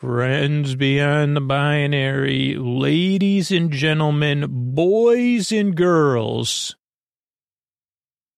Friends 0.00 0.76
beyond 0.76 1.34
the 1.34 1.40
binary, 1.40 2.54
ladies 2.54 3.50
and 3.50 3.72
gentlemen, 3.72 4.46
boys 4.48 5.50
and 5.50 5.74
girls. 5.74 6.76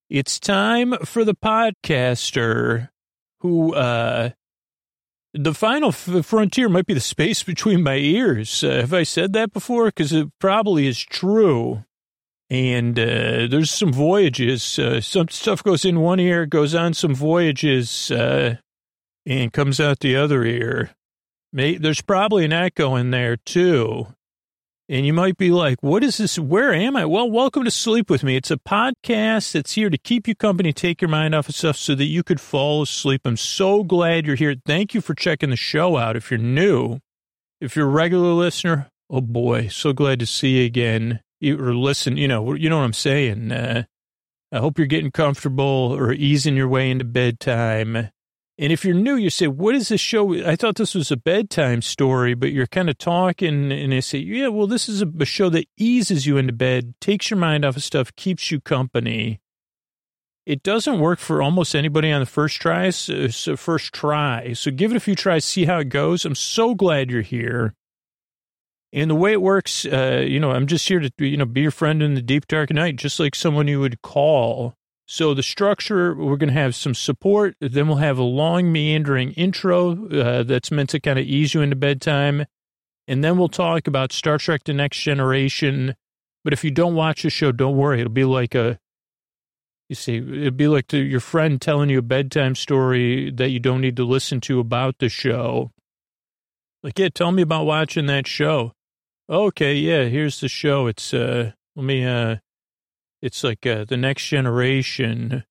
It's 0.09 0.41
time 0.41 0.95
for 1.05 1.23
the 1.23 1.35
podcaster 1.35 2.89
who, 3.41 3.75
uh, 3.75 4.31
the 5.35 5.53
final 5.53 5.91
f- 5.91 6.25
frontier 6.25 6.71
might 6.71 6.87
be 6.87 6.95
the 6.95 6.99
space 7.01 7.43
between 7.43 7.83
my 7.83 7.97
ears. 7.97 8.65
Uh, 8.65 8.77
have 8.77 8.95
I 8.95 9.03
said 9.03 9.35
that 9.35 9.53
before? 9.53 9.85
Because 9.85 10.15
it 10.15 10.29
probably 10.39 10.87
is 10.87 10.99
true. 10.99 11.85
And 12.49 12.99
uh, 12.99 13.49
there's 13.51 13.71
some 13.71 13.93
voyages. 13.93 14.79
Uh, 14.79 15.03
some 15.03 15.29
stuff 15.29 15.63
goes 15.63 15.85
in 15.85 16.01
one 16.01 16.21
ear, 16.21 16.47
goes 16.47 16.75
on 16.75 16.95
some 16.95 17.15
voyages, 17.15 18.11
uh, 18.11 18.57
and 19.27 19.53
comes 19.53 19.79
out 19.79 20.01
the 20.01 20.17
other 20.17 20.43
ear. 20.43 20.93
May, 21.53 21.77
there's 21.77 22.01
probably 22.01 22.45
an 22.45 22.53
echo 22.53 22.95
in 22.95 23.11
there 23.11 23.37
too. 23.37 24.07
And 24.89 25.05
you 25.05 25.13
might 25.13 25.37
be 25.37 25.51
like, 25.51 25.83
what 25.83 26.05
is 26.05 26.19
this? 26.19 26.39
Where 26.39 26.73
am 26.73 26.95
I? 26.95 27.07
Well, 27.07 27.29
welcome 27.29 27.65
to 27.65 27.73
Sleep 27.73 28.09
With 28.09 28.23
Me. 28.23 28.37
It's 28.37 28.53
a 28.53 28.57
podcast 28.57 29.53
that's 29.53 29.73
here 29.73 29.91
to 29.91 29.99
keep 29.99 30.29
you 30.29 30.37
company, 30.37 30.73
take 30.73 31.01
your 31.01 31.09
mind 31.09 31.35
off 31.35 31.49
of 31.49 31.57
stuff 31.57 31.77
so 31.77 31.97
that 31.97 32.05
you 32.05 32.23
could 32.23 32.41
fall 32.41 32.83
asleep. 32.83 33.23
I'm 33.25 33.37
so 33.37 33.83
glad 33.83 34.27
you're 34.27 34.37
here. 34.37 34.55
Thank 34.65 34.95
you 34.95 35.01
for 35.01 35.15
checking 35.15 35.51
the 35.51 35.57
show 35.57 35.97
out. 35.97 36.17
If 36.17 36.31
you're 36.31 36.39
new, 36.39 36.99
if 37.61 37.75
you're 37.75 37.89
a 37.89 37.91
regular 37.91 38.33
listener, 38.33 38.89
oh 39.09 39.21
boy, 39.21 39.69
so 39.69 39.93
glad 39.93 40.21
to 40.21 40.27
see 40.27 40.61
you 40.61 40.67
again. 40.67 41.21
Or 41.43 41.75
listen, 41.75 42.17
you 42.17 42.29
know, 42.29 42.55
you 42.55 42.71
know 42.71 42.79
what 42.79 42.85
I'm 42.85 42.93
saying. 42.93 43.51
Uh, 43.51 43.85
I 44.53 44.59
hope 44.59 44.79
you're 44.79 44.87
getting 44.87 45.11
comfortable 45.11 45.97
or 45.97 46.13
easing 46.13 46.55
your 46.55 46.69
way 46.69 46.91
into 46.91 47.05
bedtime. 47.05 48.11
And 48.61 48.75
if 48.75 48.85
you're 48.85 48.95
new, 48.95 49.17
you 49.17 49.31
say, 49.31 49.47
what 49.47 49.75
is 49.75 49.89
this 49.89 50.03
show? 50.03 50.35
I 50.47 50.55
thought 50.55 50.77
this 50.77 50.95
was 50.95 51.11
a 51.11 51.17
bedtime 51.17 51.81
story, 51.81 52.35
but 52.35 52.53
you're 52.53 52.67
kind 52.67 52.91
of 52.91 52.99
talking 52.99 53.73
and 53.73 53.91
they 53.91 54.03
say, 54.03 54.19
yeah, 54.19 54.49
well, 54.49 54.67
this 54.67 54.87
is 54.87 55.01
a, 55.01 55.25
show 55.25 55.49
that 55.49 55.67
eases 55.79 56.27
you 56.27 56.37
into 56.37 56.53
bed, 56.53 56.93
takes 57.01 57.31
your 57.31 57.39
mind 57.39 57.65
off 57.65 57.79
of 57.79 57.83
stuff, 57.83 58.15
keeps 58.17 58.51
you 58.51 58.61
company. 58.61 59.41
It 60.45 60.63
doesn't 60.63 61.01
work 61.01 61.21
for 61.21 61.41
almost 61.41 61.75
anybody 61.75 62.13
on 62.13 62.21
the 62.21 62.27
first 62.27 62.61
try, 62.61 62.91
so, 62.91 63.29
so 63.29 63.57
first 63.57 63.95
try. 63.95 64.53
So 64.53 64.71
give 64.71 64.91
it 64.91 64.97
a 64.97 65.01
few 65.01 65.15
tries, 65.15 65.47
see 65.47 65.65
how 65.65 65.79
it 65.79 65.89
goes. 65.89 66.27
I'm 66.27 66.35
so 66.35 66.75
glad 66.75 67.11
you're 67.11 67.23
here. 67.23 67.75
And 68.93 69.11
the 69.11 69.15
way 69.15 69.33
it 69.33 69.41
works, 69.41 69.87
uh, 69.87 70.23
you 70.27 70.39
know, 70.39 70.51
I'm 70.51 70.67
just 70.67 70.87
here 70.87 71.01
to, 71.01 71.11
you 71.21 71.39
know, 71.39 71.47
be 71.47 71.63
your 71.63 71.71
friend 71.71 72.03
in 72.03 72.13
the 72.13 72.21
deep 72.21 72.47
dark 72.47 72.71
night, 72.71 72.97
just 72.97 73.19
like 73.21 73.35
someone 73.35 73.69
you 73.69 73.81
would 73.81 74.03
call 74.03 74.75
so 75.13 75.35
the 75.35 75.43
structure, 75.43 76.15
we're 76.15 76.37
going 76.37 76.55
to 76.55 76.61
have 76.61 76.77
some 76.77 76.95
support. 76.95 77.57
Then 77.61 77.89
we'll 77.89 77.97
have 77.97 78.17
a 78.17 78.23
long 78.23 78.71
meandering 78.71 79.33
intro 79.33 80.07
uh, 80.07 80.45
that's 80.45 80.71
meant 80.71 80.91
to 80.91 81.01
kind 81.01 81.19
of 81.19 81.25
ease 81.25 81.53
you 81.53 81.63
into 81.63 81.75
bedtime. 81.75 82.47
And 83.09 83.25
then 83.25 83.37
we'll 83.37 83.49
talk 83.49 83.89
about 83.89 84.13
Star 84.13 84.39
Trek 84.39 84.63
The 84.63 84.73
Next 84.73 84.99
Generation. 85.01 85.97
But 86.45 86.53
if 86.53 86.63
you 86.63 86.71
don't 86.71 86.95
watch 86.95 87.25
the 87.25 87.31
show, 87.31 87.51
don't 87.51 87.77
worry. 87.77 87.99
It'll 88.01 88.13
be 88.13 88.23
like 88.23 88.55
a, 88.55 88.79
you 89.89 89.97
see, 89.97 90.19
it'd 90.19 90.57
be 90.57 90.69
like 90.69 90.93
your 90.93 91.19
friend 91.19 91.61
telling 91.61 91.91
you 91.91 91.99
a 91.99 92.03
bedtime 92.03 92.55
story 92.55 93.33
that 93.33 93.51
you 93.51 93.59
don't 93.59 93.81
need 93.81 93.97
to 93.97 94.05
listen 94.05 94.41
to 94.43 94.61
about 94.61 94.99
the 95.01 95.09
show. 95.09 95.73
Like, 96.85 97.01
yeah, 97.01 97.09
tell 97.13 97.33
me 97.33 97.43
about 97.43 97.67
watching 97.67 98.07
that 98.07 98.29
show. 98.29 98.75
Okay, 99.29 99.75
yeah, 99.75 100.05
here's 100.05 100.39
the 100.39 100.49
show. 100.49 100.87
It's, 100.87 101.13
uh, 101.13 101.51
let 101.75 101.85
me, 101.85 102.05
uh, 102.05 102.37
it's 103.23 103.45
like 103.45 103.67
uh, 103.67 103.85
the 103.85 103.97
next 103.97 104.27
generation, 104.27 105.45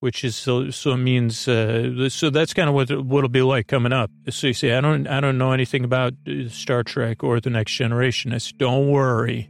which 0.00 0.24
is 0.24 0.36
so 0.36 0.70
so 0.70 0.92
it 0.92 0.98
means 0.98 1.46
uh, 1.48 2.08
so 2.08 2.30
that's 2.30 2.54
kind 2.54 2.68
of 2.68 2.74
what 2.74 3.04
what'll 3.04 3.28
be 3.28 3.42
like 3.42 3.66
coming 3.66 3.92
up. 3.92 4.10
So 4.30 4.48
you 4.48 4.54
say 4.54 4.72
I 4.72 4.80
don't 4.80 5.06
I 5.06 5.20
don't 5.20 5.38
know 5.38 5.52
anything 5.52 5.84
about 5.84 6.14
uh, 6.26 6.48
Star 6.48 6.82
Trek 6.82 7.22
or 7.22 7.40
the 7.40 7.50
next 7.50 7.72
generation. 7.72 8.32
I 8.32 8.38
don't 8.56 8.88
worry, 8.88 9.48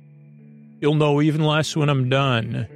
you'll 0.81 0.95
know 0.95 1.23
even 1.23 1.45
less 1.45 1.77
when 1.77 1.89
I'm 1.89 2.09
done. 2.09 2.69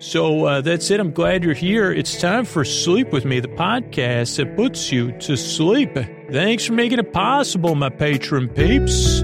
So 0.00 0.44
uh, 0.44 0.60
that's 0.60 0.90
it. 0.90 1.00
I'm 1.00 1.12
glad 1.12 1.42
you're 1.44 1.54
here. 1.54 1.90
It's 1.90 2.20
time 2.20 2.44
for 2.44 2.64
Sleep 2.64 3.10
With 3.10 3.24
Me, 3.24 3.40
the 3.40 3.48
podcast 3.48 4.36
that 4.36 4.54
puts 4.54 4.92
you 4.92 5.12
to 5.20 5.36
sleep. 5.36 5.96
Thanks 6.30 6.66
for 6.66 6.74
making 6.74 6.98
it 6.98 7.12
possible, 7.12 7.74
my 7.74 7.88
patron 7.88 8.48
peeps. 8.48 9.23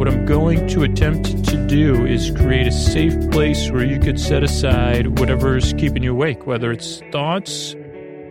What 0.00 0.08
I'm 0.08 0.24
going 0.24 0.66
to 0.68 0.82
attempt 0.82 1.44
to 1.44 1.66
do 1.66 2.06
is 2.06 2.30
create 2.30 2.66
a 2.66 2.72
safe 2.72 3.12
place 3.30 3.70
where 3.70 3.84
you 3.84 4.00
could 4.00 4.18
set 4.18 4.42
aside 4.42 5.18
whatever's 5.18 5.74
keeping 5.74 6.02
you 6.02 6.12
awake, 6.12 6.46
whether 6.46 6.72
it's 6.72 7.02
thoughts 7.12 7.74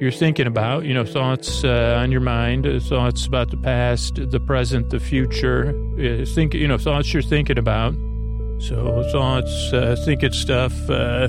you're 0.02 0.10
thinking 0.10 0.48
about, 0.48 0.86
you 0.86 0.96
know, 0.96 1.06
thoughts 1.06 1.64
uh, 1.64 1.96
on 2.02 2.12
your 2.12 2.22
mind, 2.22 2.66
uh, 2.66 2.80
thoughts 2.80 3.28
about 3.28 3.52
the 3.52 3.58
past, 3.58 4.16
the 4.16 4.40
present, 4.40 4.90
the 4.90 5.00
future. 5.00 5.70
Uh, 6.00 6.26
think, 6.26 6.56
you 6.56 6.68
know, 6.68 6.80
thoughts 6.80 7.14
you're 7.14 7.22
thinking 7.22 7.60
about. 7.60 7.94
So 8.58 9.08
thoughts, 9.12 9.72
uh, 9.72 9.96
thinking 10.06 10.32
stuff 10.32 10.74
uh, 10.90 11.28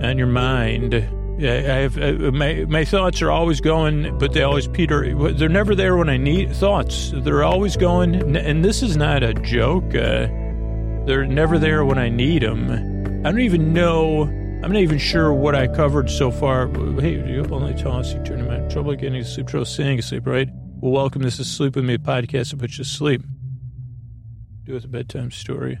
on 0.00 0.16
your 0.16 0.28
mind 0.28 0.94
I 1.42 1.80
have 1.80 1.96
uh, 1.96 2.30
my 2.32 2.66
my 2.68 2.84
thoughts 2.84 3.22
are 3.22 3.30
always 3.30 3.60
going, 3.62 4.18
but 4.18 4.32
they 4.34 4.42
always 4.42 4.68
peter. 4.68 5.32
They're 5.32 5.48
never 5.48 5.74
there 5.74 5.96
when 5.96 6.10
I 6.10 6.18
need 6.18 6.54
thoughts. 6.54 7.12
They're 7.14 7.44
always 7.44 7.76
going, 7.76 8.36
and 8.36 8.62
this 8.64 8.82
is 8.82 8.96
not 8.96 9.22
a 9.22 9.32
joke. 9.32 9.94
Uh, 9.94 10.28
they're 11.06 11.24
never 11.26 11.58
there 11.58 11.84
when 11.84 11.98
I 11.98 12.10
need 12.10 12.42
them. 12.42 12.70
I 13.24 13.30
don't 13.30 13.40
even 13.40 13.72
know. 13.72 14.22
I'm 14.22 14.70
not 14.70 14.82
even 14.82 14.98
sure 14.98 15.32
what 15.32 15.54
I 15.54 15.66
covered 15.66 16.10
so 16.10 16.30
far. 16.30 16.68
Hey, 17.00 17.26
you 17.26 17.42
up 17.42 17.50
all 17.50 17.60
night 17.60 17.78
tossing, 17.78 18.22
turning 18.22 18.46
my 18.46 18.58
trouble 18.68 18.94
getting 18.94 19.22
to 19.22 19.24
sleep, 19.24 19.46
trouble 19.46 19.64
staying 19.64 19.98
asleep, 19.98 20.26
right? 20.26 20.48
Well, 20.80 20.92
welcome. 20.92 21.22
This 21.22 21.38
is 21.38 21.50
Sleep 21.50 21.74
with 21.74 21.86
Me, 21.86 21.96
podcast 21.96 22.50
that 22.50 22.58
puts 22.58 22.76
you 22.76 22.84
to 22.84 22.90
sleep. 22.90 23.22
Do 24.64 24.74
with 24.74 24.84
a 24.84 24.88
bedtime 24.88 25.30
story 25.30 25.78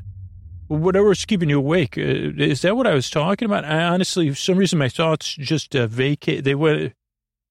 whatever's 0.70 1.24
keeping 1.24 1.50
you 1.50 1.58
awake. 1.58 1.98
Uh, 1.98 2.32
is 2.36 2.62
that 2.62 2.76
what 2.76 2.86
I 2.86 2.94
was 2.94 3.10
talking 3.10 3.46
about? 3.46 3.64
I 3.64 3.82
honestly, 3.82 4.30
for 4.30 4.36
some 4.36 4.56
reason, 4.56 4.78
my 4.78 4.88
thoughts 4.88 5.34
just 5.34 5.74
uh, 5.74 5.86
vacate. 5.86 6.44
They 6.44 6.54
went. 6.54 6.92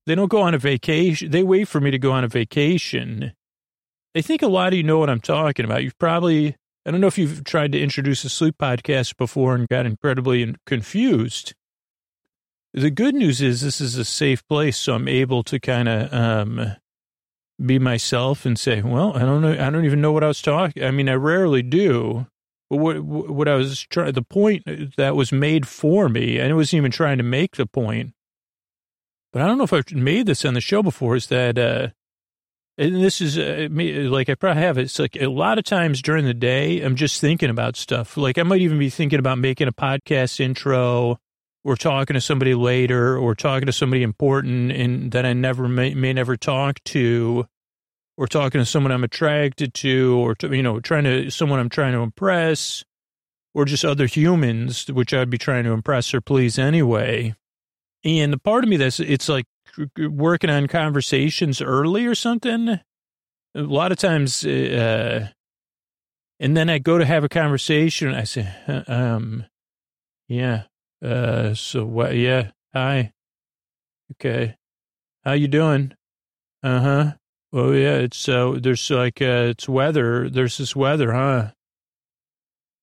They 0.06 0.16
don't 0.16 0.30
go 0.30 0.42
on 0.42 0.56
a 0.56 0.58
vacation. 0.58 1.30
They 1.30 1.44
wait 1.44 1.68
for 1.68 1.80
me 1.80 1.92
to 1.92 2.00
go 2.00 2.12
on 2.12 2.24
a 2.24 2.28
vacation. 2.28 3.34
I 4.16 4.22
think 4.22 4.42
a 4.42 4.48
lot 4.48 4.74
of 4.74 4.78
you 4.78 4.84
know 4.84 4.98
what 4.98 5.10
I'm 5.10 5.20
talking 5.20 5.66
about. 5.66 5.84
You've 5.84 6.00
probably, 6.00 6.56
I 6.86 6.92
don't 6.92 7.02
know 7.02 7.08
if 7.08 7.18
you've 7.18 7.44
tried 7.44 7.74
to 7.74 7.80
introduce 7.80 8.24
a 8.24 8.30
sleep 8.30 8.56
podcast 8.60 9.18
before 9.18 9.54
and 9.54 9.68
got 9.68 9.86
incredibly 9.86 10.56
confused. 10.66 11.54
The 12.74 12.90
good 12.90 13.14
news 13.14 13.42
is 13.42 13.62
this 13.62 13.82
is 13.82 13.98
a 13.98 14.06
safe 14.06 14.48
place, 14.48 14.78
so 14.78 14.96
I'm 14.96 15.08
able 15.08 15.44
to 15.44 15.60
kind 15.60 15.90
of 15.90 16.14
um, 16.14 16.76
be 17.64 17.78
myself 17.78 18.46
and 18.46 18.58
say, 18.58 18.82
"Well, 18.82 19.16
I 19.16 19.20
don't 19.20 19.42
know. 19.42 19.52
I 19.52 19.70
don't 19.70 19.86
even 19.86 20.02
know 20.02 20.12
what 20.12 20.24
I 20.24 20.28
was 20.28 20.42
talking. 20.42 20.84
I 20.84 20.92
mean, 20.92 21.10
I 21.10 21.14
rarely 21.14 21.62
do, 21.62 22.28
what 22.70 23.02
what 23.02 23.48
I 23.48 23.56
was 23.56 23.82
trying, 23.82 24.14
the 24.14 24.22
point 24.22 24.64
that 24.98 25.16
was 25.16 25.32
made 25.32 25.68
for 25.68 26.08
me, 26.08 26.38
and 26.38 26.52
it 26.52 26.54
wasn't 26.54 26.78
even 26.78 26.92
trying 26.92 27.18
to 27.18 27.24
make 27.24 27.56
the 27.56 27.66
point, 27.66 28.14
but 29.34 29.42
I 29.42 29.48
don't 29.48 29.58
know 29.58 29.64
if 29.64 29.74
I've 29.74 29.92
made 29.92 30.28
this 30.28 30.46
on 30.46 30.54
the 30.54 30.62
show 30.62 30.84
before. 30.84 31.16
Is 31.16 31.28
that, 31.28 31.58
uh, 31.58 31.88
and 32.78 32.96
this 32.96 33.22
is 33.22 33.38
uh, 33.38 33.68
like 33.72 34.30
I 34.30 34.36
probably 34.36 34.62
have. 34.62 34.78
It's 34.78 35.00
like 35.00 35.18
a 35.20 35.28
lot 35.28 35.58
of 35.58 35.64
times 35.64 36.02
during 36.02 36.26
the 36.26 36.34
day, 36.34 36.82
I'm 36.82 36.96
just 36.96 37.20
thinking 37.20 37.50
about 37.50 37.76
stuff. 37.76 38.18
Like 38.18 38.38
I 38.38 38.44
might 38.44 38.62
even 38.62 38.78
be 38.78 38.92
thinking 38.92 39.20
about 39.20 39.40
making 39.40 39.68
a 39.68 39.74
podcast 39.74 40.40
intro, 40.40 41.20
or 41.64 41.76
talking 41.76 42.14
to 42.14 42.22
somebody 42.22 42.54
later, 42.54 43.18
or 43.18 43.34
talking 43.34 43.66
to 43.66 43.74
somebody 43.74 44.04
important 44.04 44.72
and 44.72 45.12
that 45.12 45.26
I 45.26 45.34
never 45.34 45.68
may, 45.68 45.94
may 45.96 46.14
never 46.14 46.38
talk 46.38 46.84
to 46.86 47.48
or 48.20 48.28
talking 48.28 48.60
to 48.60 48.66
someone 48.66 48.92
I'm 48.92 49.06
attracted 49.06 49.74
to, 49.76 50.20
or 50.20 50.36
to, 50.36 50.54
you 50.54 50.62
know, 50.62 50.82
trying 50.82 51.06
to 51.06 51.30
someone 51.30 51.58
I'm 51.58 51.70
trying 51.70 51.94
to 51.94 52.00
impress, 52.00 52.84
or 53.56 53.64
just 53.64 53.86
other 53.86 54.08
humans, 54.08 54.88
which 54.92 55.14
I'd 55.14 55.30
be 55.30 55.38
trying 55.38 55.64
to 55.64 55.72
impress 55.72 56.14
or 56.14 56.20
please 56.20 56.60
anyway. 56.60 57.34
And 58.04 58.34
the 58.34 58.38
part 58.38 58.66
of 58.66 58.70
me 58.70 58.76
that's 58.76 59.00
it's 59.00 59.30
like 59.30 59.46
working 59.98 60.50
on 60.50 60.68
conversations 60.68 61.62
early 61.62 62.06
or 62.06 62.14
something. 62.14 62.82
A 63.56 63.62
lot 63.62 63.94
of 63.94 63.98
times, 63.98 64.46
uh, 64.46 65.30
and 66.42 66.58
then 66.58 66.70
I 66.70 66.78
go 66.78 66.98
to 66.98 67.06
have 67.06 67.24
a 67.24 67.30
conversation. 67.30 68.14
I 68.14 68.26
say, 68.26 68.54
um, 68.88 69.46
yeah, 70.28 70.64
uh, 71.04 71.54
so 71.54 71.86
what? 71.86 72.16
Yeah, 72.16 72.52
hi, 72.74 73.14
okay, 74.14 74.58
how 75.24 75.32
you 75.32 75.48
doing? 75.48 75.94
Uh 76.62 76.82
huh. 76.82 77.14
Oh 77.52 77.72
yeah, 77.72 77.96
it's 77.96 78.30
uh, 78.30 78.58
there's 78.62 78.90
like 78.90 79.22
uh, 79.22 79.50
it's 79.50 79.68
weather. 79.68 80.30
There's 80.30 80.58
this 80.58 80.76
weather, 80.76 81.14
huh? 81.14 81.52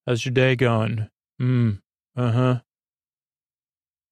How's 0.05 0.25
your 0.25 0.33
day 0.33 0.55
going? 0.55 1.09
Hmm. 1.39 1.71
Uh 2.15 2.31
huh. 2.31 2.59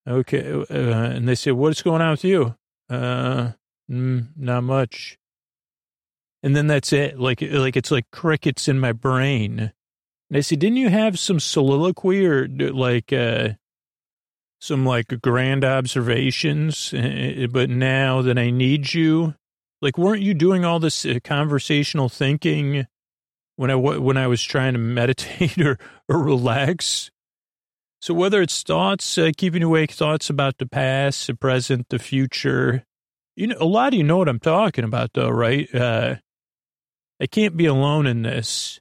Okay. 0.07 0.51
Uh, 0.51 0.63
and 0.69 1.27
they 1.27 1.35
say, 1.35 1.51
what's 1.51 1.81
going 1.81 2.01
on 2.01 2.11
with 2.11 2.23
you? 2.23 2.55
Uh, 2.89 3.51
mm, 3.89 4.27
not 4.37 4.63
much. 4.63 5.17
And 6.43 6.55
then 6.55 6.67
that's 6.67 6.93
it. 6.93 7.19
Like, 7.19 7.41
like 7.41 7.75
it's 7.75 7.91
like 7.91 8.11
crickets 8.11 8.67
in 8.67 8.79
my 8.79 8.91
brain. 8.91 9.71
And 10.29 10.37
I 10.37 10.41
say, 10.41 10.55
didn't 10.55 10.77
you 10.77 10.89
have 10.89 11.17
some 11.17 11.39
soliloquy 11.39 12.25
or 12.25 12.47
like, 12.47 13.11
uh, 13.11 13.49
some 14.59 14.85
like 14.85 15.21
grand 15.21 15.65
observations, 15.65 16.93
uh, 16.93 17.47
but 17.51 17.69
now 17.69 18.21
that 18.21 18.37
I 18.37 18.51
need 18.51 18.93
you, 18.93 19.35
like, 19.81 19.97
weren't 19.97 20.21
you 20.21 20.33
doing 20.33 20.65
all 20.65 20.79
this 20.79 21.05
uh, 21.05 21.19
conversational 21.23 22.09
thinking 22.09 22.87
when 23.55 23.71
I 23.71 23.75
when 23.75 24.17
I 24.17 24.27
was 24.27 24.43
trying 24.43 24.73
to 24.73 24.79
meditate 24.99 25.57
or 25.59 25.77
or 26.09 26.19
relax? 26.19 27.11
So 28.01 28.13
whether 28.13 28.41
it's 28.41 28.61
thoughts, 28.61 29.17
uh, 29.17 29.31
keeping 29.35 29.63
awake 29.63 29.91
thoughts 29.91 30.29
about 30.29 30.59
the 30.59 30.67
past, 30.67 31.25
the 31.25 31.33
present, 31.33 31.89
the 31.89 31.97
future, 31.97 32.83
you 33.35 33.47
know, 33.47 33.55
a 33.59 33.65
lot 33.65 33.93
of 33.93 33.93
you 33.95 34.03
know 34.03 34.17
what 34.17 34.29
I'm 34.29 34.39
talking 34.39 34.83
about, 34.83 35.11
though, 35.13 35.29
right? 35.29 35.73
Uh, 35.73 36.15
I 37.19 37.27
can't 37.27 37.57
be 37.57 37.65
alone 37.65 38.07
in 38.07 38.21
this. 38.21 38.79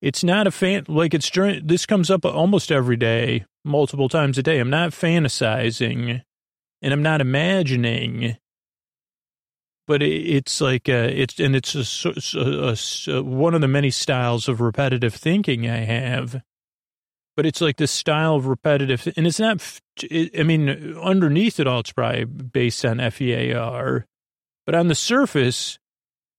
It's 0.00 0.24
not 0.24 0.46
a 0.46 0.50
fan, 0.50 0.84
like 0.88 1.12
it's 1.12 1.28
during, 1.28 1.66
this 1.66 1.84
comes 1.86 2.10
up 2.10 2.24
almost 2.24 2.72
every 2.72 2.96
day, 2.96 3.44
multiple 3.64 4.08
times 4.08 4.38
a 4.38 4.42
day. 4.42 4.58
I'm 4.58 4.70
not 4.70 4.92
fantasizing 4.92 6.22
and 6.80 6.92
I'm 6.92 7.02
not 7.02 7.20
imagining, 7.20 8.36
but 9.90 10.04
it, 10.04 10.12
it's 10.12 10.60
like, 10.60 10.88
uh, 10.88 11.10
it's, 11.10 11.40
and 11.40 11.56
it's 11.56 11.74
a, 11.74 12.14
a, 12.38 12.76
a, 13.12 13.22
one 13.24 13.56
of 13.56 13.60
the 13.60 13.66
many 13.66 13.90
styles 13.90 14.48
of 14.48 14.60
repetitive 14.60 15.12
thinking 15.12 15.68
I 15.68 15.78
have. 15.78 16.42
But 17.36 17.44
it's 17.44 17.60
like 17.60 17.76
this 17.76 17.90
style 17.90 18.36
of 18.36 18.46
repetitive, 18.46 19.12
and 19.16 19.26
it's 19.26 19.40
not, 19.40 19.80
I 20.12 20.44
mean, 20.44 20.96
underneath 20.96 21.58
it 21.58 21.66
all, 21.66 21.80
it's 21.80 21.90
probably 21.90 22.24
based 22.24 22.84
on 22.84 22.98
FEAR. 23.10 24.06
But 24.64 24.74
on 24.76 24.86
the 24.86 24.94
surface, 24.94 25.80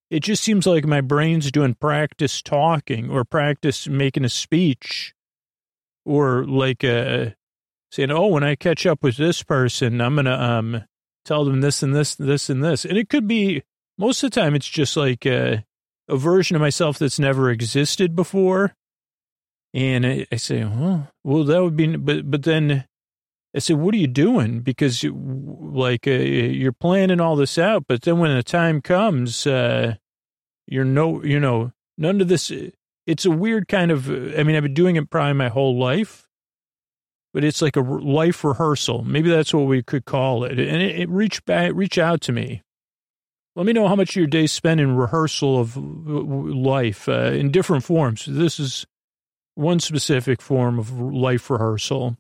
it 0.10 0.24
just 0.24 0.44
seems 0.44 0.66
like 0.66 0.86
my 0.86 1.02
brain's 1.02 1.52
doing 1.52 1.74
practice 1.74 2.42
talking 2.42 3.10
or 3.10 3.26
practice 3.26 3.86
making 3.86 4.24
a 4.24 4.30
speech 4.30 5.14
or 6.06 6.46
like 6.46 6.86
uh, 6.86 7.32
saying, 7.92 8.12
oh, 8.12 8.28
when 8.28 8.46
I 8.46 8.56
catch 8.56 8.86
up 8.86 9.04
with 9.04 9.18
this 9.18 9.44
person, 9.44 10.00
I'm 10.00 10.16
to 10.16 10.42
um, 10.42 10.84
tell 11.26 11.46
them 11.46 11.62
this 11.62 11.84
and 11.84 11.96
this, 11.96 12.16
this 12.16 12.50
and 12.50 12.64
this. 12.64 12.86
And 12.86 12.98
it 12.98 13.10
could 13.10 13.28
be, 13.28 13.64
most 13.98 14.24
of 14.24 14.32
the 14.32 14.40
time, 14.40 14.56
it's 14.56 14.68
just 14.68 14.98
like 14.98 15.26
a, 15.26 15.54
uh, 15.54 15.58
a 16.10 16.18
version 16.18 16.56
of 16.56 16.62
myself 16.62 17.00
that's 17.00 17.20
never 17.20 17.50
existed 17.50 18.16
before. 18.16 18.74
And 19.74 20.06
I, 20.06 20.26
I 20.32 20.36
say, 20.36 20.66
well, 20.66 21.08
well, 21.24 21.44
that 21.46 21.64
would 21.64 21.78
be, 21.78 21.96
but, 21.96 22.30
but 22.30 22.44
then 22.44 22.86
I 23.56 23.60
said, 23.60 23.78
what 23.78 23.94
are 23.94 23.98
you 23.98 24.08
doing? 24.08 24.60
Because 24.62 25.04
like, 25.04 26.08
uh, 26.08 26.12
you're 26.12 26.72
planning 26.74 27.22
all 27.22 27.36
this 27.36 27.58
out, 27.58 27.86
but 27.88 28.02
then 28.02 28.18
when 28.20 28.36
the 28.36 28.44
time 28.44 28.82
comes, 28.82 29.46
uh, 29.46 29.96
you're 30.68 30.86
no, 30.86 31.24
you 31.24 31.40
know, 31.40 31.72
none 31.98 32.22
of 32.22 32.30
this. 32.30 32.52
It's 33.06 33.26
a 33.26 33.32
weird 33.32 33.68
kind 33.68 33.92
of. 33.92 34.10
I 34.10 34.44
mean, 34.44 34.56
I've 34.56 34.64
been 34.64 34.74
doing 34.74 34.96
it 34.96 35.10
probably 35.10 35.34
my 35.34 35.50
whole 35.50 35.78
life, 35.78 36.30
but 37.34 37.44
it's 37.44 37.62
like 37.62 37.76
a 37.76 37.82
life 37.82 38.44
rehearsal. 38.44 39.04
Maybe 39.04 39.30
that's 39.30 39.54
what 39.54 39.68
we 39.68 39.84
could 39.84 40.06
call 40.06 40.44
it. 40.44 40.60
And 40.60 40.82
it, 40.82 41.00
it 41.02 41.10
reach 41.10 41.44
back, 41.46 41.72
reach 41.74 41.98
out 41.98 42.22
to 42.22 42.32
me. 42.32 42.62
Let 43.56 43.66
me 43.66 43.74
know 43.74 43.88
how 43.88 43.96
much 43.96 44.12
of 44.12 44.16
your 44.16 44.28
day 44.28 44.48
spent 44.48 44.80
in 44.80 44.96
rehearsal 44.96 45.60
of 45.60 45.76
life 45.76 47.10
uh, 47.10 47.32
in 47.34 47.52
different 47.52 47.84
forms. 47.84 48.26
This 48.26 48.60
is 48.60 48.86
one 49.56 49.80
specific 49.80 50.42
form 50.42 50.80
of 50.80 50.92
life 51.00 51.50
rehearsal. 51.50 52.18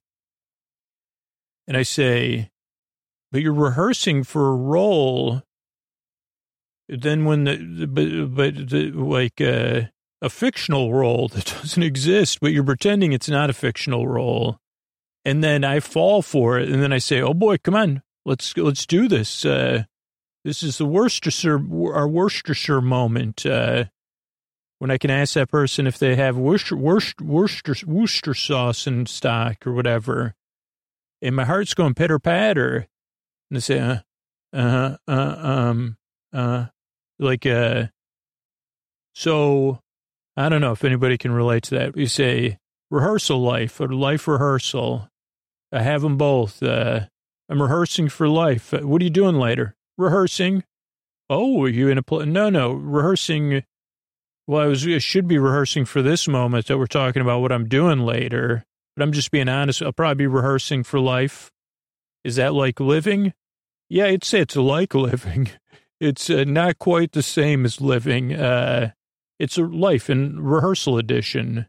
And 1.67 1.77
I 1.77 1.83
say, 1.83 2.49
but 3.31 3.41
you're 3.41 3.53
rehearsing 3.53 4.23
for 4.23 4.49
a 4.49 4.55
role 4.55 5.43
then 6.89 7.23
when 7.23 7.45
the, 7.45 7.87
but, 7.87 8.35
but 8.35 8.69
the, 8.69 8.91
like, 8.91 9.39
uh, 9.39 9.83
a 10.21 10.29
fictional 10.29 10.93
role 10.93 11.29
that 11.29 11.45
doesn't 11.61 11.83
exist, 11.83 12.39
but 12.41 12.51
you're 12.51 12.63
pretending 12.63 13.13
it's 13.13 13.29
not 13.29 13.49
a 13.49 13.53
fictional 13.53 14.07
role. 14.07 14.60
And 15.23 15.43
then 15.43 15.63
I 15.63 15.79
fall 15.79 16.21
for 16.21 16.57
it. 16.59 16.69
And 16.69 16.81
then 16.81 16.91
I 16.91 16.97
say, 16.97 17.21
oh 17.21 17.33
boy, 17.33 17.57
come 17.57 17.75
on, 17.75 18.01
let's, 18.25 18.55
let's 18.57 18.85
do 18.85 19.07
this. 19.07 19.45
Uh, 19.45 19.83
this 20.43 20.63
is 20.63 20.77
the 20.77 20.85
Worcestershire, 20.85 21.59
our 21.93 22.07
Worcestershire 22.07 22.81
moment. 22.81 23.45
Uh, 23.45 23.85
when 24.79 24.89
I 24.89 24.97
can 24.97 25.11
ask 25.11 25.35
that 25.35 25.51
person 25.51 25.85
if 25.85 25.99
they 25.99 26.15
have 26.15 26.35
Worcester, 26.37 26.75
Worcester, 26.75 27.23
Worcester, 27.23 27.75
Worcester 27.85 28.33
sauce 28.33 28.87
in 28.87 29.05
stock 29.05 29.67
or 29.67 29.73
whatever. 29.73 30.33
And 31.21 31.35
my 31.35 31.45
heart's 31.45 31.75
going 31.75 31.93
pitter 31.93 32.17
patter. 32.17 32.87
And 33.51 33.57
they 33.57 33.59
say, 33.59 33.79
uh, 33.79 33.97
uh, 34.51 34.97
uh, 35.07 35.35
um, 35.37 35.97
uh, 36.33 36.65
like, 37.19 37.45
uh, 37.45 37.89
so 39.13 39.77
I 40.35 40.49
don't 40.49 40.61
know 40.61 40.71
if 40.71 40.83
anybody 40.83 41.19
can 41.19 41.31
relate 41.31 41.61
to 41.65 41.75
that. 41.75 41.93
We 41.93 42.07
say 42.07 42.57
rehearsal 42.89 43.39
life 43.39 43.79
or 43.79 43.87
life 43.89 44.27
rehearsal. 44.27 45.10
I 45.71 45.81
have 45.81 46.01
them 46.01 46.17
both. 46.17 46.61
Uh, 46.61 47.07
I'm 47.49 47.61
rehearsing 47.61 48.09
for 48.09 48.27
life. 48.27 48.71
What 48.73 49.01
are 49.01 49.03
you 49.03 49.09
doing 49.09 49.35
later? 49.35 49.75
Rehearsing. 49.97 50.63
Oh, 51.29 51.63
are 51.63 51.69
you 51.69 51.87
in 51.87 51.97
a 51.97 52.03
play? 52.03 52.25
No, 52.25 52.49
no, 52.49 52.71
rehearsing. 52.71 53.63
Well, 54.47 54.61
I 54.63 54.67
was, 54.67 54.85
I 54.85 54.97
should 54.97 55.27
be 55.27 55.37
rehearsing 55.37 55.85
for 55.85 56.01
this 56.01 56.27
moment 56.27 56.67
that 56.67 56.77
we're 56.77 56.87
talking 56.87 57.21
about 57.21 57.39
what 57.39 57.51
I'm 57.51 57.67
doing 57.67 57.99
later, 57.99 58.65
but 58.95 59.03
I'm 59.03 59.13
just 59.13 59.31
being 59.31 59.47
honest. 59.47 59.81
I'll 59.81 59.93
probably 59.93 60.15
be 60.23 60.27
rehearsing 60.27 60.83
for 60.83 60.99
life. 60.99 61.51
Is 62.23 62.35
that 62.35 62.53
like 62.53 62.79
living? 62.79 63.33
Yeah, 63.89 64.05
I'd 64.05 64.23
it's 64.33 64.55
like 64.55 64.93
living. 64.93 65.49
It's 65.99 66.29
uh, 66.29 66.45
not 66.45 66.79
quite 66.79 67.11
the 67.11 67.21
same 67.21 67.63
as 67.63 67.79
living. 67.79 68.33
Uh, 68.33 68.91
it's 69.39 69.57
a 69.57 69.63
life 69.63 70.09
in 70.09 70.39
rehearsal 70.39 70.97
edition. 70.97 71.67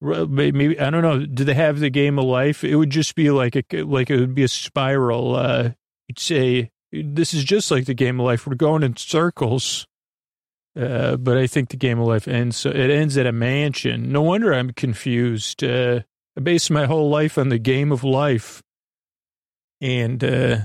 Maybe 0.00 0.78
I 0.78 0.90
don't 0.90 1.02
know. 1.02 1.24
Do 1.26 1.44
they 1.44 1.54
have 1.54 1.78
the 1.78 1.90
game 1.90 2.18
of 2.18 2.24
life? 2.24 2.64
It 2.64 2.76
would 2.76 2.90
just 2.90 3.14
be 3.14 3.30
like 3.30 3.56
a 3.56 3.82
like 3.82 4.10
it 4.10 4.18
would 4.18 4.34
be 4.34 4.44
a 4.44 4.48
spiral. 4.48 5.36
Uh, 5.36 5.70
you'd 6.08 6.18
say 6.18 6.70
this 6.92 7.34
is 7.34 7.44
just 7.44 7.70
like 7.70 7.84
the 7.84 7.94
game 7.94 8.18
of 8.18 8.26
life. 8.26 8.46
We're 8.46 8.54
going 8.54 8.82
in 8.82 8.96
circles. 8.96 9.86
Uh, 10.78 11.16
but 11.16 11.36
I 11.36 11.46
think 11.46 11.70
the 11.70 11.76
game 11.76 11.98
of 11.98 12.06
life 12.06 12.28
ends. 12.28 12.56
So 12.56 12.70
It 12.70 12.90
ends 12.90 13.18
at 13.18 13.26
a 13.26 13.32
mansion. 13.32 14.10
No 14.12 14.22
wonder 14.22 14.54
I'm 14.54 14.72
confused. 14.72 15.64
Uh, 15.64 16.02
I 16.36 16.40
base 16.40 16.70
my 16.70 16.86
whole 16.86 17.10
life 17.10 17.36
on 17.36 17.48
the 17.48 17.58
game 17.58 17.90
of 17.90 18.04
life, 18.04 18.62
and 19.80 20.22
uh, 20.22 20.58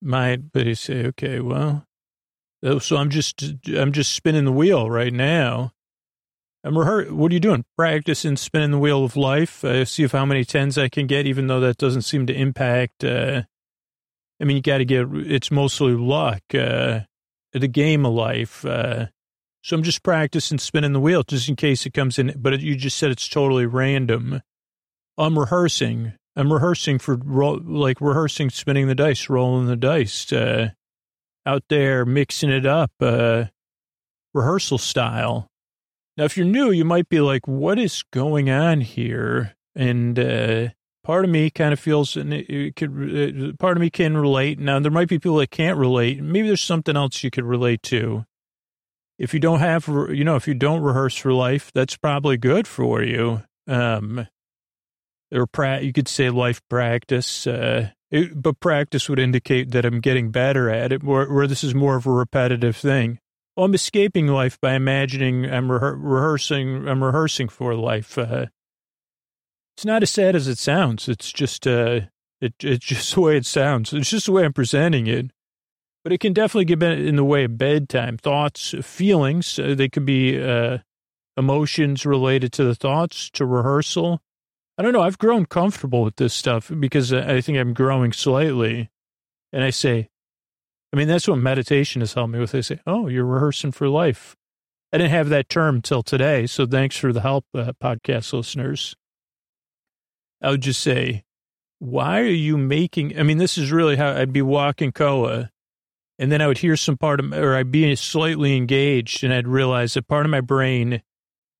my. 0.00 0.36
But 0.36 0.66
you 0.66 0.76
say, 0.76 1.04
okay, 1.06 1.40
well, 1.40 1.84
Oh, 2.62 2.78
so 2.78 2.96
I'm 2.96 3.10
just 3.10 3.42
I'm 3.68 3.92
just 3.92 4.14
spinning 4.14 4.44
the 4.44 4.52
wheel 4.52 4.90
right 4.90 5.12
now. 5.12 5.72
I'm 6.62 6.78
rehearsing. 6.78 7.16
What 7.16 7.30
are 7.30 7.34
you 7.34 7.40
doing? 7.40 7.64
Practicing 7.76 8.36
spinning 8.36 8.70
the 8.70 8.78
wheel 8.78 9.04
of 9.04 9.16
life. 9.16 9.64
Uh, 9.64 9.84
see 9.84 10.02
if 10.02 10.12
how 10.12 10.26
many 10.26 10.44
tens 10.44 10.76
I 10.76 10.88
can 10.88 11.06
get, 11.06 11.26
even 11.26 11.46
though 11.46 11.60
that 11.60 11.78
doesn't 11.78 12.02
seem 12.02 12.26
to 12.26 12.34
impact. 12.34 13.02
Uh, 13.02 13.42
I 14.40 14.44
mean, 14.44 14.56
you 14.56 14.62
got 14.62 14.78
to 14.78 14.84
get. 14.84 15.06
It's 15.12 15.50
mostly 15.50 15.92
luck. 15.92 16.42
Uh, 16.54 17.00
the 17.52 17.68
game 17.68 18.06
of 18.06 18.12
life. 18.12 18.64
Uh, 18.64 19.06
so 19.62 19.76
I'm 19.76 19.82
just 19.82 20.02
practicing 20.02 20.58
spinning 20.58 20.92
the 20.92 21.00
wheel 21.00 21.22
just 21.22 21.48
in 21.48 21.56
case 21.56 21.84
it 21.84 21.92
comes 21.92 22.18
in. 22.18 22.34
But 22.36 22.60
you 22.60 22.76
just 22.76 22.96
said 22.96 23.10
it's 23.10 23.28
totally 23.28 23.66
random. 23.66 24.42
I'm 25.18 25.38
rehearsing. 25.38 26.14
I'm 26.36 26.52
rehearsing 26.52 26.98
for 26.98 27.16
like 27.16 28.00
rehearsing 28.00 28.50
spinning 28.50 28.86
the 28.86 28.94
dice, 28.94 29.28
rolling 29.28 29.66
the 29.66 29.76
dice. 29.76 30.32
Uh, 30.32 30.70
out 31.44 31.64
there 31.68 32.04
mixing 32.04 32.50
it 32.50 32.66
up, 32.66 32.92
uh, 33.00 33.44
rehearsal 34.32 34.78
style. 34.78 35.49
Now, 36.20 36.26
if 36.26 36.36
you're 36.36 36.44
new, 36.44 36.70
you 36.70 36.84
might 36.84 37.08
be 37.08 37.18
like, 37.18 37.48
what 37.48 37.78
is 37.78 38.02
going 38.12 38.50
on 38.50 38.82
here? 38.82 39.56
And, 39.74 40.18
uh, 40.18 40.68
part 41.02 41.24
of 41.24 41.30
me 41.30 41.48
kind 41.48 41.72
of 41.72 41.80
feels, 41.80 42.14
and 42.14 42.34
it 42.34 42.76
could, 42.76 42.90
uh, 42.90 43.56
part 43.58 43.78
of 43.78 43.80
me 43.80 43.88
can 43.88 44.18
relate. 44.18 44.58
Now, 44.58 44.78
there 44.80 44.90
might 44.90 45.08
be 45.08 45.18
people 45.18 45.38
that 45.38 45.50
can't 45.50 45.78
relate. 45.78 46.20
Maybe 46.22 46.46
there's 46.46 46.60
something 46.60 46.94
else 46.94 47.24
you 47.24 47.30
could 47.30 47.46
relate 47.46 47.82
to. 47.84 48.26
If 49.18 49.32
you 49.32 49.40
don't 49.40 49.60
have, 49.60 49.88
you 49.88 50.22
know, 50.22 50.36
if 50.36 50.46
you 50.46 50.52
don't 50.52 50.82
rehearse 50.82 51.16
for 51.16 51.32
life, 51.32 51.70
that's 51.72 51.96
probably 51.96 52.36
good 52.36 52.68
for 52.68 53.02
you. 53.02 53.42
Um, 53.66 54.28
or 55.32 55.46
pra- 55.46 55.80
you 55.80 55.94
could 55.94 56.06
say 56.06 56.28
life 56.28 56.60
practice. 56.68 57.46
Uh, 57.46 57.92
it, 58.10 58.42
but 58.42 58.60
practice 58.60 59.08
would 59.08 59.18
indicate 59.18 59.70
that 59.70 59.86
I'm 59.86 60.00
getting 60.00 60.30
better 60.30 60.68
at 60.68 60.92
it, 60.92 61.02
where, 61.02 61.32
where 61.32 61.46
this 61.46 61.64
is 61.64 61.74
more 61.74 61.96
of 61.96 62.04
a 62.04 62.10
repetitive 62.10 62.76
thing. 62.76 63.20
Well, 63.60 63.66
I'm 63.66 63.74
escaping 63.74 64.26
life 64.26 64.58
by 64.58 64.72
imagining 64.72 65.44
I'm 65.44 65.68
rehe- 65.68 65.94
rehearsing. 65.98 66.88
I'm 66.88 67.04
rehearsing 67.04 67.50
for 67.50 67.74
life. 67.74 68.16
Uh, 68.16 68.46
it's 69.76 69.84
not 69.84 70.02
as 70.02 70.08
sad 70.08 70.34
as 70.34 70.48
it 70.48 70.56
sounds. 70.56 71.10
It's 71.10 71.30
just 71.30 71.66
uh, 71.66 72.00
it, 72.40 72.54
it's 72.60 72.86
just 72.86 73.14
the 73.14 73.20
way 73.20 73.36
it 73.36 73.44
sounds. 73.44 73.92
It's 73.92 74.08
just 74.08 74.24
the 74.24 74.32
way 74.32 74.46
I'm 74.46 74.54
presenting 74.54 75.06
it. 75.08 75.30
But 76.02 76.14
it 76.14 76.20
can 76.20 76.32
definitely 76.32 76.74
get 76.74 76.82
in 76.82 77.16
the 77.16 77.22
way 77.24 77.44
of 77.44 77.58
bedtime 77.58 78.16
thoughts, 78.16 78.74
feelings. 78.80 79.58
Uh, 79.58 79.74
they 79.76 79.90
could 79.90 80.06
be 80.06 80.42
uh, 80.42 80.78
emotions 81.36 82.06
related 82.06 82.54
to 82.54 82.64
the 82.64 82.74
thoughts, 82.74 83.28
to 83.32 83.44
rehearsal. 83.44 84.22
I 84.78 84.82
don't 84.82 84.94
know. 84.94 85.02
I've 85.02 85.18
grown 85.18 85.44
comfortable 85.44 86.02
with 86.02 86.16
this 86.16 86.32
stuff 86.32 86.72
because 86.80 87.12
I 87.12 87.42
think 87.42 87.58
I'm 87.58 87.74
growing 87.74 88.12
slightly. 88.14 88.88
And 89.52 89.62
I 89.62 89.68
say, 89.68 90.08
I 90.92 90.96
mean, 90.96 91.08
that's 91.08 91.28
what 91.28 91.38
meditation 91.38 92.00
has 92.00 92.14
helped 92.14 92.32
me 92.32 92.40
with. 92.40 92.52
They 92.52 92.62
say, 92.62 92.80
oh, 92.86 93.06
you're 93.06 93.24
rehearsing 93.24 93.72
for 93.72 93.88
life. 93.88 94.36
I 94.92 94.98
didn't 94.98 95.12
have 95.12 95.28
that 95.28 95.48
term 95.48 95.82
till 95.82 96.02
today. 96.02 96.46
So 96.46 96.66
thanks 96.66 96.96
for 96.96 97.12
the 97.12 97.20
help, 97.20 97.44
uh, 97.54 97.72
podcast 97.82 98.32
listeners. 98.32 98.96
I 100.42 100.50
would 100.50 100.62
just 100.62 100.80
say, 100.80 101.22
why 101.78 102.20
are 102.20 102.24
you 102.24 102.58
making, 102.58 103.18
I 103.18 103.22
mean, 103.22 103.38
this 103.38 103.56
is 103.56 103.70
really 103.70 103.96
how 103.96 104.12
I'd 104.12 104.32
be 104.32 104.42
walking 104.42 104.90
Koa 104.90 105.50
and 106.20 106.30
then 106.30 106.42
I 106.42 106.46
would 106.46 106.58
hear 106.58 106.76
some 106.76 106.98
part 106.98 107.18
of, 107.18 107.32
or 107.32 107.56
I'd 107.56 107.70
be 107.70 107.96
slightly 107.96 108.54
engaged 108.54 109.24
and 109.24 109.32
I'd 109.32 109.48
realize 109.48 109.94
that 109.94 110.06
part 110.06 110.26
of 110.26 110.30
my 110.30 110.42
brain 110.42 111.02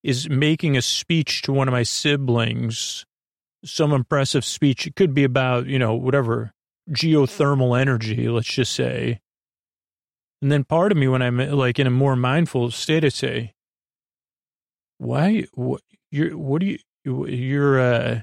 is 0.02 0.28
making 0.28 0.76
a 0.76 0.82
speech 0.82 1.40
to 1.42 1.52
one 1.52 1.66
of 1.66 1.72
my 1.72 1.82
siblings, 1.82 3.06
some 3.64 3.92
impressive 3.92 4.44
speech. 4.44 4.86
It 4.86 4.96
could 4.96 5.14
be 5.14 5.24
about, 5.24 5.66
you 5.66 5.78
know, 5.78 5.94
whatever, 5.94 6.52
geothermal 6.90 7.78
energy, 7.80 8.28
let's 8.28 8.52
just 8.52 8.72
say. 8.72 9.20
And 10.42 10.50
then 10.50 10.64
part 10.64 10.92
of 10.92 10.98
me, 10.98 11.06
when 11.08 11.22
I'm 11.22 11.36
like 11.36 11.78
in 11.78 11.86
a 11.86 11.90
more 11.90 12.16
mindful 12.16 12.70
state, 12.70 13.04
I 13.04 13.10
say, 13.10 13.54
why, 14.98 15.44
what, 15.52 15.82
you're, 16.10 16.36
what 16.36 16.60
do 16.60 16.66
you, 16.66 16.78
you're, 17.26 17.80
uh, 17.80 18.20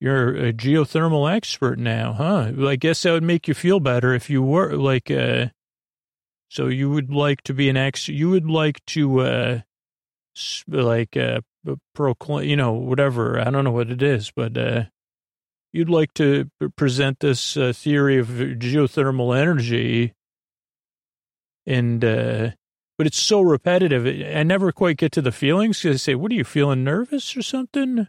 you're 0.00 0.36
a 0.36 0.52
geothermal 0.52 1.32
expert 1.32 1.78
now, 1.78 2.12
huh? 2.12 2.52
I 2.66 2.76
guess 2.76 3.02
that 3.02 3.12
would 3.12 3.22
make 3.22 3.48
you 3.48 3.54
feel 3.54 3.80
better 3.80 4.14
if 4.14 4.28
you 4.28 4.42
were 4.42 4.74
like, 4.76 5.10
uh, 5.10 5.46
so 6.48 6.68
you 6.68 6.90
would 6.90 7.12
like 7.12 7.42
to 7.42 7.54
be 7.54 7.68
an 7.68 7.76
ex, 7.76 8.08
you 8.08 8.30
would 8.30 8.48
like 8.48 8.84
to, 8.86 9.20
uh, 9.20 9.60
like, 10.68 11.16
uh, 11.16 11.40
proclaim, 11.94 12.48
you 12.48 12.56
know, 12.56 12.72
whatever. 12.72 13.40
I 13.40 13.50
don't 13.50 13.64
know 13.64 13.72
what 13.72 13.90
it 13.90 14.02
is, 14.02 14.30
but, 14.34 14.56
uh, 14.56 14.84
you'd 15.74 15.90
like 15.90 16.14
to 16.14 16.48
present 16.76 17.18
this 17.18 17.56
uh, 17.56 17.72
theory 17.74 18.18
of 18.18 18.28
geothermal 18.28 19.36
energy 19.36 20.14
and 21.66 22.04
uh 22.04 22.50
but 22.96 23.08
it's 23.08 23.18
so 23.18 23.40
repetitive 23.40 24.06
i 24.06 24.42
never 24.44 24.70
quite 24.70 24.96
get 24.96 25.10
to 25.12 25.20
the 25.20 25.32
feelings 25.32 25.82
because 25.82 25.96
i 25.96 25.98
say 25.98 26.14
what 26.14 26.30
are 26.30 26.36
you 26.36 26.44
feeling 26.44 26.84
nervous 26.84 27.36
or 27.36 27.42
something? 27.42 28.06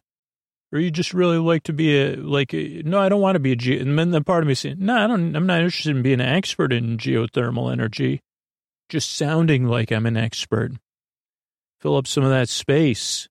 Or 0.72 0.80
you 0.80 0.92
just 0.92 1.14
really 1.14 1.38
like 1.38 1.64
to 1.64 1.74
be 1.74 1.98
a 1.98 2.16
like 2.16 2.54
a, 2.54 2.82
no 2.84 3.00
i 3.00 3.10
don't 3.10 3.22
want 3.22 3.36
to 3.36 3.40
be 3.40 3.54
a 3.54 3.56
ge 3.56 3.70
and 3.70 3.98
then 3.98 4.12
the 4.12 4.22
part 4.22 4.44
of 4.44 4.48
me 4.48 4.56
saying 4.56 4.78
no 4.80 4.96
i 4.96 5.08
don't 5.08 5.36
i'm 5.36 5.46
not 5.46 5.62
interested 5.62 5.96
in 5.96 6.02
being 6.02 6.20
an 6.20 6.28
expert 6.28 6.74
in 6.74 6.98
geothermal 6.98 7.72
energy 7.72 8.22
just 8.90 9.16
sounding 9.16 9.66
like 9.66 9.92
i'm 9.92 10.06
an 10.06 10.18
expert. 10.18 10.74
Fill 11.80 11.98
up 11.98 12.08
some 12.08 12.24
of 12.24 12.30
that 12.30 12.50
space 12.50 13.30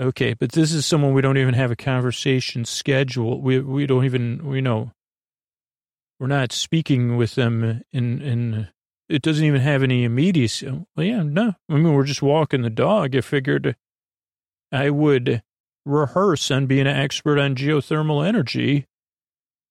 okay 0.00 0.34
but 0.34 0.52
this 0.52 0.72
is 0.72 0.84
someone 0.84 1.14
we 1.14 1.22
don't 1.22 1.38
even 1.38 1.54
have 1.54 1.70
a 1.70 1.76
conversation 1.76 2.64
schedule 2.64 3.40
we 3.40 3.60
we 3.60 3.86
don't 3.86 4.04
even 4.04 4.44
we 4.46 4.60
know 4.60 4.92
we're 6.18 6.26
not 6.26 6.52
speaking 6.52 7.16
with 7.16 7.34
them 7.34 7.82
in 7.92 8.20
in 8.22 8.68
it 9.08 9.22
doesn't 9.22 9.44
even 9.44 9.60
have 9.60 9.82
any 9.82 10.04
immediacy. 10.04 10.66
Well, 10.96 11.06
yeah, 11.06 11.22
no. 11.22 11.54
I 11.68 11.74
mean, 11.74 11.92
we're 11.92 12.04
just 12.04 12.22
walking 12.22 12.62
the 12.62 12.70
dog. 12.70 13.14
I 13.14 13.20
figured 13.20 13.76
I 14.72 14.90
would 14.90 15.42
rehearse 15.84 16.50
on 16.50 16.66
being 16.66 16.86
an 16.86 16.96
expert 16.96 17.38
on 17.38 17.54
geothermal 17.54 18.26
energy 18.26 18.86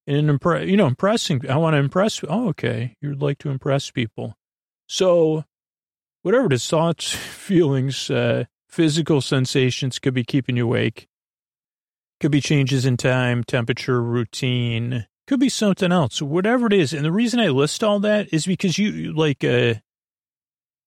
and 0.06 0.30
impress, 0.30 0.68
you 0.68 0.78
know, 0.78 0.86
impressing. 0.86 1.50
I 1.50 1.58
want 1.58 1.74
to 1.74 1.80
impress. 1.80 2.24
Oh, 2.28 2.50
okay. 2.50 2.96
You'd 3.02 3.22
like 3.22 3.40
to 3.40 3.50
impress 3.50 3.90
people. 3.90 4.36
So, 4.88 5.46
whatever 6.22 6.54
is, 6.54 6.68
thoughts, 6.68 7.12
feelings, 7.14 8.12
uh, 8.12 8.46
physical 8.74 9.22
sensations 9.22 10.00
could 10.00 10.16
be 10.16 10.24
keeping 10.24 10.58
you 10.58 10.66
awake. 10.66 11.08
Could 12.20 12.32
be 12.32 12.42
changes 12.42 12.86
in 12.86 12.98
time, 12.98 13.44
temperature, 13.44 14.02
routine, 14.02 15.06
could 15.28 15.40
be 15.40 15.50
something 15.50 15.92
else, 15.92 16.22
whatever 16.22 16.68
it 16.68 16.74
is. 16.74 16.92
And 16.92 17.06
the 17.06 17.12
reason 17.12 17.40
I 17.40 17.50
list 17.50 17.84
all 17.84 18.00
that 18.00 18.34
is 18.34 18.46
because 18.46 18.78
you 18.78 19.14
like, 19.14 19.44
uh, 19.44 19.76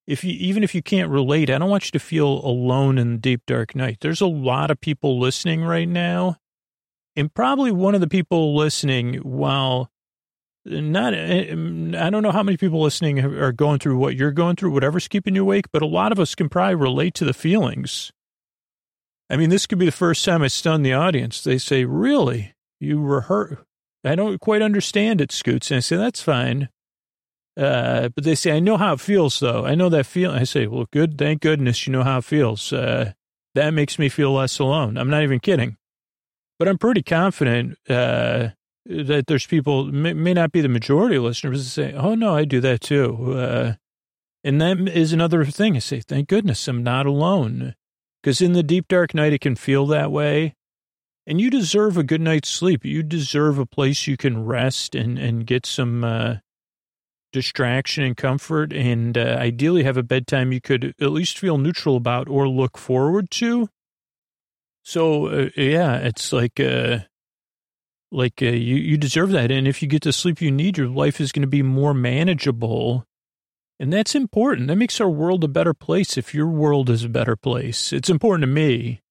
if 0.07 0.25
you, 0.25 0.33
even 0.33 0.65
if 0.65 0.75
you 0.75 0.83
can't 0.83 1.11
relate, 1.11 1.49
I 1.49 1.59
don't 1.59 1.71
want 1.71 1.87
you 1.87 1.93
to 1.93 2.05
feel 2.05 2.27
alone 2.45 2.99
in 2.99 3.13
the 3.13 3.19
deep 3.19 3.43
dark 3.47 3.75
night. 3.77 3.99
There's 4.01 4.21
a 4.21 4.27
lot 4.27 4.71
of 4.71 4.81
people 4.81 5.21
listening 5.21 5.63
right 5.63 5.89
now. 5.89 6.37
And 7.15 7.33
probably 7.33 7.71
one 7.71 7.95
of 7.95 8.01
the 8.01 8.09
people 8.09 8.55
listening, 8.55 9.15
while 9.17 9.91
not, 10.67 11.15
I 11.15 12.11
don't 12.11 12.23
know 12.23 12.33
how 12.33 12.43
many 12.43 12.57
people 12.57 12.83
listening 12.83 13.21
are 13.21 13.53
going 13.53 13.79
through 13.79 13.99
what 13.99 14.17
you're 14.17 14.33
going 14.33 14.57
through, 14.57 14.73
whatever's 14.73 15.09
keeping 15.09 15.35
you 15.35 15.43
awake, 15.43 15.67
but 15.73 15.83
a 15.83 15.87
lot 15.87 16.13
of 16.13 16.19
us 16.19 16.35
can 16.35 16.49
probably 16.49 16.75
relate 16.75 17.15
to 17.15 17.25
the 17.25 17.33
feelings. 17.33 18.13
I 19.31 19.37
mean, 19.37 19.51
this 19.51 19.67
could 19.67 19.79
be 19.79 19.87
the 19.87 19.93
first 19.93 20.25
time 20.25 20.43
I 20.43 20.49
stun 20.49 20.83
the 20.83 20.93
audience. 20.93 21.43
They 21.43 21.59
say, 21.59 21.85
really? 21.85 22.55
You 22.79 23.01
rehearse, 23.01 23.59
I 24.05 24.15
don't 24.15 24.41
quite 24.41 24.63
understand 24.63 25.21
it, 25.21 25.33
Scoots. 25.33 25.71
And 25.71 25.79
I 25.79 25.81
say, 25.81 25.97
that's 25.97 26.23
fine. 26.23 26.69
Uh, 27.57 28.11
but 28.11 28.25
they 28.25 28.35
say, 28.35 28.53
I 28.53 28.61
know 28.61 28.77
how 28.77 28.93
it 28.93 29.01
feels, 29.01 29.41
though. 29.41 29.65
I 29.65 29.75
know 29.75 29.89
that 29.89 30.07
feeling. 30.07 30.39
I 30.39 30.45
say, 30.45 30.67
well, 30.67 30.87
good. 30.93 31.17
Thank 31.17 31.41
goodness 31.41 31.87
you 31.87 31.93
know 31.93 32.03
how 32.03 32.19
it 32.19 32.25
feels. 32.25 32.73
Uh, 32.73 33.13
that 33.55 33.71
makes 33.71 33.99
me 33.99 34.09
feel 34.09 34.33
less 34.33 34.59
alone. 34.59 34.99
I'm 34.99 35.09
not 35.11 35.23
even 35.23 35.41
kidding. 35.41 35.77
But 36.59 36.69
I'm 36.69 36.79
pretty 36.79 37.03
confident 37.03 37.79
uh, 37.89 38.49
that 38.89 39.27
there's 39.27 39.47
people, 39.47 39.85
may, 39.87 40.13
may, 40.13 40.35
not 40.35 40.53
be 40.53 40.61
the 40.61 40.69
majority 40.69 41.17
of 41.17 41.25
listeners, 41.25 41.65
that 41.65 41.71
say, 41.71 41.93
oh, 41.93 42.15
no, 42.15 42.35
I 42.35 42.45
do 42.45 42.61
that 42.61 42.81
too. 42.81 43.35
Uh, 43.35 43.73
and 44.45 44.61
that 44.61 44.79
is 44.89 45.13
another 45.13 45.45
thing. 45.45 45.77
I 45.77 45.81
say, 45.81 46.01
thank 46.01 46.29
goodness 46.29 46.69
I'm 46.69 46.83
not 46.83 47.07
alone. 47.07 47.75
Because 48.23 48.41
in 48.41 48.53
the 48.53 48.63
deep, 48.63 48.89
dark 48.89 49.15
night, 49.15 49.33
it 49.33 49.41
can 49.41 49.57
feel 49.57 49.87
that 49.87 50.13
way. 50.13 50.55
And 51.27 51.41
you 51.41 51.51
deserve 51.51 51.97
a 51.97 52.05
good 52.05 52.21
night's 52.21 52.49
sleep. 52.49 52.85
You 52.85 53.03
deserve 53.03 53.59
a 53.59 53.67
place 53.67 54.07
you 54.07 54.17
can 54.17 54.45
rest 54.45 54.95
and, 54.95 55.19
and 55.19 55.47
get 55.47 55.67
some 55.67 56.05
uh, 56.05 56.37
distraction 57.33 58.05
and 58.05 58.17
comfort, 58.17 58.73
and 58.73 59.19
uh, 59.19 59.37
ideally 59.39 59.83
have 59.83 59.97
a 59.97 60.03
bedtime 60.03 60.53
you 60.53 60.61
could 60.61 60.95
at 61.01 61.11
least 61.11 61.39
feel 61.39 61.59
neutral 61.59 61.97
about 61.97 62.29
or 62.29 62.49
look 62.49 62.79
forward 62.79 63.31
to. 63.33 63.69
So 64.83 65.27
uh, 65.27 65.49
yeah, 65.57 65.97
it's 65.97 66.33
like 66.33 66.61
uh, 66.61 67.01
like 68.13 68.43
uh, 68.43 68.47
you 68.47 68.77
you 68.77 68.97
deserve 68.97 69.31
that, 69.31 69.51
and 69.51 69.67
if 69.67 69.83
you 69.83 69.89
get 69.89 70.03
the 70.03 70.13
sleep 70.13 70.41
you 70.41 70.51
need, 70.51 70.79
your 70.79 70.89
life 70.89 71.21
is 71.21 71.33
going 71.33 71.43
to 71.43 71.49
be 71.49 71.63
more 71.63 71.95
manageable, 71.95 73.05
and 73.79 73.93
that's 73.93 74.15
important. 74.15 74.69
That 74.69 74.77
makes 74.77 75.01
our 75.01 75.11
world 75.11 75.45
a 75.45 75.49
better 75.49 75.75
place. 75.75 76.17
If 76.17 76.35
your 76.35 76.49
world 76.49 76.89
is 76.89 77.05
a 77.05 77.09
better 77.09 77.37
place, 77.37 77.93
it's 77.93 78.11
important 78.11 78.43
to 78.43 78.47
me. 78.47 79.03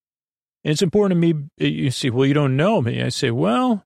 And 0.63 0.71
it's 0.71 0.81
important 0.81 1.21
to 1.21 1.33
me. 1.33 1.47
You 1.57 1.91
see, 1.91 2.09
well, 2.09 2.25
you 2.25 2.33
don't 2.33 2.57
know 2.57 2.81
me. 2.81 3.03
I 3.03 3.09
say, 3.09 3.29
well, 3.29 3.85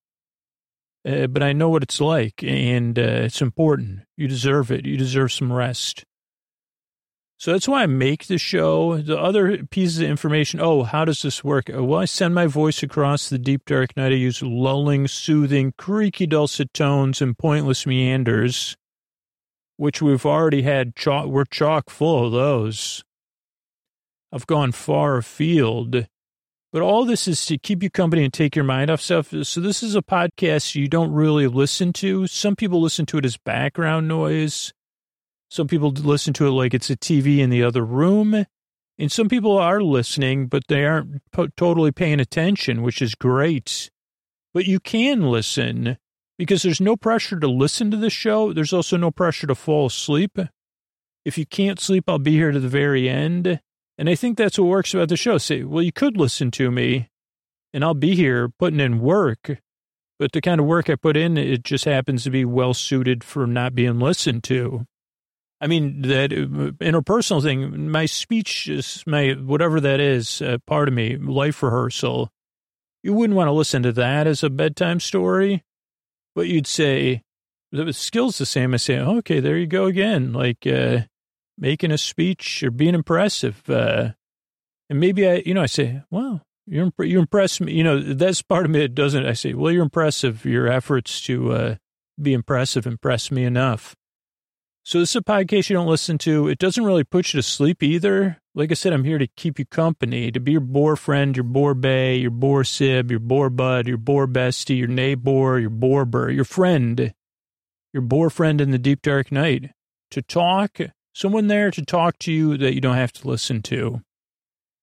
uh, 1.06 1.28
but 1.28 1.44
I 1.44 1.54
know 1.54 1.70
what 1.70 1.84
it's 1.84 2.00
like, 2.00 2.44
and 2.44 2.98
uh, 2.98 3.02
it's 3.02 3.42
important. 3.42 4.02
You 4.16 4.28
deserve 4.28 4.72
it. 4.72 4.86
You 4.86 4.96
deserve 4.96 5.32
some 5.32 5.52
rest. 5.52 6.06
So 7.40 7.54
that's 7.54 7.68
why 7.68 7.84
I 7.84 7.88
make 7.88 8.28
the 8.28 8.38
show. 8.38 8.98
The 8.98 9.18
other 9.18 9.64
pieces 9.64 10.00
of 10.00 10.10
information. 10.10 10.60
Oh, 10.60 10.84
how 10.84 11.06
does 11.06 11.22
this 11.22 11.44
work? 11.44 11.70
Uh, 11.74 11.84
well, 11.84 12.02
I 12.02 12.06
send 12.06 12.36
my 12.36 12.48
voice 12.48 12.84
across 12.84 13.30
the 13.30 13.40
deep 13.40 13.66
dark 13.66 13.96
night. 13.96 14.12
I 14.12 14.16
use 14.16 14.44
lulling, 14.44 15.08
soothing, 15.08 15.74
creaky 15.78 16.28
dulcet 16.28 16.74
tones 16.74 17.22
and 17.22 17.38
pointless 17.38 17.88
meanders, 17.88 18.76
which 19.78 20.02
we've 20.02 20.26
already 20.26 20.64
had. 20.64 20.98
Chalk, 20.98 21.28
we're 21.28 21.46
chock 21.46 21.90
full 21.90 22.26
of 22.26 22.34
those. 22.34 23.04
I've 24.32 24.46
gone 24.46 24.74
far 24.74 25.18
afield 25.18 26.08
but 26.72 26.82
all 26.84 27.06
this 27.06 27.28
is 27.28 27.46
to 27.48 27.58
keep 27.58 27.82
you 27.82 27.90
company 27.90 28.24
and 28.24 28.34
take 28.34 28.56
your 28.56 28.66
mind 28.66 28.92
off 28.92 29.02
stuff. 29.02 29.34
So 29.42 29.60
this 29.60 29.82
is 29.82 29.96
a 29.96 30.04
podcast 30.04 30.76
you 30.76 30.88
don't 30.88 31.12
really 31.12 31.48
listen 31.48 31.94
to. 31.94 32.28
Some 32.28 32.56
people 32.56 32.80
listen 32.80 33.08
to 33.08 33.18
it 33.18 33.26
as 33.26 33.38
background 33.38 34.08
noise. 34.08 34.72
Some 35.50 35.68
people 35.68 35.92
listen 35.92 36.34
to 36.34 36.48
it 36.48 36.52
like 36.52 36.74
it's 36.74 36.90
a 36.90 36.96
TV 36.96 37.40
in 37.40 37.50
the 37.50 37.64
other 37.64 37.84
room. 37.84 38.46
And 38.98 39.12
some 39.12 39.30
people 39.30 39.58
are 39.58 39.82
listening, 39.82 40.48
but 40.48 40.68
they 40.68 40.86
aren't 40.86 41.22
totally 41.56 41.92
paying 41.92 42.20
attention, 42.20 42.82
which 42.82 43.02
is 43.02 43.16
great. 43.16 43.90
But 44.54 44.66
you 44.66 44.80
can 44.80 45.22
listen 45.22 45.98
because 46.38 46.64
there's 46.64 46.82
no 46.82 46.98
pressure 46.98 47.40
to 47.40 47.48
listen 47.48 47.92
to 47.92 47.98
the 47.98 48.10
show. 48.10 48.52
There's 48.52 48.74
also 48.74 48.98
no 48.98 49.10
pressure 49.10 49.48
to 49.48 49.56
fall 49.56 49.88
asleep. 49.88 50.38
If 51.26 51.38
you 51.38 51.46
can't 51.46 51.80
sleep, 51.80 52.06
I'll 52.08 52.20
be 52.20 52.32
here 52.32 52.52
to 52.52 52.60
the 52.60 52.68
very 52.68 53.10
end. 53.10 53.60
And 53.98 54.10
I 54.10 54.16
think 54.16 54.38
that's 54.38 54.60
what 54.60 54.68
works 54.68 54.94
about 54.94 55.10
the 55.10 55.18
show. 55.18 55.38
Say, 55.38 55.64
well, 55.64 55.84
you 55.84 55.92
could 55.92 56.18
listen 56.18 56.52
to 56.52 56.70
me 56.70 57.10
and 57.74 57.84
I'll 57.84 57.94
be 57.94 58.16
here 58.16 58.50
putting 58.50 58.80
in 58.80 59.00
work, 59.00 59.60
but 60.18 60.32
the 60.32 60.42
kind 60.42 60.60
of 60.60 60.68
work 60.68 60.90
I 60.90 60.96
put 60.96 61.16
in, 61.16 61.38
it 61.38 61.64
just 61.64 61.86
happens 61.86 62.24
to 62.24 62.30
be 62.30 62.46
well 62.46 62.74
suited 62.74 63.24
for 63.24 63.46
not 63.46 63.76
being 63.76 64.00
listened 64.00 64.44
to. 64.46 64.86
I 65.62 65.68
mean, 65.68 66.02
that 66.04 66.32
uh, 66.32 66.72
interpersonal 66.84 67.44
thing, 67.44 67.90
my 67.92 68.06
speech 68.06 68.68
is 68.68 69.04
my, 69.06 69.32
whatever 69.32 69.82
that 69.82 70.00
is, 70.00 70.42
uh, 70.42 70.58
part 70.66 70.88
of 70.88 70.94
me, 70.94 71.18
life 71.18 71.62
rehearsal. 71.62 72.30
You 73.04 73.14
wouldn't 73.14 73.38
want 73.38 73.48
to 73.48 73.54
listen 73.54 73.84
to 73.84 73.92
that 73.94 74.28
as 74.28 74.44
a 74.44 74.50
bedtime 74.50 75.00
story, 75.00 75.64
but 76.36 76.48
you'd 76.48 76.68
say, 76.68 77.24
the 77.72 77.94
skill's 77.94 78.38
the 78.38 78.46
same. 78.46 78.74
I 78.74 78.78
say, 78.78 79.00
okay, 79.00 79.40
there 79.40 79.58
you 79.58 79.68
go 79.68 79.86
again. 79.86 80.34
Like, 80.34 80.66
uh, 80.66 81.02
making 81.58 81.92
a 81.92 81.98
speech 81.98 82.64
or 82.64 82.72
being 82.72 82.96
impressive. 82.96 83.70
Uh, 83.70 84.12
and 84.90 85.00
maybe 85.00 85.28
I, 85.28 85.44
you 85.46 85.54
know, 85.54 85.64
I 85.64 85.68
say, 85.68 86.02
well, 86.10 86.42
You're, 86.66 86.86
imp- 86.86 87.00
you 87.00 87.20
impress 87.20 87.60
me. 87.60 87.74
You 87.74 87.84
know, 87.84 88.00
that's 88.00 88.42
part 88.42 88.66
of 88.66 88.72
me 88.72 88.80
that 88.80 88.96
doesn't, 88.96 89.26
I 89.26 89.34
say, 89.34 89.54
well, 89.54 89.72
you're 89.72 89.84
impressive. 89.84 90.46
Your 90.46 90.68
efforts 90.68 91.20
to 91.22 91.52
uh, 91.52 91.76
be 92.22 92.34
impressive 92.34 92.86
impress 92.88 93.32
me 93.32 93.44
enough. 93.44 93.96
So 94.90 95.00
this 95.00 95.12
is 95.12 95.18
a 95.18 95.22
podcast 95.22 95.70
you 95.70 95.76
don't 95.76 95.86
listen 95.86 96.18
to. 96.18 96.48
It 96.48 96.58
doesn't 96.58 96.84
really 96.84 97.04
put 97.04 97.32
you 97.32 97.38
to 97.38 97.44
sleep 97.44 97.84
either. 97.84 98.42
Like 98.56 98.72
I 98.72 98.74
said, 98.74 98.92
I'm 98.92 99.04
here 99.04 99.20
to 99.20 99.28
keep 99.28 99.60
you 99.60 99.66
company, 99.68 100.32
to 100.32 100.40
be 100.40 100.54
your 100.54 100.62
boar 100.62 100.96
friend, 100.96 101.38
your 101.38 101.44
boar 101.44 101.76
bay, 101.76 102.16
your 102.16 102.32
boar 102.32 102.64
sib, 102.64 103.12
your 103.12 103.20
boar 103.20 103.52
bud, 103.52 103.88
your 103.88 104.00
boar 104.00 104.26
bestie, 104.26 104.80
your 104.80 104.88
neighbor, 104.88 105.60
your 105.60 105.70
boar 105.70 106.32
your 106.32 106.44
friend, 106.44 107.14
your 107.94 108.02
boar 108.02 108.32
friend 108.32 108.60
in 108.60 108.72
the 108.72 108.80
deep 108.80 109.04
dark 109.04 109.32
night. 109.32 109.70
To 110.10 110.24
talk, 110.24 110.80
someone 111.14 111.46
there 111.46 111.70
to 111.70 111.86
talk 111.86 112.18
to 112.22 112.32
you 112.32 112.58
that 112.58 112.74
you 112.74 112.82
don't 112.82 112.96
have 112.96 113.14
to 113.14 113.28
listen 113.28 113.62
to. 113.62 114.02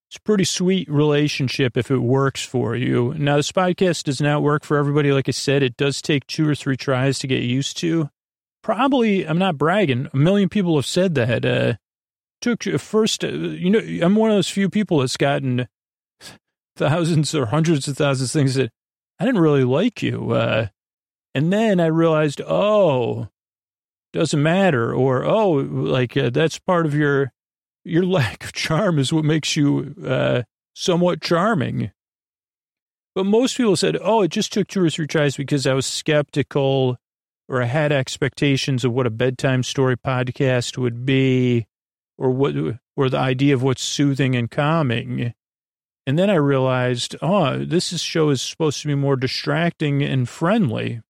It's 0.09 0.19
a 0.19 0.23
pretty 0.23 0.45
sweet 0.45 0.89
relationship 0.89 1.77
if 1.77 1.91
it 1.91 1.99
works 1.99 2.45
for 2.45 2.77
you. 2.77 3.13
Now, 3.19 3.39
this 3.39 3.51
podcast 3.51 4.05
does 4.05 4.21
not 4.21 4.45
work 4.45 4.63
for 4.63 4.77
everybody. 4.77 5.11
Like 5.11 5.29
I 5.29 5.33
said, 5.33 5.65
it 5.65 5.77
does 5.77 6.01
take 6.01 6.29
two 6.29 6.49
or 6.49 6.55
three 6.55 6.77
tries 6.77 7.19
to 7.19 7.27
get 7.27 7.43
used 7.43 7.77
to 7.79 8.09
probably, 8.67 9.25
I'm 9.25 9.39
not 9.39 9.57
bragging, 9.57 10.09
a 10.13 10.17
million 10.17 10.49
people 10.49 10.75
have 10.75 10.87
said 10.87 11.15
that. 11.15 11.45
Uh, 11.45 11.75
took 12.41 12.65
first, 12.81 13.23
uh, 13.23 13.29
you 13.29 13.71
know, 13.71 13.79
I'm 14.05 14.17
one 14.17 14.31
of 14.31 14.37
those 14.37 14.51
few 14.51 14.69
people 14.69 14.99
that's 14.99 15.17
gotten 15.17 15.69
thousands 16.77 17.33
or 17.33 17.47
hundreds 17.47 17.87
of 17.87 17.97
thousands 17.97 18.31
of 18.31 18.41
things 18.41 18.57
that 18.57 18.73
I 19.21 19.25
didn't 19.25 19.41
really 19.41 19.63
like 19.63 20.03
you. 20.03 20.33
Uh, 20.33 20.67
and 21.33 21.53
then 21.53 21.79
I 21.79 21.87
realized, 21.87 22.41
oh, 22.45 23.29
doesn't 24.13 24.43
matter. 24.43 24.93
Or, 24.93 25.25
oh, 25.25 25.51
like 25.51 26.17
uh, 26.17 26.31
that's 26.31 26.59
part 26.59 26.87
of 26.87 26.95
your, 26.95 27.31
your 27.85 28.05
lack 28.19 28.43
of 28.43 28.53
charm 28.53 28.99
is 28.99 29.13
what 29.13 29.25
makes 29.25 29.55
you 29.55 29.95
uh, 30.05 30.43
somewhat 30.75 31.21
charming. 31.23 31.93
But 33.15 33.27
most 33.27 33.57
people 33.57 33.77
said, 33.77 33.97
oh, 34.03 34.23
it 34.23 34.33
just 34.33 34.53
took 34.53 34.67
two 34.67 34.83
or 34.83 34.91
three 34.91 35.07
tries 35.07 35.37
because 35.37 35.69
I 35.69 35.75
was 35.75 35.87
skeptical 35.87 36.99
or 37.49 37.63
I 37.63 37.67
had 37.67 37.93
expectations 37.93 38.85
of 38.85 38.93
what 38.93 39.07
a 39.07 39.11
bedtime 39.11 39.63
story 39.63 39.97
podcast 39.97 40.79
would 40.79 41.07
be 41.07 41.67
or 42.19 42.31
what 42.31 42.55
or 42.97 43.09
the 43.09 43.19
idea 43.19 43.55
of 43.55 43.63
what's 43.63 43.83
soothing 43.83 44.35
and 44.35 44.51
calming. 44.51 45.35
And 46.07 46.19
then 46.19 46.31
I 46.31 46.37
realized, 46.37 47.17
oh, 47.21 47.65
this 47.65 47.89
show 48.01 48.31
is 48.31 48.41
supposed 48.41 48.81
to 48.83 48.89
be 48.89 48.95
more 48.95 49.17
distracting 49.17 50.03
and 50.03 50.29
friendly. 50.29 51.03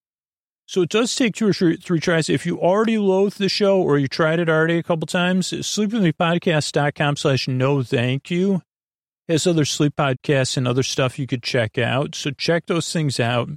So 0.66 0.82
it 0.82 0.88
does 0.88 1.14
take 1.14 1.34
two 1.34 1.48
or 1.48 1.52
three 1.52 2.00
tries. 2.00 2.28
If 2.28 2.44
you 2.44 2.58
already 2.58 2.98
loathe 2.98 3.34
the 3.34 3.48
show 3.48 3.80
or 3.80 3.98
you 3.98 4.08
tried 4.08 4.40
it 4.40 4.48
already 4.48 4.78
a 4.78 4.82
couple 4.82 5.06
times, 5.06 5.50
sleepwithmepodcast.com 5.50 7.16
slash 7.16 7.46
no 7.46 7.82
thank 7.82 8.30
you 8.30 8.62
has 9.28 9.46
other 9.46 9.64
sleep 9.64 9.94
podcasts 9.96 10.56
and 10.56 10.66
other 10.68 10.82
stuff 10.82 11.18
you 11.18 11.26
could 11.26 11.42
check 11.42 11.78
out. 11.78 12.14
So 12.14 12.30
check 12.30 12.66
those 12.66 12.92
things 12.92 13.18
out. 13.18 13.48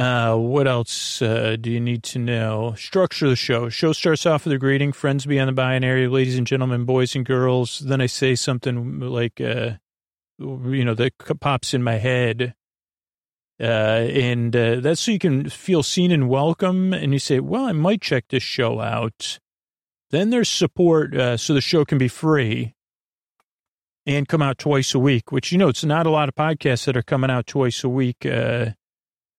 Uh, 0.00 0.34
what 0.34 0.66
else 0.66 1.20
uh, 1.20 1.56
do 1.60 1.70
you 1.70 1.78
need 1.78 2.02
to 2.02 2.18
know? 2.18 2.72
Structure 2.74 3.28
the 3.28 3.36
show. 3.36 3.68
Show 3.68 3.92
starts 3.92 4.24
off 4.24 4.46
with 4.46 4.54
a 4.54 4.58
greeting, 4.58 4.92
friends 4.92 5.26
beyond 5.26 5.48
the 5.48 5.52
binary, 5.52 6.08
ladies 6.08 6.38
and 6.38 6.46
gentlemen, 6.46 6.86
boys 6.86 7.14
and 7.14 7.26
girls. 7.26 7.80
Then 7.80 8.00
I 8.00 8.06
say 8.06 8.34
something 8.34 8.98
like, 9.00 9.42
uh, 9.42 9.72
you 10.38 10.86
know, 10.86 10.94
that 10.94 11.12
pops 11.40 11.74
in 11.74 11.82
my 11.82 11.96
head. 11.96 12.54
Uh, 13.60 14.08
and 14.08 14.56
uh, 14.56 14.76
that's 14.76 15.02
so 15.02 15.10
you 15.10 15.18
can 15.18 15.50
feel 15.50 15.82
seen 15.82 16.10
and 16.12 16.30
welcome. 16.30 16.94
And 16.94 17.12
you 17.12 17.18
say, 17.18 17.38
well, 17.38 17.66
I 17.66 17.72
might 17.72 18.00
check 18.00 18.24
this 18.30 18.42
show 18.42 18.80
out. 18.80 19.38
Then 20.08 20.30
there's 20.30 20.48
support 20.48 21.14
uh, 21.14 21.36
so 21.36 21.52
the 21.52 21.60
show 21.60 21.84
can 21.84 21.98
be 21.98 22.08
free 22.08 22.74
and 24.06 24.26
come 24.26 24.40
out 24.40 24.56
twice 24.56 24.94
a 24.94 24.98
week, 24.98 25.30
which, 25.30 25.52
you 25.52 25.58
know, 25.58 25.68
it's 25.68 25.84
not 25.84 26.06
a 26.06 26.10
lot 26.10 26.30
of 26.30 26.34
podcasts 26.34 26.86
that 26.86 26.96
are 26.96 27.02
coming 27.02 27.30
out 27.30 27.46
twice 27.46 27.84
a 27.84 27.88
week. 27.90 28.24
Uh, 28.24 28.70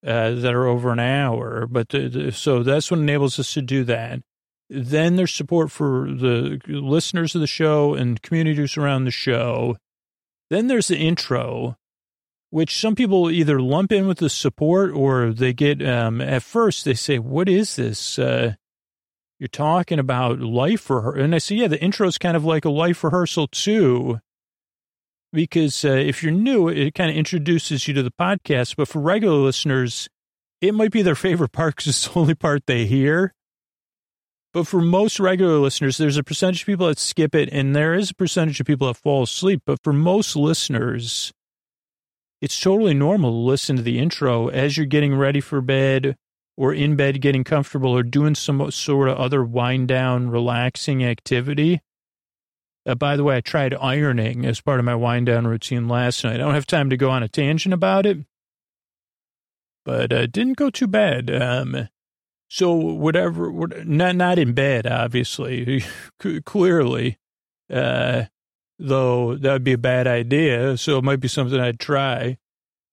uh, 0.05 0.31
that 0.31 0.53
are 0.53 0.67
over 0.67 0.91
an 0.91 0.99
hour. 0.99 1.67
But 1.67 1.89
the, 1.89 2.09
the, 2.09 2.31
so 2.31 2.63
that's 2.63 2.89
what 2.89 2.99
enables 2.99 3.39
us 3.39 3.53
to 3.53 3.61
do 3.61 3.83
that. 3.85 4.19
Then 4.69 5.15
there's 5.15 5.33
support 5.33 5.69
for 5.69 6.07
the 6.09 6.59
listeners 6.67 7.35
of 7.35 7.41
the 7.41 7.47
show 7.47 7.93
and 7.93 8.21
communities 8.21 8.77
around 8.77 9.05
the 9.05 9.11
show. 9.11 9.75
Then 10.49 10.67
there's 10.67 10.87
the 10.87 10.97
intro, 10.97 11.75
which 12.49 12.79
some 12.79 12.95
people 12.95 13.29
either 13.29 13.61
lump 13.61 13.91
in 13.91 14.07
with 14.07 14.19
the 14.19 14.29
support 14.29 14.91
or 14.91 15.31
they 15.33 15.53
get, 15.53 15.85
um, 15.85 16.21
at 16.21 16.43
first 16.43 16.85
they 16.85 16.93
say, 16.93 17.19
what 17.19 17.49
is 17.49 17.75
this? 17.75 18.17
Uh, 18.17 18.53
you're 19.39 19.47
talking 19.47 19.99
about 19.99 20.39
life 20.39 20.81
for 20.81 21.01
her. 21.01 21.15
And 21.15 21.35
I 21.35 21.39
say, 21.39 21.55
yeah, 21.55 21.67
the 21.67 21.81
intro 21.81 22.07
is 22.07 22.17
kind 22.17 22.37
of 22.37 22.45
like 22.45 22.63
a 22.63 22.69
life 22.69 23.03
rehearsal 23.03 23.47
too 23.47 24.19
because 25.31 25.85
uh, 25.85 25.89
if 25.89 26.21
you're 26.23 26.31
new, 26.31 26.67
it 26.67 26.93
kind 26.93 27.09
of 27.09 27.15
introduces 27.15 27.87
you 27.87 27.93
to 27.93 28.03
the 28.03 28.11
podcast. 28.11 28.75
But 28.75 28.87
for 28.87 29.01
regular 29.01 29.37
listeners, 29.37 30.09
it 30.59 30.73
might 30.73 30.91
be 30.91 31.01
their 31.01 31.15
favorite 31.15 31.51
part 31.53 31.75
because 31.75 31.87
it's 31.87 32.07
the 32.07 32.19
only 32.19 32.35
part 32.35 32.65
they 32.65 32.85
hear. 32.85 33.33
But 34.53 34.67
for 34.67 34.81
most 34.81 35.19
regular 35.19 35.57
listeners, 35.59 35.97
there's 35.97 36.17
a 36.17 36.23
percentage 36.23 36.61
of 36.61 36.65
people 36.65 36.87
that 36.87 36.99
skip 36.99 37.33
it, 37.33 37.47
and 37.53 37.73
there 37.73 37.93
is 37.93 38.11
a 38.11 38.15
percentage 38.15 38.59
of 38.59 38.67
people 38.67 38.87
that 38.87 38.95
fall 38.95 39.23
asleep. 39.23 39.61
But 39.65 39.79
for 39.81 39.93
most 39.93 40.35
listeners, 40.35 41.31
it's 42.41 42.59
totally 42.59 42.93
normal 42.93 43.31
to 43.31 43.37
listen 43.37 43.77
to 43.77 43.81
the 43.81 43.97
intro 43.97 44.49
as 44.49 44.75
you're 44.75 44.85
getting 44.85 45.15
ready 45.15 45.39
for 45.39 45.61
bed 45.61 46.17
or 46.57 46.73
in 46.73 46.97
bed 46.97 47.21
getting 47.21 47.45
comfortable 47.45 47.91
or 47.91 48.03
doing 48.03 48.35
some 48.35 48.69
sort 48.71 49.07
of 49.07 49.17
other 49.17 49.43
wind 49.43 49.87
down, 49.87 50.29
relaxing 50.29 51.03
activity. 51.03 51.79
Uh, 52.85 52.95
by 52.95 53.15
the 53.15 53.23
way, 53.23 53.37
I 53.37 53.41
tried 53.41 53.75
ironing 53.75 54.45
as 54.45 54.61
part 54.61 54.79
of 54.79 54.85
my 54.85 54.95
wind 54.95 55.27
down 55.27 55.45
routine 55.45 55.87
last 55.87 56.23
night. 56.23 56.35
I 56.35 56.37
don't 56.37 56.55
have 56.55 56.65
time 56.65 56.89
to 56.89 56.97
go 56.97 57.09
on 57.09 57.23
a 57.23 57.27
tangent 57.27 57.73
about 57.73 58.05
it, 58.05 58.19
but 59.85 60.11
uh, 60.11 60.25
didn't 60.25 60.57
go 60.57 60.69
too 60.69 60.87
bad. 60.87 61.29
Um, 61.29 61.89
so 62.49 62.73
whatever, 62.73 63.51
not 63.85 64.15
not 64.15 64.39
in 64.39 64.53
bed, 64.53 64.87
obviously, 64.87 65.83
clearly, 66.45 67.17
uh, 67.71 68.25
though 68.79 69.35
that 69.35 69.53
would 69.53 69.63
be 69.63 69.73
a 69.73 69.77
bad 69.77 70.07
idea. 70.07 70.75
So 70.77 70.97
it 70.97 71.03
might 71.03 71.19
be 71.19 71.27
something 71.27 71.59
I'd 71.59 71.79
try. 71.79 72.37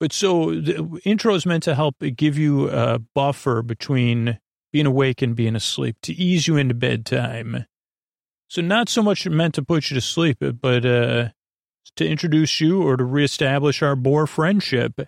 But 0.00 0.12
so 0.12 0.54
the 0.54 1.00
intro 1.04 1.34
is 1.34 1.44
meant 1.44 1.64
to 1.64 1.74
help 1.74 1.96
give 2.14 2.38
you 2.38 2.70
a 2.70 3.00
buffer 3.00 3.62
between 3.62 4.38
being 4.72 4.86
awake 4.86 5.22
and 5.22 5.34
being 5.34 5.56
asleep 5.56 5.96
to 6.02 6.12
ease 6.12 6.46
you 6.46 6.56
into 6.56 6.74
bedtime. 6.74 7.66
So 8.48 8.62
not 8.62 8.88
so 8.88 9.02
much 9.02 9.28
meant 9.28 9.54
to 9.54 9.62
put 9.62 9.90
you 9.90 9.94
to 9.94 10.00
sleep, 10.00 10.38
but 10.40 10.84
uh, 10.86 11.28
to 11.96 12.08
introduce 12.08 12.60
you 12.60 12.82
or 12.82 12.96
to 12.96 13.04
reestablish 13.04 13.82
our 13.82 13.94
boar 13.94 14.26
friendship. 14.26 15.00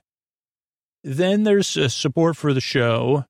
Then 1.02 1.44
there's 1.44 1.76
uh, 1.76 1.88
support 1.88 2.36
for 2.36 2.52
the 2.52 2.60
show. 2.60 3.24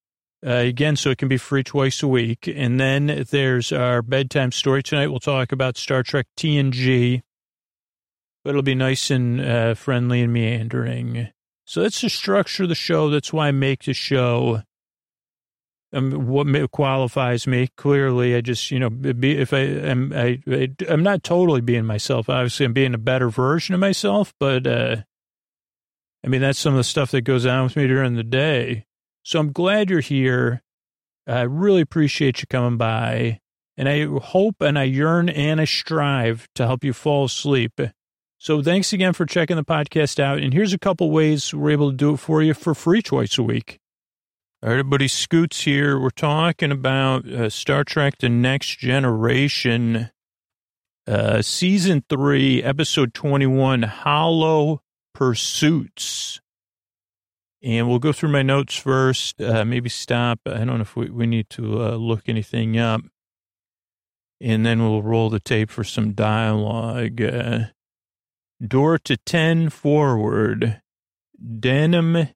Uh, 0.44 0.52
again, 0.52 0.96
so 0.96 1.10
it 1.10 1.18
can 1.18 1.28
be 1.28 1.36
free 1.36 1.62
twice 1.62 2.02
a 2.02 2.08
week. 2.08 2.48
And 2.48 2.80
then 2.80 3.26
there's 3.30 3.72
our 3.72 4.02
bedtime 4.02 4.52
story. 4.52 4.82
Tonight 4.82 5.08
we'll 5.08 5.20
talk 5.20 5.52
about 5.52 5.76
Star 5.76 6.02
Trek 6.02 6.26
TNG, 6.36 7.22
but 8.42 8.50
it'll 8.50 8.62
be 8.62 8.74
nice 8.74 9.10
and 9.10 9.40
uh, 9.40 9.74
friendly 9.74 10.22
and 10.22 10.32
meandering. 10.32 11.28
So 11.66 11.82
that's 11.82 12.00
the 12.00 12.08
structure 12.08 12.64
of 12.64 12.68
the 12.70 12.74
show. 12.74 13.10
That's 13.10 13.32
why 13.32 13.48
I 13.48 13.52
make 13.52 13.84
the 13.84 13.92
show 13.92 14.62
um, 15.92 16.26
what 16.26 16.70
qualifies 16.70 17.46
me 17.46 17.68
clearly. 17.76 18.34
I 18.36 18.40
just, 18.40 18.70
you 18.70 18.78
know, 18.78 18.90
be, 18.90 19.38
if 19.38 19.52
I 19.52 19.58
am, 19.58 20.12
I, 20.14 20.40
I, 20.46 20.68
am 20.88 21.02
not 21.02 21.22
totally 21.22 21.60
being 21.60 21.84
myself. 21.84 22.28
Obviously, 22.28 22.66
I'm 22.66 22.72
being 22.72 22.94
a 22.94 22.98
better 22.98 23.28
version 23.28 23.74
of 23.74 23.80
myself, 23.80 24.32
but, 24.38 24.66
uh, 24.66 24.96
I 26.24 26.28
mean, 26.28 26.40
that's 26.40 26.58
some 26.58 26.74
of 26.74 26.78
the 26.78 26.84
stuff 26.84 27.10
that 27.12 27.22
goes 27.22 27.46
on 27.46 27.64
with 27.64 27.76
me 27.76 27.86
during 27.86 28.14
the 28.14 28.22
day. 28.22 28.84
So 29.22 29.40
I'm 29.40 29.52
glad 29.52 29.90
you're 29.90 30.00
here. 30.00 30.62
I 31.26 31.42
really 31.42 31.80
appreciate 31.80 32.40
you 32.40 32.46
coming 32.48 32.76
by. 32.76 33.40
And 33.76 33.88
I 33.88 34.04
hope 34.04 34.56
and 34.60 34.78
I 34.78 34.82
yearn 34.84 35.30
and 35.30 35.60
I 35.60 35.64
strive 35.64 36.46
to 36.56 36.66
help 36.66 36.84
you 36.84 36.92
fall 36.92 37.24
asleep. 37.24 37.80
So 38.36 38.62
thanks 38.62 38.92
again 38.92 39.14
for 39.14 39.24
checking 39.24 39.56
the 39.56 39.64
podcast 39.64 40.20
out. 40.20 40.38
And 40.38 40.52
here's 40.52 40.74
a 40.74 40.78
couple 40.78 41.10
ways 41.10 41.54
we're 41.54 41.70
able 41.70 41.90
to 41.90 41.96
do 41.96 42.14
it 42.14 42.18
for 42.18 42.42
you 42.42 42.52
for 42.52 42.74
free 42.74 43.00
twice 43.00 43.38
a 43.38 43.42
week. 43.42 43.78
Everybody 44.62 45.08
scoots 45.08 45.62
here. 45.62 45.98
We're 45.98 46.10
talking 46.10 46.70
about 46.70 47.26
uh, 47.26 47.48
Star 47.48 47.82
Trek 47.82 48.18
The 48.18 48.28
Next 48.28 48.78
Generation, 48.78 50.10
uh, 51.06 51.40
Season 51.40 52.04
3, 52.10 52.62
Episode 52.62 53.14
21, 53.14 53.84
Hollow 53.84 54.82
Pursuits. 55.14 56.42
And 57.62 57.88
we'll 57.88 58.00
go 58.00 58.12
through 58.12 58.32
my 58.32 58.42
notes 58.42 58.76
first, 58.76 59.40
uh, 59.40 59.64
maybe 59.64 59.88
stop. 59.88 60.40
I 60.44 60.58
don't 60.58 60.76
know 60.76 60.80
if 60.80 60.94
we, 60.94 61.08
we 61.08 61.26
need 61.26 61.48
to 61.50 61.82
uh, 61.82 61.94
look 61.94 62.28
anything 62.28 62.76
up. 62.76 63.00
And 64.42 64.66
then 64.66 64.82
we'll 64.82 65.02
roll 65.02 65.30
the 65.30 65.40
tape 65.40 65.70
for 65.70 65.84
some 65.84 66.12
dialogue. 66.12 67.22
Uh, 67.22 67.60
door 68.62 68.98
to 68.98 69.16
10 69.16 69.70
forward. 69.70 70.82
Denim 71.58 72.28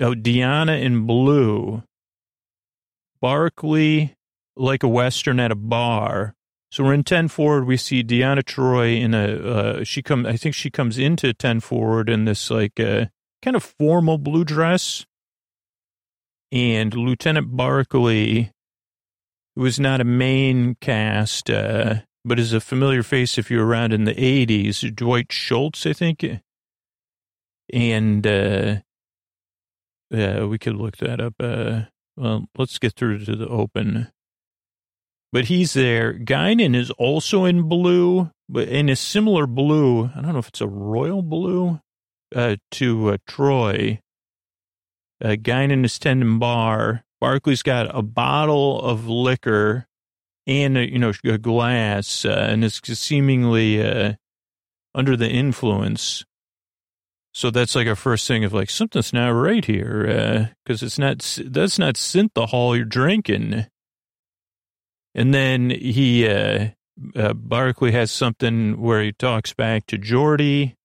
Oh, 0.00 0.12
Deanna 0.12 0.80
in 0.80 1.06
blue. 1.06 1.82
Barclay 3.20 4.14
like 4.56 4.82
a 4.82 4.88
Western 4.88 5.40
at 5.40 5.50
a 5.50 5.56
bar. 5.56 6.34
So 6.70 6.84
we're 6.84 6.94
in 6.94 7.04
10 7.04 7.28
forward. 7.28 7.66
We 7.66 7.76
see 7.76 8.02
Deanna 8.02 8.42
Troi 8.42 9.00
in 9.00 9.14
a, 9.14 9.80
uh, 9.80 9.84
she 9.84 10.02
come, 10.02 10.26
I 10.26 10.36
think 10.36 10.54
she 10.54 10.70
comes 10.70 10.98
into 10.98 11.32
10 11.32 11.60
forward 11.60 12.10
in 12.10 12.24
this 12.24 12.50
like, 12.50 12.78
uh, 12.78 13.06
kind 13.42 13.56
of 13.56 13.62
formal 13.62 14.18
blue 14.18 14.44
dress. 14.44 15.06
And 16.52 16.94
Lieutenant 16.94 17.56
Barclay, 17.56 18.50
who 19.54 19.64
is 19.64 19.80
not 19.80 20.00
a 20.00 20.04
main 20.04 20.76
cast, 20.80 21.50
uh, 21.50 22.00
but 22.24 22.38
is 22.38 22.52
a 22.52 22.60
familiar 22.60 23.02
face 23.02 23.38
if 23.38 23.50
you're 23.50 23.66
around 23.66 23.92
in 23.92 24.04
the 24.04 24.14
80s, 24.14 24.94
Dwight 24.94 25.32
Schultz, 25.32 25.86
I 25.86 25.92
think. 25.92 26.24
And, 27.72 28.26
uh, 28.26 28.76
yeah, 30.10 30.44
we 30.44 30.58
could 30.58 30.76
look 30.76 30.96
that 30.98 31.20
up. 31.20 31.34
Uh, 31.40 31.82
well, 32.16 32.46
let's 32.56 32.78
get 32.78 32.94
through 32.94 33.24
to 33.24 33.36
the 33.36 33.48
open. 33.48 34.08
But 35.32 35.46
he's 35.46 35.74
there. 35.74 36.14
Guinan 36.14 36.74
is 36.74 36.90
also 36.92 37.44
in 37.44 37.68
blue, 37.68 38.30
but 38.48 38.68
in 38.68 38.88
a 38.88 38.96
similar 38.96 39.46
blue. 39.46 40.10
I 40.14 40.22
don't 40.22 40.32
know 40.32 40.38
if 40.38 40.48
it's 40.48 40.60
a 40.60 40.68
royal 40.68 41.22
blue 41.22 41.80
uh, 42.34 42.56
to 42.72 43.10
uh, 43.10 43.16
Troi. 43.28 44.00
Uh, 45.22 45.28
Guinan 45.30 45.84
is 45.84 45.98
tending 45.98 46.38
bar. 46.38 47.04
Barclay's 47.22 47.62
got 47.62 47.94
a 47.94 48.02
bottle 48.02 48.80
of 48.80 49.08
liquor 49.08 49.86
and, 50.46 50.78
a, 50.78 50.90
you 50.90 50.98
know, 50.98 51.12
a 51.24 51.38
glass, 51.38 52.24
uh, 52.24 52.46
and 52.50 52.62
is 52.62 52.80
seemingly 52.84 53.82
uh, 53.82 54.12
under 54.94 55.16
the 55.16 55.28
influence. 55.28 56.24
So 57.36 57.50
that's 57.50 57.74
like 57.74 57.86
our 57.86 57.94
first 57.94 58.26
thing 58.26 58.44
of 58.44 58.54
like, 58.54 58.70
something's 58.70 59.12
not 59.12 59.28
right 59.28 59.62
here, 59.62 60.54
because 60.64 60.82
uh, 60.82 60.86
it's 60.86 60.98
not, 60.98 61.18
that's 61.44 61.78
not 61.78 61.96
synthehol 61.96 62.74
you're 62.74 62.86
drinking. 62.86 63.66
And 65.14 65.34
then 65.34 65.68
he, 65.68 66.26
uh, 66.26 66.68
uh, 67.14 67.34
Barclay 67.34 67.90
has 67.90 68.10
something 68.10 68.80
where 68.80 69.02
he 69.02 69.12
talks 69.12 69.52
back 69.52 69.84
to 69.88 69.98
Geordi. 69.98 70.76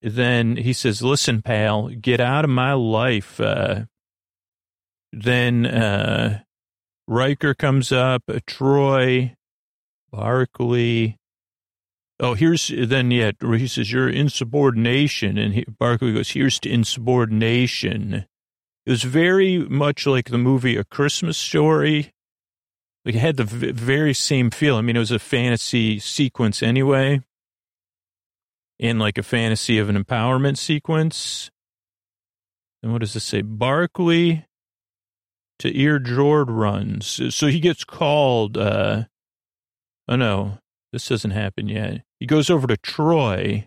Then 0.00 0.56
he 0.56 0.72
says, 0.72 1.02
listen, 1.02 1.42
pal, 1.42 1.88
get 1.88 2.22
out 2.22 2.44
of 2.46 2.50
my 2.50 2.72
life. 2.72 3.38
Uh, 3.38 3.82
then, 5.12 5.66
uh, 5.66 6.40
Riker 7.06 7.52
comes 7.52 7.92
up, 7.92 8.22
Troy, 8.46 8.46
Troi, 8.46 9.34
Barclay. 10.10 11.18
Oh, 12.18 12.34
here's, 12.34 12.72
then, 12.74 13.10
yeah, 13.10 13.32
he 13.42 13.66
says, 13.66 13.92
you're 13.92 14.08
insubordination. 14.08 15.36
And 15.36 15.54
he, 15.54 15.64
Barclay 15.64 16.14
goes, 16.14 16.30
here's 16.30 16.58
to 16.60 16.70
insubordination. 16.70 18.26
It 18.86 18.90
was 18.90 19.02
very 19.02 19.58
much 19.58 20.06
like 20.06 20.30
the 20.30 20.38
movie 20.38 20.76
A 20.76 20.84
Christmas 20.84 21.36
Story 21.36 22.14
like 23.06 23.14
it 23.14 23.20
had 23.20 23.36
the 23.36 23.44
v- 23.44 23.70
very 23.70 24.12
same 24.12 24.50
feel. 24.50 24.74
I 24.76 24.80
mean, 24.80 24.96
it 24.96 24.98
was 24.98 25.12
a 25.12 25.20
fantasy 25.20 26.00
sequence 26.00 26.60
anyway, 26.60 27.20
in 28.80 28.98
like 28.98 29.16
a 29.16 29.22
fantasy 29.22 29.78
of 29.78 29.88
an 29.88 30.02
empowerment 30.02 30.58
sequence. 30.58 31.52
And 32.82 32.92
what 32.92 33.02
does 33.02 33.14
this 33.14 33.22
say? 33.22 33.42
Barclay 33.42 34.46
to 35.60 35.80
Ear 35.80 36.00
Jord 36.00 36.50
runs. 36.50 37.20
So 37.32 37.46
he 37.46 37.60
gets 37.60 37.84
called, 37.84 38.58
uh, 38.58 39.04
oh 40.08 40.16
no, 40.16 40.58
this 40.92 41.08
doesn't 41.08 41.32
happen 41.32 41.68
yet. 41.68 42.02
He 42.20 42.26
goes 42.26 42.50
over 42.50 42.66
to 42.66 42.76
Troi. 42.76 43.66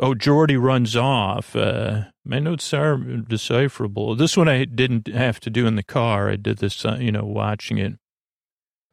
Oh, 0.00 0.14
Geordi 0.14 0.60
runs 0.60 0.96
off. 0.96 1.54
Uh, 1.54 2.04
my 2.24 2.38
notes 2.38 2.74
are 2.74 2.96
decipherable. 2.96 4.16
This 4.16 4.36
one 4.36 4.48
I 4.48 4.64
didn't 4.64 5.08
have 5.08 5.40
to 5.40 5.50
do 5.50 5.66
in 5.66 5.76
the 5.76 5.84
car. 5.84 6.30
I 6.30 6.36
did 6.36 6.58
this, 6.58 6.84
uh, 6.84 6.96
you 7.00 7.12
know, 7.12 7.24
watching 7.24 7.78
it. 7.78 7.94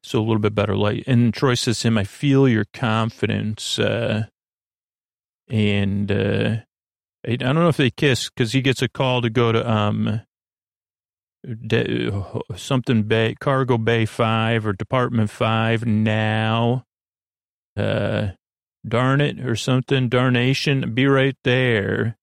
So 0.03 0.19
a 0.19 0.21
little 0.21 0.39
bit 0.39 0.55
better 0.55 0.75
light. 0.75 1.03
And 1.07 1.33
Troi 1.33 1.57
says 1.57 1.79
to 1.81 1.89
him, 1.89 1.97
I 1.97 2.03
feel 2.03 2.47
your 2.47 2.65
confidence. 2.73 3.77
Uh, 3.77 4.25
and 5.47 6.11
uh, 6.11 6.57
I, 7.27 7.31
I 7.31 7.35
don't 7.35 7.55
know 7.55 7.67
if 7.67 7.77
they 7.77 7.91
kiss 7.91 8.29
because 8.29 8.53
he 8.53 8.61
gets 8.61 8.81
a 8.81 8.89
call 8.89 9.21
to 9.21 9.29
go 9.29 9.51
to 9.51 9.69
um, 9.69 10.21
de- 11.43 12.11
something 12.55 13.03
bay, 13.03 13.35
Cargo 13.39 13.77
Bay 13.77 14.05
5 14.05 14.65
or 14.65 14.73
Department 14.73 15.29
5 15.29 15.85
now. 15.85 16.85
Uh, 17.77 18.29
darn 18.87 19.21
it 19.21 19.39
or 19.39 19.55
something, 19.55 20.09
darnation, 20.09 20.93
be 20.93 21.05
right 21.05 21.37
there. 21.43 22.17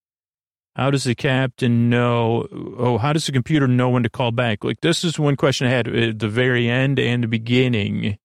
How 0.76 0.90
does 0.90 1.04
the 1.04 1.14
captain 1.14 1.90
know? 1.90 2.46
Oh, 2.78 2.98
how 2.98 3.12
does 3.12 3.26
the 3.26 3.32
computer 3.32 3.66
know 3.66 3.90
when 3.90 4.04
to 4.04 4.10
call 4.10 4.30
back? 4.30 4.62
Like, 4.62 4.80
this 4.80 5.02
is 5.02 5.18
one 5.18 5.34
question 5.34 5.66
I 5.66 5.70
had 5.70 5.88
at 5.88 6.18
the 6.20 6.28
very 6.28 6.68
end 6.68 7.00
and 7.00 7.24
the 7.24 7.28
beginning. 7.28 8.16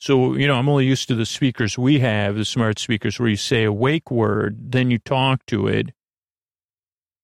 So, 0.00 0.34
you 0.34 0.48
know, 0.48 0.54
I'm 0.54 0.68
only 0.68 0.86
used 0.86 1.06
to 1.08 1.14
the 1.14 1.26
speakers 1.26 1.78
we 1.78 2.00
have, 2.00 2.34
the 2.34 2.44
smart 2.44 2.80
speakers, 2.80 3.18
where 3.20 3.28
you 3.28 3.36
say 3.36 3.64
a 3.64 3.72
wake 3.72 4.10
word, 4.10 4.72
then 4.72 4.90
you 4.90 4.98
talk 4.98 5.46
to 5.46 5.68
it, 5.68 5.90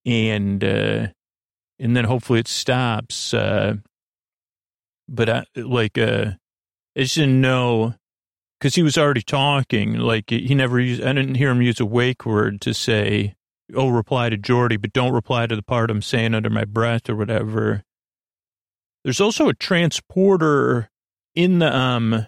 and, 0.07 0.62
uh, 0.62 1.07
and 1.78 1.96
then 1.96 2.04
hopefully 2.04 2.40
it 2.40 2.48
stops. 2.48 3.34
Uh, 3.34 3.74
but 5.08 5.28
I, 5.28 5.44
like, 5.56 5.98
uh, 5.98 6.32
I 6.96 7.00
just 7.00 7.16
didn't 7.16 7.40
know 7.40 7.94
because 8.58 8.74
he 8.74 8.82
was 8.82 8.96
already 8.96 9.22
talking. 9.22 9.94
Like 9.94 10.30
he 10.30 10.54
never 10.54 10.80
used, 10.80 11.02
I 11.02 11.12
didn't 11.12 11.34
hear 11.34 11.50
him 11.50 11.62
use 11.62 11.80
a 11.80 11.87
wake 11.87 12.24
word 12.24 12.60
to 12.62 12.72
say, 12.72 13.34
oh, 13.74 13.88
reply 13.88 14.30
to 14.30 14.38
Geordi, 14.38 14.80
but 14.80 14.92
don't 14.92 15.12
reply 15.12 15.46
to 15.46 15.56
the 15.56 15.62
part 15.62 15.90
I'm 15.90 16.02
saying 16.02 16.34
under 16.34 16.50
my 16.50 16.64
breath 16.64 17.08
or 17.08 17.16
whatever. 17.16 17.82
There's 19.02 19.20
also 19.20 19.48
a 19.48 19.54
transporter 19.54 20.88
in 21.34 21.58
the 21.58 21.76
um, 21.76 22.26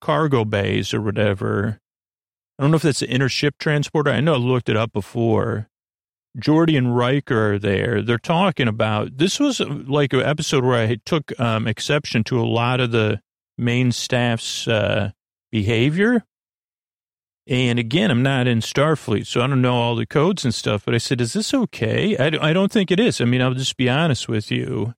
cargo 0.00 0.44
bays 0.44 0.92
or 0.92 1.00
whatever. 1.00 1.78
I 2.58 2.62
don't 2.62 2.70
know 2.70 2.76
if 2.76 2.82
that's 2.82 3.02
an 3.02 3.08
intership 3.08 3.52
transporter. 3.58 4.10
I 4.10 4.20
know 4.20 4.34
I 4.34 4.38
looked 4.38 4.68
it 4.68 4.76
up 4.76 4.92
before. 4.92 5.68
Geordi 6.38 6.78
and 6.78 6.96
Riker 6.96 7.54
are 7.54 7.58
there. 7.58 8.02
They're 8.02 8.18
talking 8.18 8.68
about 8.68 9.18
this 9.18 9.38
was 9.38 9.60
like 9.60 10.12
an 10.12 10.22
episode 10.22 10.64
where 10.64 10.88
I 10.88 10.96
took 11.04 11.38
um, 11.38 11.66
exception 11.66 12.24
to 12.24 12.40
a 12.40 12.46
lot 12.46 12.80
of 12.80 12.90
the 12.90 13.20
main 13.58 13.92
staff's 13.92 14.66
uh, 14.66 15.10
behavior. 15.50 16.24
And 17.46 17.78
again, 17.78 18.10
I'm 18.10 18.22
not 18.22 18.46
in 18.46 18.60
Starfleet, 18.60 19.26
so 19.26 19.42
I 19.42 19.46
don't 19.46 19.60
know 19.60 19.74
all 19.74 19.96
the 19.96 20.06
codes 20.06 20.44
and 20.44 20.54
stuff, 20.54 20.84
but 20.84 20.94
I 20.94 20.98
said, 20.98 21.20
is 21.20 21.32
this 21.32 21.52
okay? 21.52 22.16
I, 22.16 22.50
I 22.50 22.52
don't 22.52 22.70
think 22.70 22.90
it 22.90 23.00
is. 23.00 23.20
I 23.20 23.24
mean, 23.24 23.42
I'll 23.42 23.52
just 23.52 23.76
be 23.76 23.90
honest 23.90 24.28
with 24.28 24.50
you. 24.50 24.94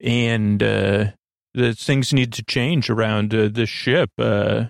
And 0.00 0.62
uh, 0.62 1.12
the 1.54 1.74
things 1.74 2.12
need 2.12 2.32
to 2.34 2.44
change 2.44 2.90
around 2.90 3.34
uh, 3.34 3.48
this 3.50 3.68
ship. 3.68 4.10
Uh, 4.18 4.66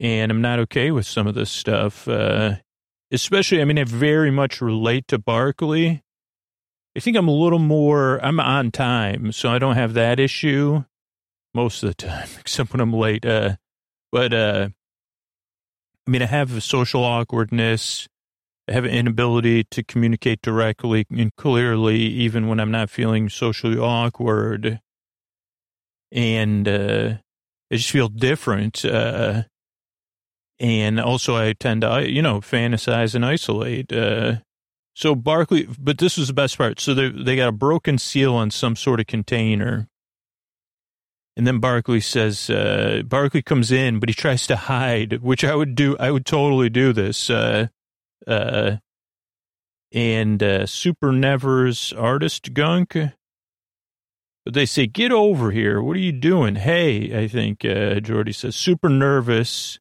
and 0.00 0.32
I'm 0.32 0.40
not 0.40 0.58
okay 0.60 0.90
with 0.90 1.06
some 1.06 1.26
of 1.26 1.34
this 1.34 1.50
stuff. 1.50 2.08
Uh, 2.08 2.56
especially, 3.10 3.60
I 3.60 3.64
mean, 3.64 3.78
I 3.78 3.84
very 3.84 4.30
much 4.30 4.60
relate 4.60 5.08
to 5.08 5.18
Barclay. 5.18 6.02
I 6.96 7.00
think 7.00 7.16
I'm 7.16 7.28
a 7.28 7.34
little 7.34 7.58
more, 7.58 8.24
I'm 8.24 8.38
on 8.38 8.70
time, 8.70 9.32
so 9.32 9.50
I 9.50 9.58
don't 9.58 9.74
have 9.74 9.94
that 9.94 10.20
issue 10.20 10.84
most 11.52 11.82
of 11.82 11.88
the 11.88 11.94
time, 11.94 12.28
except 12.40 12.72
when 12.72 12.80
I'm 12.80 12.92
late. 12.92 13.24
Uh, 13.24 13.56
but 14.12 14.32
uh, 14.32 14.68
I 16.06 16.10
mean, 16.10 16.22
I 16.22 16.26
have 16.26 16.62
social 16.62 17.02
awkwardness. 17.02 18.08
I 18.68 18.72
have 18.72 18.84
an 18.84 18.92
inability 18.92 19.64
to 19.64 19.82
communicate 19.82 20.40
directly 20.42 21.06
and 21.10 21.34
clearly, 21.36 21.98
even 21.98 22.48
when 22.48 22.60
I'm 22.60 22.70
not 22.70 22.90
feeling 22.90 23.28
socially 23.28 23.78
awkward. 23.78 24.80
And 26.12 26.68
uh, 26.68 27.14
I 27.70 27.76
just 27.76 27.90
feel 27.90 28.08
different. 28.08 28.84
Uh, 28.84 29.44
and 30.60 31.00
also, 31.00 31.36
I 31.36 31.52
tend 31.52 31.82
to, 31.82 32.08
you 32.08 32.22
know, 32.22 32.40
fantasize 32.40 33.14
and 33.14 33.24
isolate. 33.24 33.92
Uh, 33.92 34.36
so 34.94 35.14
Barclay, 35.14 35.66
but 35.78 35.98
this 35.98 36.16
was 36.16 36.28
the 36.28 36.34
best 36.34 36.56
part. 36.56 36.80
So 36.80 36.94
they 36.94 37.08
they 37.08 37.36
got 37.36 37.48
a 37.48 37.52
broken 37.52 37.98
seal 37.98 38.34
on 38.34 38.50
some 38.50 38.76
sort 38.76 39.00
of 39.00 39.06
container, 39.06 39.88
and 41.36 41.46
then 41.46 41.58
Barclay 41.58 42.00
says, 42.00 42.48
uh, 42.48 43.02
Barclay 43.04 43.42
comes 43.42 43.72
in, 43.72 43.98
but 43.98 44.08
he 44.08 44.14
tries 44.14 44.46
to 44.46 44.56
hide, 44.56 45.20
which 45.20 45.42
I 45.42 45.54
would 45.54 45.74
do. 45.74 45.96
I 45.98 46.12
would 46.12 46.26
totally 46.26 46.70
do 46.70 46.92
this. 46.92 47.28
Uh, 47.28 47.68
uh, 48.26 48.76
and 49.92 50.42
uh, 50.42 50.66
Super 50.66 51.12
Never's 51.12 51.92
artist 51.92 52.52
gunk. 52.54 52.96
But 54.44 54.54
they 54.54 54.66
say, 54.66 54.86
get 54.86 55.10
over 55.10 55.50
here. 55.50 55.80
What 55.80 55.96
are 55.96 56.00
you 56.00 56.12
doing? 56.12 56.56
Hey, 56.56 57.18
I 57.18 57.28
think 57.28 57.64
uh, 57.64 57.98
Geordi 58.00 58.34
says, 58.34 58.54
super 58.54 58.88
nervous. 58.88 59.78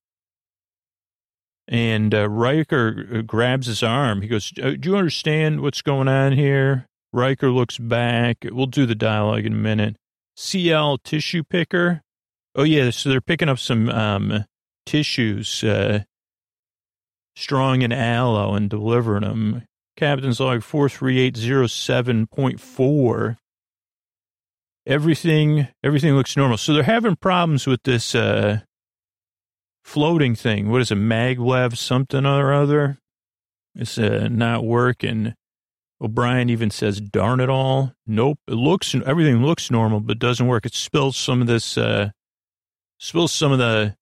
And 1.68 2.14
uh, 2.14 2.30
Riker 2.30 3.08
uh, 3.14 3.22
grabs 3.22 3.68
his 3.68 3.84
arm. 3.84 4.22
He 4.22 4.28
goes, 4.28 4.52
uh, 4.62 4.72
do 4.72 4.90
you 4.90 4.98
understand 4.98 5.62
what's 5.62 5.82
going 5.82 6.08
on 6.08 6.34
here? 6.34 6.88
Riker 7.14 7.50
looks 7.50 7.78
back. 7.78 8.38
We'll 8.44 8.66
do 8.66 8.86
the 8.86 8.96
dialogue 8.96 9.46
in 9.46 9.54
a 9.54 9.56
minute. 9.56 9.96
CL 10.36 10.98
tissue 11.00 11.44
picker. 11.44 12.02
Oh 12.56 12.64
yeah, 12.64 12.90
so 12.90 13.10
they're 13.10 13.22
picking 13.22 13.50
up 13.50 13.60
some 13.60 13.90
um, 13.90 14.46
tissues, 14.86 15.64
uh, 15.64 16.04
strong 17.36 17.84
and 17.84 17.94
aloe, 17.94 18.56
and 18.56 18.70
delivering 18.70 19.24
them. 19.24 19.64
Captain's 19.96 20.40
log 20.40 20.64
four 20.64 20.90
three 20.90 21.20
eight 21.20 21.38
zero 21.38 21.68
seven 21.68 22.28
point 22.28 22.60
four. 22.60 23.38
everything, 24.86 25.68
everything 25.84 26.16
looks 26.16 26.36
normal. 26.36 26.58
So 26.58 26.74
they're 26.74 26.84
having 26.84 27.16
problems 27.16 27.68
with 27.68 27.84
this, 27.84 28.16
uh, 28.16 28.62
floating 29.84 30.36
thing. 30.36 30.70
What 30.70 30.82
is 30.82 30.92
it? 30.92 30.98
Maglev 30.98 31.78
something 31.78 32.26
or 32.26 32.54
other. 32.54 33.00
It's, 33.76 33.98
uh, 33.98 34.28
not 34.30 34.64
working. 34.64 35.34
O'Brien 36.02 36.50
even 36.50 36.70
says, 36.70 37.00
darn 37.00 37.40
it 37.40 37.50
all. 37.50 37.94
Nope. 38.06 38.40
It 38.48 38.56
looks, 38.56 38.94
everything 39.06 39.44
looks 39.44 39.72
normal, 39.72 40.00
but 40.00 40.20
doesn't 40.20 40.48
work. 40.48 40.66
It 40.66 40.74
spills 40.74 41.16
some 41.16 41.42
of 41.42 41.48
this, 41.48 41.78
uh, 41.78 42.12
spills 42.98 43.32
some 43.32 43.52
of 43.52 43.60
the, 43.60 43.96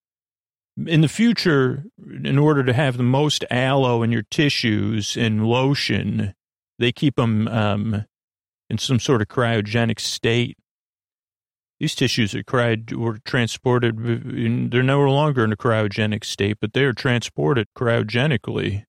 in 0.87 1.01
the 1.01 1.07
future, 1.07 1.85
in 2.23 2.37
order 2.37 2.63
to 2.63 2.73
have 2.73 2.97
the 2.97 3.03
most 3.03 3.45
aloe 3.51 4.03
in 4.03 4.11
your 4.11 4.23
tissues 4.31 5.15
and 5.15 5.45
lotion, 5.45 6.33
they 6.79 6.91
keep 6.91 7.15
them, 7.17 7.47
um, 7.47 8.05
in 8.69 8.77
some 8.77 8.99
sort 8.99 9.21
of 9.21 9.27
cryogenic 9.27 9.99
state. 9.99 10.57
These 11.81 11.95
tissues 11.95 12.35
are 12.35 12.43
cryed 12.43 12.93
were 12.93 13.17
transported. 13.25 13.97
They're 14.69 14.83
no 14.83 15.01
longer 15.01 15.43
in 15.43 15.51
a 15.51 15.57
cryogenic 15.57 16.23
state, 16.23 16.57
but 16.61 16.73
they 16.73 16.83
are 16.83 16.93
transported 16.93 17.69
cryogenically. 17.75 18.83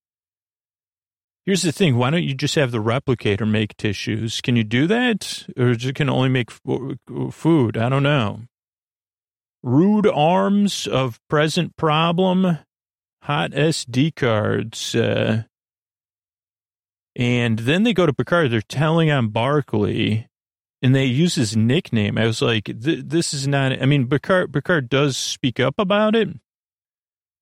Here's 1.46 1.62
the 1.62 1.72
thing: 1.72 1.96
Why 1.96 2.10
don't 2.10 2.22
you 2.22 2.34
just 2.34 2.54
have 2.56 2.70
the 2.70 2.82
replicator 2.82 3.50
make 3.50 3.78
tissues? 3.78 4.42
Can 4.42 4.56
you 4.56 4.62
do 4.62 4.86
that, 4.88 5.46
or 5.56 5.70
it 5.70 5.94
can 5.94 6.10
only 6.10 6.28
make 6.28 6.50
food? 6.50 7.78
I 7.78 7.88
don't 7.88 8.02
know. 8.02 8.42
Rude 9.62 10.06
arms 10.06 10.86
of 10.86 11.18
present 11.30 11.78
problem. 11.78 12.58
Hot 13.22 13.52
SD 13.52 14.14
cards. 14.16 14.94
Uh, 14.94 15.44
and 17.16 17.60
then 17.60 17.84
they 17.84 17.94
go 17.94 18.04
to 18.04 18.12
Picard. 18.12 18.50
They're 18.50 18.60
telling 18.60 19.10
on 19.10 19.28
Barclay, 19.28 20.28
and 20.82 20.94
they 20.94 21.04
use 21.04 21.36
his 21.36 21.56
nickname. 21.56 22.18
I 22.18 22.26
was 22.26 22.42
like, 22.42 22.70
"This 22.74 23.32
is 23.32 23.46
not." 23.46 23.80
I 23.80 23.86
mean, 23.86 24.08
Picard 24.08 24.52
Picard 24.52 24.88
does 24.88 25.16
speak 25.16 25.60
up 25.60 25.74
about 25.78 26.16
it, 26.16 26.28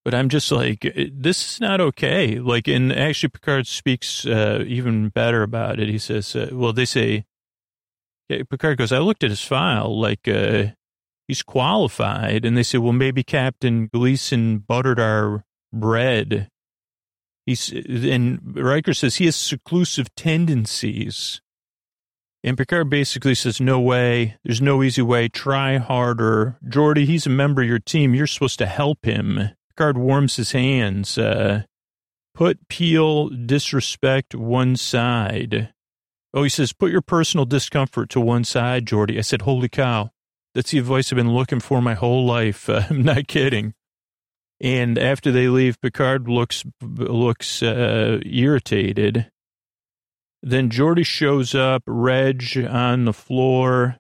but 0.05 0.15
I'm 0.15 0.29
just 0.29 0.53
like, 0.53 0.93
"This 1.13 1.55
is 1.55 1.61
not 1.61 1.81
okay." 1.81 2.39
Like, 2.39 2.69
and 2.69 2.93
actually, 2.93 3.31
Picard 3.31 3.67
speaks 3.67 4.27
uh, 4.27 4.63
even 4.67 5.09
better 5.09 5.43
about 5.43 5.81
it. 5.81 5.89
He 5.89 5.99
says, 5.99 6.37
uh, 6.37 6.51
"Well, 6.53 6.73
they 6.73 6.85
say." 6.85 7.25
Picard 8.29 8.79
goes, 8.79 8.93
"I 8.93 8.99
looked 8.99 9.25
at 9.25 9.31
his 9.31 9.43
file. 9.43 9.99
Like, 9.99 10.29
uh, 10.29 10.67
he's 11.27 11.43
qualified," 11.43 12.45
and 12.45 12.57
they 12.57 12.63
say, 12.63 12.79
"Well, 12.79 12.93
maybe 12.93 13.25
Captain 13.25 13.89
Gleason 13.93 14.59
buttered 14.59 15.01
our 15.01 15.45
bread." 15.73 16.49
He's 17.47 17.73
and 17.73 18.39
Riker 18.55 18.95
says 18.95 19.17
he 19.17 19.25
has 19.25 19.35
seclusive 19.35 20.15
tendencies. 20.15 21.41
And 22.43 22.57
Picard 22.57 22.89
basically 22.89 23.35
says, 23.35 23.61
No 23.61 23.81
way. 23.81 24.37
There's 24.45 24.63
no 24.63 24.83
easy 24.83 25.03
way. 25.03 25.29
Try 25.29 25.77
harder. 25.77 26.57
Geordi, 26.65 27.05
he's 27.05 27.27
a 27.27 27.31
member 27.31 27.63
of 27.63 27.69
your 27.69 27.79
team. 27.79 28.15
You're 28.15 28.27
supposed 28.27 28.59
to 28.61 28.67
help 28.67 29.05
him. 29.05 29.51
Picard 29.71 29.99
warms 29.99 30.37
his 30.37 30.53
hands. 30.53 31.19
Uh, 31.19 31.63
put 32.35 32.69
Peel 32.69 33.29
disrespect 33.29 34.35
one 34.35 34.77
side. 34.77 35.73
Oh, 36.33 36.43
he 36.43 36.49
says, 36.49 36.73
Put 36.73 36.93
your 36.93 37.03
personal 37.03 37.45
discomfort 37.45 38.09
to 38.11 38.21
one 38.21 38.45
side, 38.45 38.87
Geordi. 38.87 39.19
I 39.19 39.23
said, 39.23 39.43
Holy 39.43 39.69
cow. 39.69 40.11
That's 40.55 40.71
the 40.71 40.79
advice 40.79 41.13
I've 41.13 41.17
been 41.17 41.35
looking 41.35 41.61
for 41.61 41.81
my 41.83 41.95
whole 41.95 42.25
life. 42.25 42.69
Uh, 42.69 42.85
I'm 42.91 43.03
not 43.03 43.29
kidding. 43.29 43.75
And 44.61 44.99
after 44.99 45.33
they 45.33 45.49
leave, 45.49 45.81
Picard 45.81 46.29
looks 46.29 46.65
looks 46.83 47.63
uh, 47.63 48.21
irritated. 48.25 49.31
Then 50.43 50.71
Geordi 50.71 51.05
shows 51.05 51.55
up, 51.55 51.83
Reg 51.87 52.43
on 52.69 53.05
the 53.05 53.13
floor. 53.13 53.97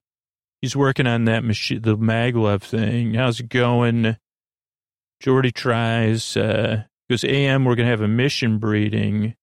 He's 0.62 0.76
working 0.76 1.06
on 1.06 1.24
that 1.24 1.44
machine, 1.44 1.82
the 1.82 1.96
maglev 1.96 2.62
thing. 2.62 3.14
How's 3.14 3.40
it 3.40 3.48
going? 3.48 4.16
Geordi 5.22 5.52
tries, 5.52 6.36
uh, 6.36 6.84
goes, 7.10 7.24
AM, 7.24 7.64
we're 7.64 7.74
going 7.74 7.86
to 7.86 7.90
have 7.90 8.00
a 8.00 8.08
mission 8.08 8.58
breeding. 8.58 9.34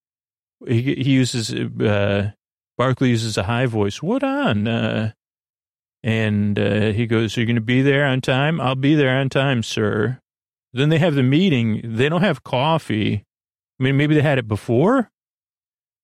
He, 0.67 0.81
he 0.81 1.11
uses, 1.11 1.53
uh, 1.53 2.31
Barclay 2.77 3.09
uses 3.09 3.37
a 3.37 3.43
high 3.43 3.67
voice. 3.67 4.01
What 4.01 4.23
on? 4.23 4.67
Uh, 4.67 5.11
and 6.03 6.57
uh, 6.57 6.91
he 6.93 7.05
goes, 7.05 7.37
Are 7.37 7.41
you 7.41 7.45
going 7.45 7.55
to 7.55 7.61
be 7.61 7.81
there 7.81 8.05
on 8.05 8.21
time? 8.21 8.61
I'll 8.61 8.75
be 8.75 8.95
there 8.95 9.17
on 9.17 9.29
time, 9.29 9.61
sir. 9.63 10.19
Then 10.73 10.89
they 10.89 10.99
have 10.99 11.15
the 11.15 11.23
meeting. 11.23 11.81
They 11.83 12.09
don't 12.09 12.21
have 12.21 12.43
coffee. 12.43 13.23
I 13.79 13.83
mean, 13.83 13.97
maybe 13.97 14.15
they 14.15 14.21
had 14.21 14.37
it 14.37 14.47
before, 14.47 15.11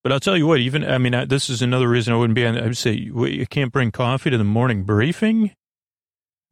but 0.03 0.11
I'll 0.11 0.19
tell 0.19 0.37
you 0.37 0.45
what, 0.45 0.59
even, 0.59 0.83
I 0.83 0.97
mean, 0.97 1.15
I, 1.15 1.25
this 1.25 1.49
is 1.49 1.61
another 1.61 1.87
reason 1.87 2.13
I 2.13 2.17
wouldn't 2.17 2.35
be 2.35 2.45
on, 2.45 2.57
I 2.57 2.63
would 2.63 2.77
say, 2.77 2.91
you 2.91 3.45
can't 3.49 3.71
bring 3.71 3.91
coffee 3.91 4.29
to 4.29 4.37
the 4.37 4.43
morning 4.43 4.83
briefing? 4.83 5.51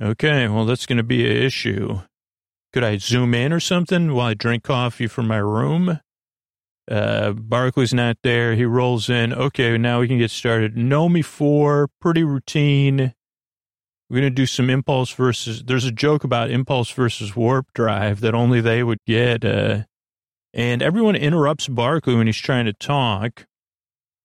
Okay, 0.02 0.48
well, 0.48 0.66
that's 0.66 0.86
going 0.86 0.98
to 0.98 1.04
be 1.04 1.30
an 1.30 1.38
issue. 1.44 2.00
Could 2.74 2.84
I 2.84 2.98
zoom 2.98 3.34
in 3.34 3.52
or 3.52 3.60
something 3.60 4.14
while 4.14 4.28
I 4.28 4.34
drink 4.34 4.64
coffee 4.64 5.08
from 5.08 5.28
my 5.28 5.38
room? 5.38 6.00
Uh, 6.90 7.34
Barclay's 7.34 7.94
not 7.94 8.18
there. 8.24 8.56
He 8.56 8.66
rolls 8.66 9.10
in. 9.10 9.34
Okay, 9.34 9.78
now 9.78 10.00
we 10.00 10.08
can 10.08 10.18
get 10.18 10.32
started. 10.32 10.76
Know 10.76 11.08
me 11.08 11.22
for 11.22 11.90
pretty 12.00 12.24
routine. 12.24 13.14
We're 14.10 14.22
going 14.22 14.32
to 14.32 14.36
do 14.36 14.46
some 14.46 14.70
impulse 14.70 15.12
versus, 15.14 15.64
there's 15.64 15.86
a 15.86 15.92
joke 15.92 16.24
about 16.24 16.50
impulse 16.50 16.90
versus 16.90 17.36
warp 17.36 17.68
drive 17.74 18.22
that 18.22 18.34
only 18.34 18.60
they 18.60 18.84
would 18.84 19.00
get. 19.06 19.46
Uh, 19.46 19.84
and 20.54 20.82
everyone 20.82 21.16
interrupts 21.16 21.68
Barclay 21.68 22.16
when 22.16 22.28
he's 22.28 22.38
trying 22.38 22.66
to 22.66 22.74
talk. 22.74 23.46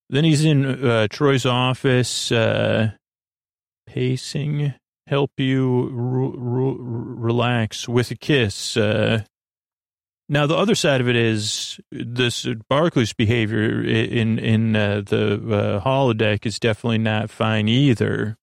Then 0.08 0.24
he's 0.24 0.44
in 0.44 0.64
uh, 0.64 1.08
Troi's 1.10 1.46
office, 1.46 2.30
uh, 2.30 2.92
pacing, 3.86 4.74
help 5.06 5.32
you 5.38 5.90
relax 5.92 7.88
with 7.88 8.10
a 8.10 8.16
kiss. 8.16 8.76
Uh, 8.76 9.24
now, 10.28 10.46
the 10.46 10.56
other 10.56 10.74
side 10.74 11.00
of 11.00 11.08
it 11.08 11.14
is 11.14 11.78
this 11.92 12.46
Barclay's 12.68 13.12
behavior 13.12 13.82
in 13.82 14.38
in 14.40 14.74
uh, 14.74 15.02
the 15.06 15.34
uh, 15.34 15.80
holodeck 15.80 16.44
is 16.44 16.58
definitely 16.58 16.98
not 16.98 17.30
fine 17.30 17.68
either. 17.68 18.36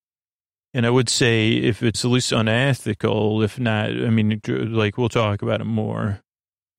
And 0.72 0.86
I 0.86 0.90
would 0.90 1.08
say 1.08 1.50
if 1.52 1.82
it's 1.82 2.04
at 2.04 2.10
least 2.10 2.32
unethical, 2.32 3.42
if 3.42 3.60
not, 3.60 3.90
I 3.90 4.10
mean, 4.10 4.40
like 4.46 4.96
we'll 4.98 5.10
talk 5.10 5.42
about 5.42 5.60
it 5.60 5.66
more. 5.66 6.20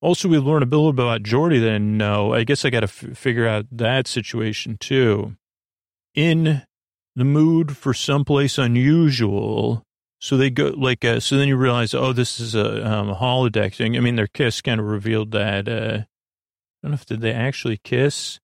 Also, 0.00 0.28
we 0.28 0.38
learn 0.38 0.62
a 0.62 0.66
little 0.66 0.92
bit 0.92 1.04
about 1.04 1.22
Geordi 1.22 1.60
that 1.60 1.72
I 1.72 1.78
know. 1.78 2.34
I 2.34 2.44
guess 2.44 2.64
I 2.64 2.70
got 2.70 2.80
to 2.80 2.84
f- 2.84 3.16
figure 3.16 3.46
out 3.46 3.66
that 3.72 4.06
situation 4.06 4.76
too. 4.78 5.36
In 6.14 6.62
the 7.14 7.24
mood 7.24 7.76
for 7.76 7.94
someplace 7.94 8.58
unusual. 8.58 9.82
So 10.20 10.36
they 10.36 10.50
go 10.50 10.72
like, 10.76 11.04
uh, 11.04 11.20
so 11.20 11.36
then 11.36 11.48
you 11.48 11.56
realize, 11.56 11.94
oh, 11.94 12.12
this 12.12 12.40
is 12.40 12.54
a, 12.54 12.86
um, 12.86 13.14
holodeck 13.14 13.74
thing. 13.74 13.96
I 13.96 14.00
mean, 14.00 14.16
their 14.16 14.26
kiss 14.26 14.60
kind 14.60 14.80
of 14.80 14.86
revealed 14.86 15.30
that. 15.32 15.68
Uh, 15.68 16.02
I 16.02 16.06
don't 16.82 16.92
know 16.92 16.94
if 16.94 17.06
did 17.06 17.20
they 17.20 17.32
actually 17.32 17.78
kiss 17.78 18.38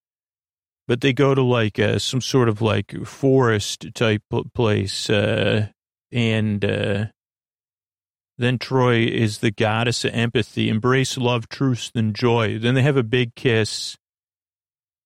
but 0.89 1.01
they 1.01 1.13
go 1.13 1.35
to 1.35 1.43
like 1.43 1.79
uh, 1.79 1.99
some 1.99 2.21
sort 2.21 2.49
of 2.49 2.61
like 2.61 3.07
forest 3.07 3.87
type 3.95 4.23
place, 4.55 5.09
uh, 5.09 5.69
and 6.11 6.65
uh, 6.65 7.07
then 8.43 8.59
Troi 8.59 9.07
is 9.07 9.39
the 9.39 9.51
goddess 9.51 10.05
of 10.05 10.15
empathy, 10.15 10.69
embrace 10.69 11.17
love, 11.17 11.49
truth, 11.49 11.91
and 11.95 12.15
joy. 12.15 12.59
Then 12.59 12.75
they 12.75 12.83
have 12.83 12.97
a 12.97 13.03
big 13.03 13.35
kiss. 13.35 13.97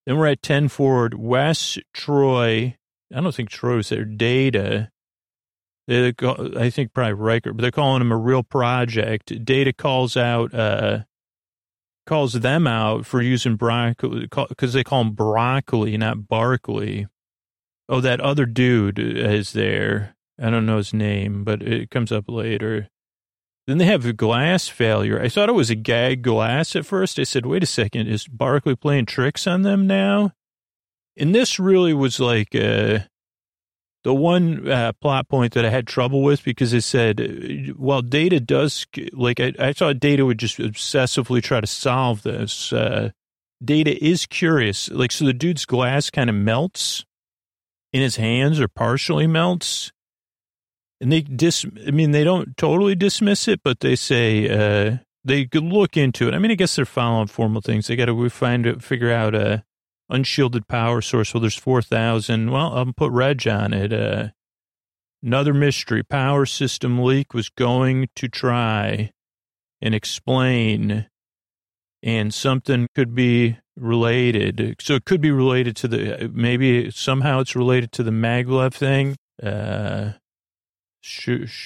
Then 0.06 0.16
we're 0.16 0.28
at 0.28 0.42
ten 0.42 0.68
forward. 0.68 1.14
Wes, 1.14 1.78
Troi. 1.94 2.76
I 3.14 3.20
don't 3.20 3.34
think 3.34 3.50
Troi 3.50 3.76
was 3.76 3.88
there. 3.88 4.04
Data. 4.04 4.90
They, 5.88 6.12
I 6.56 6.70
think 6.70 6.92
probably 6.92 7.12
Riker, 7.12 7.52
but 7.52 7.62
they're 7.62 7.70
calling 7.70 8.02
him 8.02 8.10
a 8.10 8.16
real 8.16 8.42
project. 8.42 9.44
Data 9.44 9.72
calls 9.72 10.16
out 10.16 10.52
uh, 10.52 11.04
calls 12.06 12.32
them 12.32 12.66
out 12.66 13.06
for 13.06 13.20
using 13.20 13.56
broccoli 13.56 14.28
because 14.48 14.72
they 14.72 14.84
call 14.84 15.02
him 15.02 15.12
broccoli, 15.12 15.96
not 15.96 16.26
Barclay. 16.28 17.06
Oh, 17.88 18.00
that 18.00 18.20
other 18.20 18.46
dude 18.46 18.98
is 18.98 19.52
there. 19.52 20.16
I 20.40 20.50
don't 20.50 20.66
know 20.66 20.78
his 20.78 20.92
name, 20.92 21.44
but 21.44 21.62
it 21.62 21.90
comes 21.90 22.10
up 22.10 22.24
later. 22.28 22.88
Then 23.66 23.78
they 23.78 23.86
have 23.86 24.06
a 24.06 24.12
glass 24.12 24.68
failure. 24.68 25.20
I 25.20 25.28
thought 25.28 25.48
it 25.48 25.52
was 25.52 25.70
a 25.70 25.74
gag 25.74 26.22
glass 26.22 26.76
at 26.76 26.86
first. 26.86 27.18
I 27.18 27.24
said, 27.24 27.46
wait 27.46 27.64
a 27.64 27.66
second, 27.66 28.06
is 28.06 28.28
Barclay 28.28 28.76
playing 28.76 29.06
tricks 29.06 29.46
on 29.46 29.62
them 29.62 29.86
now? 29.86 30.32
And 31.16 31.34
this 31.34 31.58
really 31.58 31.92
was 31.92 32.20
like, 32.20 32.54
uh, 32.54 33.00
the 34.04 34.14
one 34.14 34.70
uh, 34.70 34.92
plot 35.00 35.28
point 35.28 35.54
that 35.54 35.64
I 35.64 35.70
had 35.70 35.88
trouble 35.88 36.22
with 36.22 36.44
because 36.44 36.72
it 36.72 36.82
said, 36.82 37.74
well, 37.76 38.02
Data 38.02 38.38
does, 38.38 38.86
like, 39.12 39.40
I, 39.40 39.52
I 39.58 39.72
thought 39.72 39.98
Data 39.98 40.24
would 40.24 40.38
just 40.38 40.58
obsessively 40.58 41.42
try 41.42 41.60
to 41.60 41.66
solve 41.66 42.22
this. 42.22 42.72
Uh, 42.72 43.10
Data 43.64 44.00
is 44.04 44.26
curious. 44.26 44.88
Like, 44.90 45.10
so 45.10 45.24
the 45.24 45.32
dude's 45.32 45.64
glass 45.64 46.08
kind 46.10 46.30
of 46.30 46.36
melts 46.36 47.04
in 47.92 48.00
his 48.00 48.14
hands 48.14 48.60
or 48.60 48.68
partially 48.68 49.26
melts. 49.26 49.90
And 51.00 51.12
they 51.12 51.20
dis, 51.20 51.66
I 51.86 51.90
mean, 51.90 52.12
they 52.12 52.24
don't 52.24 52.56
totally 52.56 52.94
dismiss 52.94 53.48
it, 53.48 53.60
but 53.62 53.80
they 53.80 53.96
say, 53.96 54.48
uh, 54.48 54.98
they 55.24 55.44
could 55.44 55.64
look 55.64 55.96
into 55.96 56.28
it. 56.28 56.34
I 56.34 56.38
mean, 56.38 56.50
I 56.50 56.54
guess 56.54 56.76
they're 56.76 56.84
following 56.84 57.26
formal 57.26 57.60
things. 57.60 57.86
They 57.86 57.96
got 57.96 58.06
to 58.06 58.30
find, 58.30 58.66
it, 58.66 58.82
figure 58.82 59.12
out, 59.12 59.34
uh, 59.34 59.58
unshielded 60.08 60.68
power 60.68 61.02
source. 61.02 61.34
Well, 61.34 61.40
there's 61.42 61.56
4,000. 61.56 62.50
Well, 62.50 62.74
I'll 62.74 62.92
put 62.96 63.12
Reg 63.12 63.46
on 63.46 63.74
it. 63.74 63.92
Uh, 63.92 64.28
Another 65.22 65.54
mystery. 65.54 66.04
Power 66.04 66.46
system 66.46 67.02
leak 67.02 67.34
was 67.34 67.48
going 67.48 68.08
to 68.14 68.28
try 68.28 69.10
and 69.82 69.94
explain, 69.94 71.08
and 72.00 72.32
something 72.32 72.86
could 72.94 73.12
be 73.12 73.58
related. 73.76 74.76
So 74.80 74.94
it 74.94 75.04
could 75.04 75.20
be 75.20 75.32
related 75.32 75.74
to 75.76 75.88
the, 75.88 76.30
maybe 76.32 76.92
somehow 76.92 77.40
it's 77.40 77.56
related 77.56 77.90
to 77.92 78.04
the 78.04 78.12
maglev 78.12 78.74
thing. 78.74 79.16
Uh, 79.42 80.12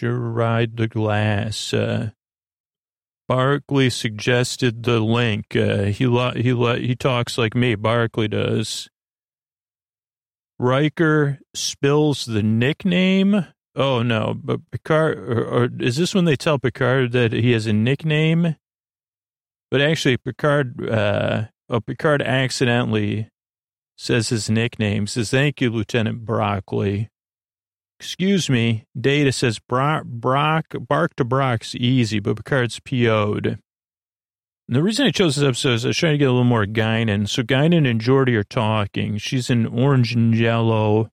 ride 0.02 0.76
the 0.76 0.88
glass. 0.88 1.72
Uh, 1.72 2.10
Barclay 3.28 3.90
suggested 3.90 4.82
the 4.82 4.98
link. 4.98 5.54
Uh, 5.54 5.84
he 5.84 6.04
he 6.34 6.86
he 6.86 6.96
talks 6.96 7.38
like 7.38 7.54
me. 7.54 7.76
Barclay 7.76 8.28
does. 8.28 8.88
Riker 10.58 11.38
spills 11.54 12.24
the 12.24 12.42
nickname. 12.42 13.46
Oh 13.76 14.02
no, 14.02 14.34
but 14.34 14.60
Picard, 14.72 15.16
or, 15.16 15.44
or, 15.44 15.68
is 15.78 15.96
this 15.96 16.12
when 16.14 16.24
they 16.24 16.34
tell 16.34 16.58
Picard 16.58 17.12
that 17.12 17.32
he 17.32 17.52
has 17.52 17.66
a 17.66 17.72
nickname? 17.72 18.56
But 19.70 19.80
actually, 19.80 20.16
Picard, 20.16 20.90
uh, 20.90 21.44
oh, 21.68 21.80
Picard 21.80 22.22
accidentally 22.22 23.28
says 23.96 24.30
his 24.30 24.50
nickname. 24.50 25.06
Says, 25.06 25.30
"Thank 25.30 25.60
you, 25.60 25.70
Lieutenant 25.70 26.24
Broccoli." 26.24 27.09
Excuse 28.00 28.48
me. 28.48 28.86
Data 28.98 29.30
says 29.30 29.58
Brock, 29.58 30.04
Brock, 30.06 30.74
Bark 30.88 31.14
to 31.16 31.24
Brock's 31.24 31.74
easy, 31.74 32.18
but 32.18 32.36
Picard's 32.36 32.80
PO'd. 32.80 33.46
And 33.46 33.58
the 34.76 34.82
reason 34.82 35.06
I 35.06 35.10
chose 35.10 35.36
this 35.36 35.44
episode 35.44 35.74
is 35.74 35.84
I 35.84 35.88
was 35.88 35.98
trying 35.98 36.14
to 36.14 36.18
get 36.18 36.24
a 36.24 36.30
little 36.30 36.44
more 36.44 36.64
Guinan. 36.64 37.28
So 37.28 37.42
Guinan 37.42 37.86
and 37.86 38.00
Geordi 38.00 38.34
are 38.36 38.42
talking. 38.42 39.18
She's 39.18 39.50
in 39.50 39.66
orange 39.66 40.14
and 40.14 40.34
yellow, 40.34 41.10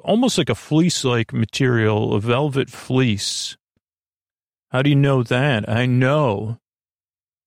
almost 0.00 0.36
like 0.36 0.50
a 0.50 0.54
fleece-like 0.54 1.32
material, 1.32 2.14
a 2.14 2.20
velvet 2.20 2.68
fleece. 2.68 3.56
How 4.70 4.82
do 4.82 4.90
you 4.90 4.96
know 4.96 5.22
that? 5.22 5.66
I 5.66 5.86
know. 5.86 6.58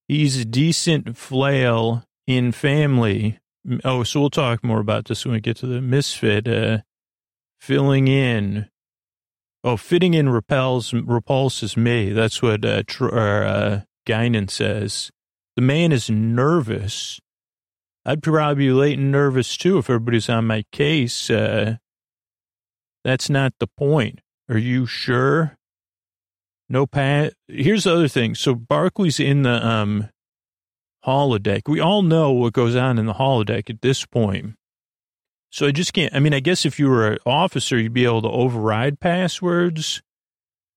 He's 0.07 0.37
a 0.37 0.45
decent 0.45 1.15
flail 1.15 2.05
in 2.25 2.51
family. 2.53 3.37
Oh, 3.83 4.01
so 4.01 4.19
we'll 4.19 4.31
talk 4.31 4.63
more 4.63 4.79
about 4.79 5.05
this 5.05 5.25
when 5.25 5.33
we 5.35 5.41
get 5.41 5.57
to 5.57 5.67
the 5.67 5.79
misfit. 5.79 6.47
Uh, 6.47 6.79
filling 7.61 8.07
in. 8.07 8.67
Oh, 9.63 9.77
fitting 9.77 10.15
in 10.15 10.27
repels 10.27 10.91
repulses 10.91 11.77
me. 11.77 12.11
That's 12.11 12.41
what 12.41 12.65
uh, 12.65 12.83
tr- 12.87 13.15
uh, 13.15 13.81
Guinan 14.07 14.49
says, 14.49 15.11
the 15.55 15.61
man 15.61 15.91
is 15.91 16.09
nervous. 16.09 17.19
I'd 18.03 18.23
probably 18.23 18.65
be 18.65 18.71
late 18.71 18.97
and 18.97 19.11
nervous 19.11 19.55
too 19.55 19.77
if 19.77 19.89
everybody's 19.89 20.29
on 20.29 20.47
my 20.47 20.65
case. 20.71 21.29
Uh, 21.29 21.75
that's 23.03 23.29
not 23.29 23.53
the 23.59 23.67
point. 23.67 24.21
Are 24.49 24.57
you 24.57 24.87
sure? 24.87 25.57
No 26.67 26.87
pat. 26.87 27.33
Here's 27.47 27.83
the 27.83 27.93
other 27.93 28.07
thing. 28.07 28.33
So 28.33 28.55
Barclay's 28.55 29.19
in 29.19 29.43
the 29.43 29.65
um 29.65 30.09
holodeck. 31.05 31.67
We 31.67 31.79
all 31.79 32.01
know 32.01 32.31
what 32.31 32.53
goes 32.53 32.75
on 32.75 32.97
in 32.97 33.05
the 33.05 33.13
holodeck 33.13 33.69
at 33.69 33.81
this 33.81 34.05
point. 34.05 34.55
So 35.51 35.67
I 35.67 35.71
just 35.71 35.93
can't. 35.93 36.15
I 36.15 36.19
mean, 36.19 36.33
I 36.33 36.39
guess 36.39 36.65
if 36.65 36.79
you 36.79 36.89
were 36.89 37.11
an 37.11 37.17
officer, 37.25 37.77
you'd 37.77 37.93
be 37.93 38.05
able 38.05 38.21
to 38.21 38.29
override 38.29 38.99
passwords. 38.99 40.01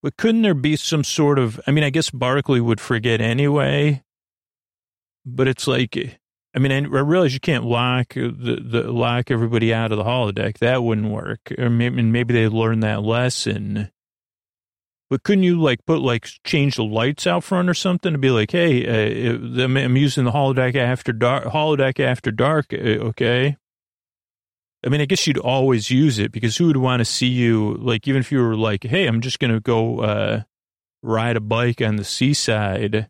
But 0.02 0.16
couldn't 0.16 0.42
there 0.42 0.52
be 0.52 0.76
some 0.76 1.04
sort 1.04 1.38
of, 1.38 1.58
I 1.66 1.70
mean, 1.70 1.84
I 1.84 1.90
guess 1.90 2.10
Barclay 2.10 2.60
would 2.60 2.80
forget 2.80 3.22
anyway, 3.22 4.02
but 5.24 5.48
it's 5.48 5.66
like, 5.66 6.18
I 6.54 6.58
mean, 6.58 6.72
I 6.72 6.80
realize 7.00 7.32
you 7.32 7.40
can't 7.40 7.64
lock 7.64 8.14
the, 8.14 8.60
the 8.62 8.92
lock 8.92 9.30
everybody 9.30 9.72
out 9.72 9.92
of 9.92 9.98
the 9.98 10.04
holodeck. 10.04 10.58
That 10.58 10.82
wouldn't 10.82 11.10
work. 11.10 11.52
Or 11.56 11.70
maybe, 11.70 12.02
maybe 12.02 12.34
they 12.34 12.48
learned 12.48 12.82
that 12.82 13.02
lesson. 13.02 13.90
But 15.08 15.22
couldn't 15.22 15.44
you 15.44 15.60
like 15.60 15.86
put 15.86 16.00
like 16.00 16.28
change 16.44 16.76
the 16.76 16.84
lights 16.84 17.26
out 17.26 17.44
front 17.44 17.70
or 17.70 17.74
something 17.74 18.12
to 18.12 18.18
be 18.18 18.30
like, 18.30 18.50
hey, 18.50 18.86
uh, 18.86 19.64
I'm 19.64 19.96
using 19.96 20.24
the 20.24 20.32
holodeck 20.32 20.74
after 20.74 21.12
dark, 21.12 21.44
holodeck 21.44 22.00
after 22.00 22.30
dark, 22.30 22.72
uh, 22.72 22.76
okay? 22.76 23.56
I 24.84 24.88
mean, 24.90 25.00
I 25.00 25.06
guess 25.06 25.26
you'd 25.26 25.38
always 25.38 25.90
use 25.90 26.18
it 26.18 26.30
because 26.30 26.56
who 26.56 26.66
would 26.66 26.76
want 26.76 27.00
to 27.00 27.04
see 27.04 27.26
you, 27.28 27.74
like, 27.74 28.06
even 28.06 28.20
if 28.20 28.30
you 28.30 28.42
were 28.42 28.56
like, 28.56 28.84
hey, 28.84 29.06
I'm 29.06 29.22
just 29.22 29.38
going 29.38 29.52
to 29.52 29.60
go 29.60 30.00
uh, 30.00 30.42
ride 31.02 31.36
a 31.36 31.40
bike 31.40 31.80
on 31.80 31.96
the 31.96 32.04
seaside. 32.04 33.08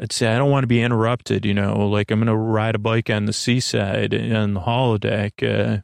I'd 0.00 0.12
say, 0.12 0.28
I 0.34 0.38
don't 0.38 0.50
want 0.50 0.64
to 0.64 0.68
be 0.68 0.82
interrupted, 0.82 1.46
you 1.46 1.54
know, 1.54 1.88
like 1.88 2.10
I'm 2.10 2.18
going 2.18 2.26
to 2.26 2.36
ride 2.36 2.74
a 2.74 2.78
bike 2.78 3.08
on 3.08 3.24
the 3.24 3.32
seaside 3.32 4.12
on 4.14 4.54
the 4.54 4.60
holodeck. 4.60 5.42
Uh, 5.42 5.82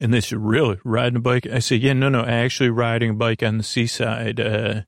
and 0.00 0.12
they 0.12 0.20
said, 0.20 0.38
really, 0.38 0.78
riding 0.84 1.16
a 1.16 1.20
bike? 1.20 1.46
I 1.46 1.60
said, 1.60 1.80
yeah, 1.80 1.92
no, 1.92 2.08
no, 2.08 2.24
actually 2.24 2.70
riding 2.70 3.10
a 3.10 3.14
bike 3.14 3.42
on 3.42 3.56
the 3.56 3.62
seaside. 3.62 4.40
Uh, 4.40 4.82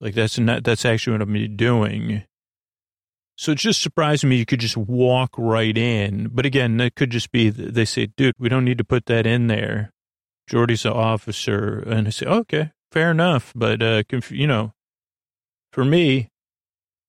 like 0.00 0.14
that's 0.14 0.38
not, 0.38 0.62
that's 0.64 0.84
actually 0.84 1.14
what 1.14 1.22
I'm 1.22 1.56
doing. 1.56 2.24
So 3.36 3.52
it's 3.52 3.62
just 3.62 3.82
surprising 3.82 4.30
me 4.30 4.36
you 4.36 4.46
could 4.46 4.60
just 4.60 4.76
walk 4.76 5.30
right 5.36 5.76
in. 5.76 6.28
But 6.32 6.46
again, 6.46 6.76
that 6.76 6.94
could 6.94 7.10
just 7.10 7.32
be, 7.32 7.50
they 7.50 7.84
say, 7.84 8.06
dude, 8.06 8.34
we 8.38 8.48
don't 8.48 8.64
need 8.64 8.78
to 8.78 8.84
put 8.84 9.06
that 9.06 9.26
in 9.26 9.46
there. 9.46 9.90
Geordi's 10.48 10.84
an 10.84 10.92
officer. 10.92 11.78
And 11.86 12.06
I 12.06 12.10
say, 12.10 12.26
okay, 12.26 12.70
fair 12.90 13.10
enough. 13.10 13.52
But, 13.54 13.82
uh, 13.82 14.02
you 14.30 14.46
know, 14.46 14.72
for 15.72 15.84
me, 15.84 16.28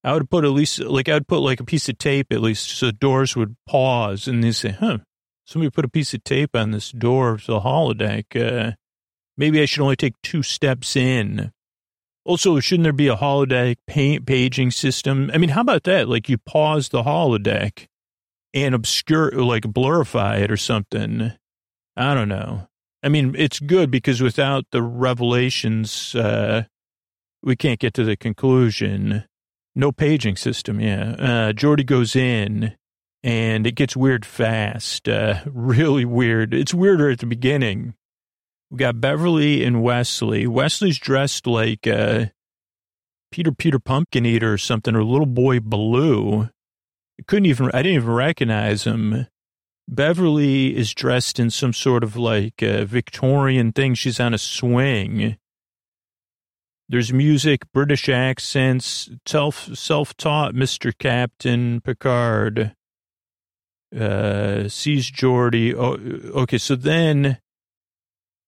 I 0.04 0.14
would 0.14 0.30
put 0.30 0.44
at 0.44 0.52
least, 0.52 0.80
like, 0.80 1.08
I'd 1.08 1.28
put 1.28 1.40
like 1.40 1.60
a 1.60 1.66
piece 1.66 1.88
of 1.88 1.98
tape 1.98 2.28
at 2.32 2.42
least 2.42 2.70
so 2.70 2.92
doors 2.92 3.36
would 3.36 3.56
pause 3.66 4.28
and 4.28 4.44
they 4.44 4.52
say, 4.52 4.70
huh, 4.70 5.00
somebody 5.46 5.70
put 5.70 5.86
a 5.86 5.90
piece 5.90 6.14
of 6.14 6.24
tape 6.24 6.56
on 6.56 6.72
this 6.72 6.92
door 6.92 7.38
to 7.38 7.48
the 7.48 7.60
holodeck. 7.62 8.36
Uh, 8.36 8.74
maybe 9.38 9.62
I 9.62 9.66
should 9.66 9.82
only 9.82 9.96
take 9.96 10.16
two 10.22 10.44
steps 10.44 10.96
in 10.98 11.53
also, 12.26 12.60
shouldn't 12.60 12.84
there 12.84 12.94
be 12.94 13.08
a 13.08 13.16
holodeck 13.16 13.78
paging 13.88 14.72
system? 14.72 15.30
I 15.34 15.38
mean, 15.38 15.50
how 15.50 15.62
about 15.62 15.84
that? 15.84 16.08
Like 16.08 16.30
you 16.30 16.38
pause 16.38 16.90
the 16.90 17.04
holodeck 17.04 17.88
and 18.54 18.74
obscure, 18.74 19.32
like 19.32 19.64
blurify 19.64 20.40
it 20.40 20.52
or 20.52 20.58
something. 20.58 21.34
I 21.98 22.14
don't 22.14 22.30
know. 22.30 22.68
I 23.04 23.10
mean, 23.10 23.36
it's 23.38 23.60
good 23.60 23.92
because 23.92 24.22
without 24.22 24.66
the 24.72 24.82
revelations, 24.82 26.16
uh, 26.16 26.64
we 27.42 27.56
can't 27.56 27.80
get 27.80 27.94
to 27.96 28.06
the 28.06 28.16
conclusion. 28.16 29.26
No 29.76 29.92
paging 29.92 30.38
system, 30.38 30.80
yeah. 30.80 31.16
Uh, 31.20 31.52
Geordi 31.52 31.86
goes 31.86 32.16
in 32.16 32.76
and 33.24 33.68
it 33.68 33.76
gets 33.76 33.98
weird 33.98 34.26
fast, 34.26 35.10
uh, 35.10 35.42
really 35.48 36.06
weird. 36.06 36.54
It's 36.54 36.74
weirder 36.74 37.10
at 37.10 37.20
the 37.20 37.26
beginning. 37.26 37.96
We 38.74 38.80
got 38.80 39.00
Beverly 39.00 39.64
and 39.64 39.84
Wesley. 39.84 40.48
Wesley's 40.48 40.98
dressed 40.98 41.46
like 41.46 41.86
uh, 41.86 42.26
Peter 43.32 43.52
Peter 43.52 43.78
Pumpkin 43.78 44.26
Eater 44.26 44.52
or 44.52 44.58
something, 44.58 44.96
or 44.96 45.04
little 45.04 45.28
boy 45.28 45.60
Blue. 45.60 46.50
I 47.20 47.24
couldn't 47.28 47.46
even, 47.46 47.68
I 47.72 47.84
didn't 47.84 47.98
even 47.98 48.10
recognize 48.10 48.86
him. 48.86 49.28
Beverly 49.88 50.76
is 50.76 50.92
dressed 50.96 51.40
in 51.40 51.52
some 51.52 51.72
sort 51.72 52.04
of 52.04 52.18
like 52.18 52.64
uh, 52.64 52.86
Victorian 52.86 53.74
thing. 53.74 53.94
She's 53.94 54.20
on 54.20 54.34
a 54.34 54.40
swing. 54.40 55.38
There's 56.90 57.14
music, 57.14 57.72
British 57.74 58.10
accents, 58.10 59.12
self 59.28 59.70
self 59.78 60.18
taught 60.18 60.56
Mr. 60.56 60.92
Captain 60.98 61.80
Picard. 61.80 62.74
Uh, 63.96 64.68
sees 64.68 65.12
Geordi. 65.12 65.76
Oh, 65.76 66.42
okay. 66.42 66.58
So 66.58 66.76
then 66.76 67.38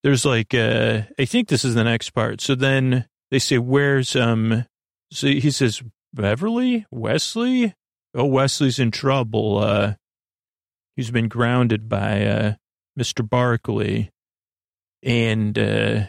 there's 0.06 0.24
like, 0.24 0.54
uh, 0.54 1.02
I 1.18 1.26
think 1.26 1.48
this 1.48 1.66
is 1.66 1.74
the 1.74 1.84
next 1.84 2.12
part. 2.12 2.40
So 2.40 2.54
then 2.54 3.08
they 3.32 3.40
say, 3.40 3.58
where's, 3.58 4.16
um, 4.16 4.66
so 5.12 5.26
he 5.26 5.50
says, 5.50 5.82
Beverly, 6.14 6.86
Wesley? 6.92 7.74
Oh, 8.14 8.26
Wesley's 8.26 8.78
in 8.78 8.92
trouble. 8.92 9.58
Uh, 9.58 9.96
he's 10.96 11.10
been 11.10 11.28
grounded 11.28 11.90
by, 11.90 12.24
uh, 12.24 12.54
Mr. 12.98 13.28
Barclay. 13.28 14.12
And, 15.02 15.58
uh, 15.58 16.04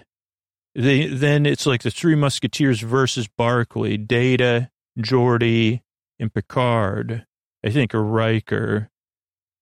they, 0.75 1.07
then 1.07 1.47
it's 1.47 1.65
like 1.65 1.83
the 1.83 1.91
three 1.91 2.17
musketeers 2.17 2.83
versus 2.83 3.29
Barclay, 3.29 3.97
Data, 3.97 4.69
Geordi, 4.99 5.81
and 6.21 6.35
Picard, 6.35 7.25
I 7.65 7.71
think, 7.71 7.95
or 7.95 8.05
Riker. 8.05 8.91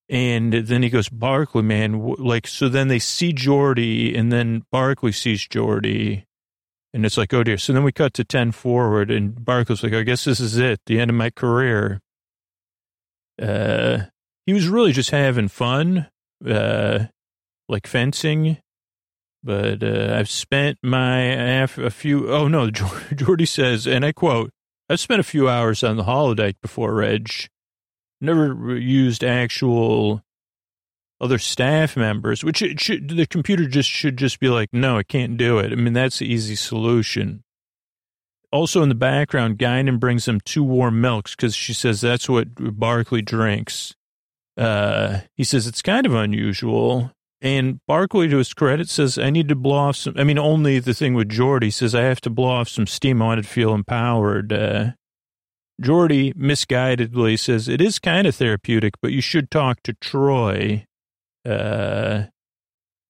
And 0.08 0.52
then 0.52 0.82
he 0.82 0.90
goes, 0.90 1.08
Barclay, 1.08 1.62
man, 1.62 2.14
like, 2.18 2.46
so 2.46 2.68
then 2.68 2.88
they 2.88 2.98
see 2.98 3.32
Geordi 3.32 4.16
and 4.18 4.30
then 4.30 4.64
Barclay 4.70 5.12
sees 5.12 5.46
Geordi. 5.48 6.24
And 6.92 7.06
it's 7.06 7.16
like, 7.16 7.32
oh 7.32 7.42
dear. 7.42 7.58
So 7.58 7.72
then 7.72 7.84
we 7.84 7.92
cut 7.92 8.12
to 8.14 8.24
10 8.24 8.52
forward 8.52 9.10
and 9.10 9.34
Barclay's 9.34 9.82
like, 9.82 9.94
I 9.94 10.02
guess 10.02 10.24
this 10.24 10.40
is 10.40 10.58
it, 10.58 10.80
the 10.86 11.00
end 11.00 11.10
of 11.10 11.16
my 11.16 11.30
career. 11.30 12.00
Uh, 13.40 14.04
he 14.46 14.52
was 14.52 14.68
really 14.68 14.92
just 14.92 15.10
having 15.10 15.48
fun, 15.48 16.08
uh, 16.46 17.06
like 17.68 17.86
fencing. 17.86 18.58
But, 19.42 19.82
uh, 19.82 20.14
I've 20.18 20.30
spent 20.30 20.78
my, 20.82 21.18
a 21.18 21.66
few, 21.66 22.30
oh 22.30 22.46
no, 22.48 22.70
Geordi 22.70 23.48
says, 23.48 23.86
and 23.86 24.04
I 24.04 24.12
quote, 24.12 24.50
I've 24.88 25.00
spent 25.00 25.20
a 25.20 25.24
few 25.24 25.48
hours 25.48 25.82
on 25.82 25.96
the 25.96 26.04
holodeck 26.04 26.56
before, 26.60 26.94
Reg 26.94 27.30
never 28.24 28.76
used 28.76 29.22
actual 29.22 30.22
other 31.20 31.38
staff 31.38 31.96
members, 31.96 32.44
which 32.44 32.60
it 32.60 32.80
should, 32.80 33.08
the 33.08 33.26
computer 33.26 33.66
just 33.66 33.88
should 33.88 34.16
just 34.16 34.40
be 34.40 34.48
like, 34.48 34.68
no, 34.72 34.98
it 34.98 35.08
can't 35.08 35.36
do 35.36 35.58
it. 35.58 35.72
I 35.72 35.76
mean, 35.76 35.92
that's 35.92 36.18
the 36.18 36.26
easy 36.26 36.56
solution. 36.56 37.44
Also 38.52 38.82
in 38.82 38.88
the 38.88 38.94
background, 38.94 39.58
Guinan 39.58 39.98
brings 39.98 40.26
them 40.26 40.40
two 40.40 40.62
warm 40.62 41.00
milks 41.00 41.34
because 41.34 41.56
she 41.56 41.72
says 41.72 42.00
that's 42.00 42.28
what 42.28 42.48
Barclay 42.78 43.22
drinks. 43.22 43.94
Uh, 44.56 45.20
he 45.34 45.44
says 45.44 45.66
it's 45.66 45.82
kind 45.82 46.06
of 46.06 46.14
unusual. 46.14 47.10
And 47.40 47.80
Barclay, 47.86 48.28
to 48.28 48.38
his 48.38 48.54
credit, 48.54 48.88
says, 48.88 49.18
I 49.18 49.28
need 49.30 49.48
to 49.48 49.56
blow 49.56 49.76
off 49.76 49.96
some. 49.96 50.14
I 50.16 50.24
mean, 50.24 50.38
only 50.38 50.78
the 50.78 50.94
thing 50.94 51.14
with 51.14 51.28
Geordi 51.28 51.72
says, 51.72 51.94
I 51.94 52.02
have 52.02 52.20
to 52.22 52.30
blow 52.30 52.48
off 52.48 52.68
some 52.68 52.86
steam. 52.86 53.20
I 53.20 53.26
want 53.26 53.42
to 53.42 53.48
feel 53.48 53.74
empowered. 53.74 54.52
Uh, 54.52 54.92
Geordi 55.82 56.34
misguidedly 56.34 57.38
says, 57.38 57.68
It 57.68 57.80
is 57.80 57.98
kind 57.98 58.26
of 58.26 58.36
therapeutic, 58.36 58.94
but 59.02 59.12
you 59.12 59.20
should 59.20 59.50
talk 59.50 59.82
to 59.82 59.94
Troi. 59.94 60.86
Uh, 61.44 62.24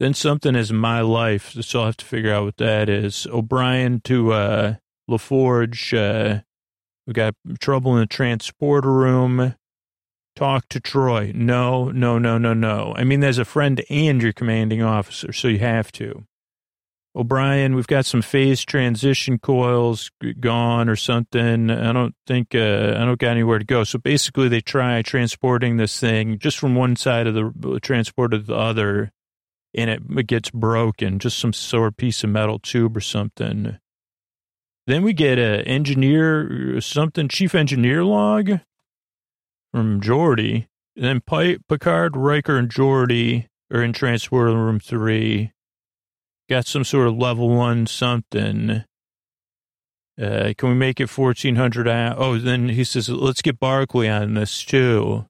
then 0.00 0.14
something 0.14 0.56
is 0.56 0.72
my 0.72 1.00
life, 1.00 1.56
so 1.60 1.80
I'll 1.80 1.86
have 1.86 1.96
to 1.98 2.04
figure 2.04 2.32
out 2.32 2.44
what 2.44 2.56
that 2.56 2.88
is. 2.88 3.26
O'Brien 3.30 4.00
to 4.04 4.32
uh, 4.32 4.74
LaForge. 5.08 5.96
Uh, 5.96 6.40
we 7.06 7.12
got 7.12 7.34
trouble 7.60 7.94
in 7.94 8.00
the 8.00 8.06
transporter 8.06 8.92
room. 8.92 9.54
Talk 10.34 10.68
to 10.70 10.80
Troi. 10.80 11.32
No, 11.32 11.90
no, 11.90 12.18
no, 12.18 12.38
no, 12.38 12.54
no. 12.54 12.92
I 12.96 13.04
mean, 13.04 13.20
there's 13.20 13.38
a 13.38 13.44
friend 13.44 13.84
and 13.88 14.20
your 14.20 14.32
commanding 14.32 14.82
officer, 14.82 15.32
so 15.32 15.46
you 15.48 15.60
have 15.60 15.92
to. 15.92 16.24
O'Brien, 17.16 17.76
we've 17.76 17.86
got 17.86 18.06
some 18.06 18.22
phase 18.22 18.64
transition 18.64 19.38
coils 19.38 20.10
gone 20.40 20.88
or 20.88 20.96
something. 20.96 21.70
I 21.70 21.92
don't 21.92 22.14
think, 22.26 22.56
uh, 22.56 22.96
I 22.96 23.04
don't 23.04 23.20
got 23.20 23.30
anywhere 23.30 23.60
to 23.60 23.64
go. 23.64 23.84
So 23.84 23.98
basically, 23.98 24.48
they 24.48 24.60
try 24.60 25.00
transporting 25.02 25.76
this 25.76 25.98
thing 26.00 26.40
just 26.40 26.58
from 26.58 26.74
one 26.74 26.96
side 26.96 27.28
of 27.28 27.34
the 27.34 27.78
transport 27.80 28.32
to 28.32 28.38
the 28.38 28.56
other, 28.56 29.12
and 29.74 29.90
it, 29.90 30.26
gets 30.26 30.50
broken, 30.50 31.20
just 31.20 31.38
some 31.38 31.52
sort 31.52 31.96
piece 31.96 32.24
of 32.24 32.30
metal 32.30 32.58
tube 32.58 32.96
or 32.96 33.00
something. 33.00 33.78
Then 34.88 35.02
we 35.02 35.12
get 35.12 35.38
a 35.38 35.62
engineer, 35.62 36.80
something, 36.80 37.28
chief 37.28 37.54
engineer 37.54 38.04
log 38.04 38.58
from 39.72 40.00
Geordi. 40.00 40.66
Then 40.96 41.20
Picard, 41.20 42.16
Riker, 42.16 42.58
and 42.58 42.68
Geordi 42.68 43.46
are 43.72 43.82
in 43.82 43.92
transporter 43.92 44.52
room 44.52 44.80
three. 44.80 45.53
Got 46.48 46.66
some 46.66 46.84
sort 46.84 47.08
of 47.08 47.16
level 47.16 47.48
one 47.48 47.86
something. 47.86 48.84
Uh, 50.20 50.52
can 50.56 50.68
we 50.68 50.74
make 50.74 51.00
it 51.00 51.16
1400 51.16 51.88
hours? 51.88 52.16
Oh, 52.18 52.38
then 52.38 52.68
he 52.68 52.84
says, 52.84 53.08
let's 53.08 53.42
get 53.42 53.58
Barclay 53.58 54.08
on 54.08 54.34
this 54.34 54.64
too. 54.64 55.26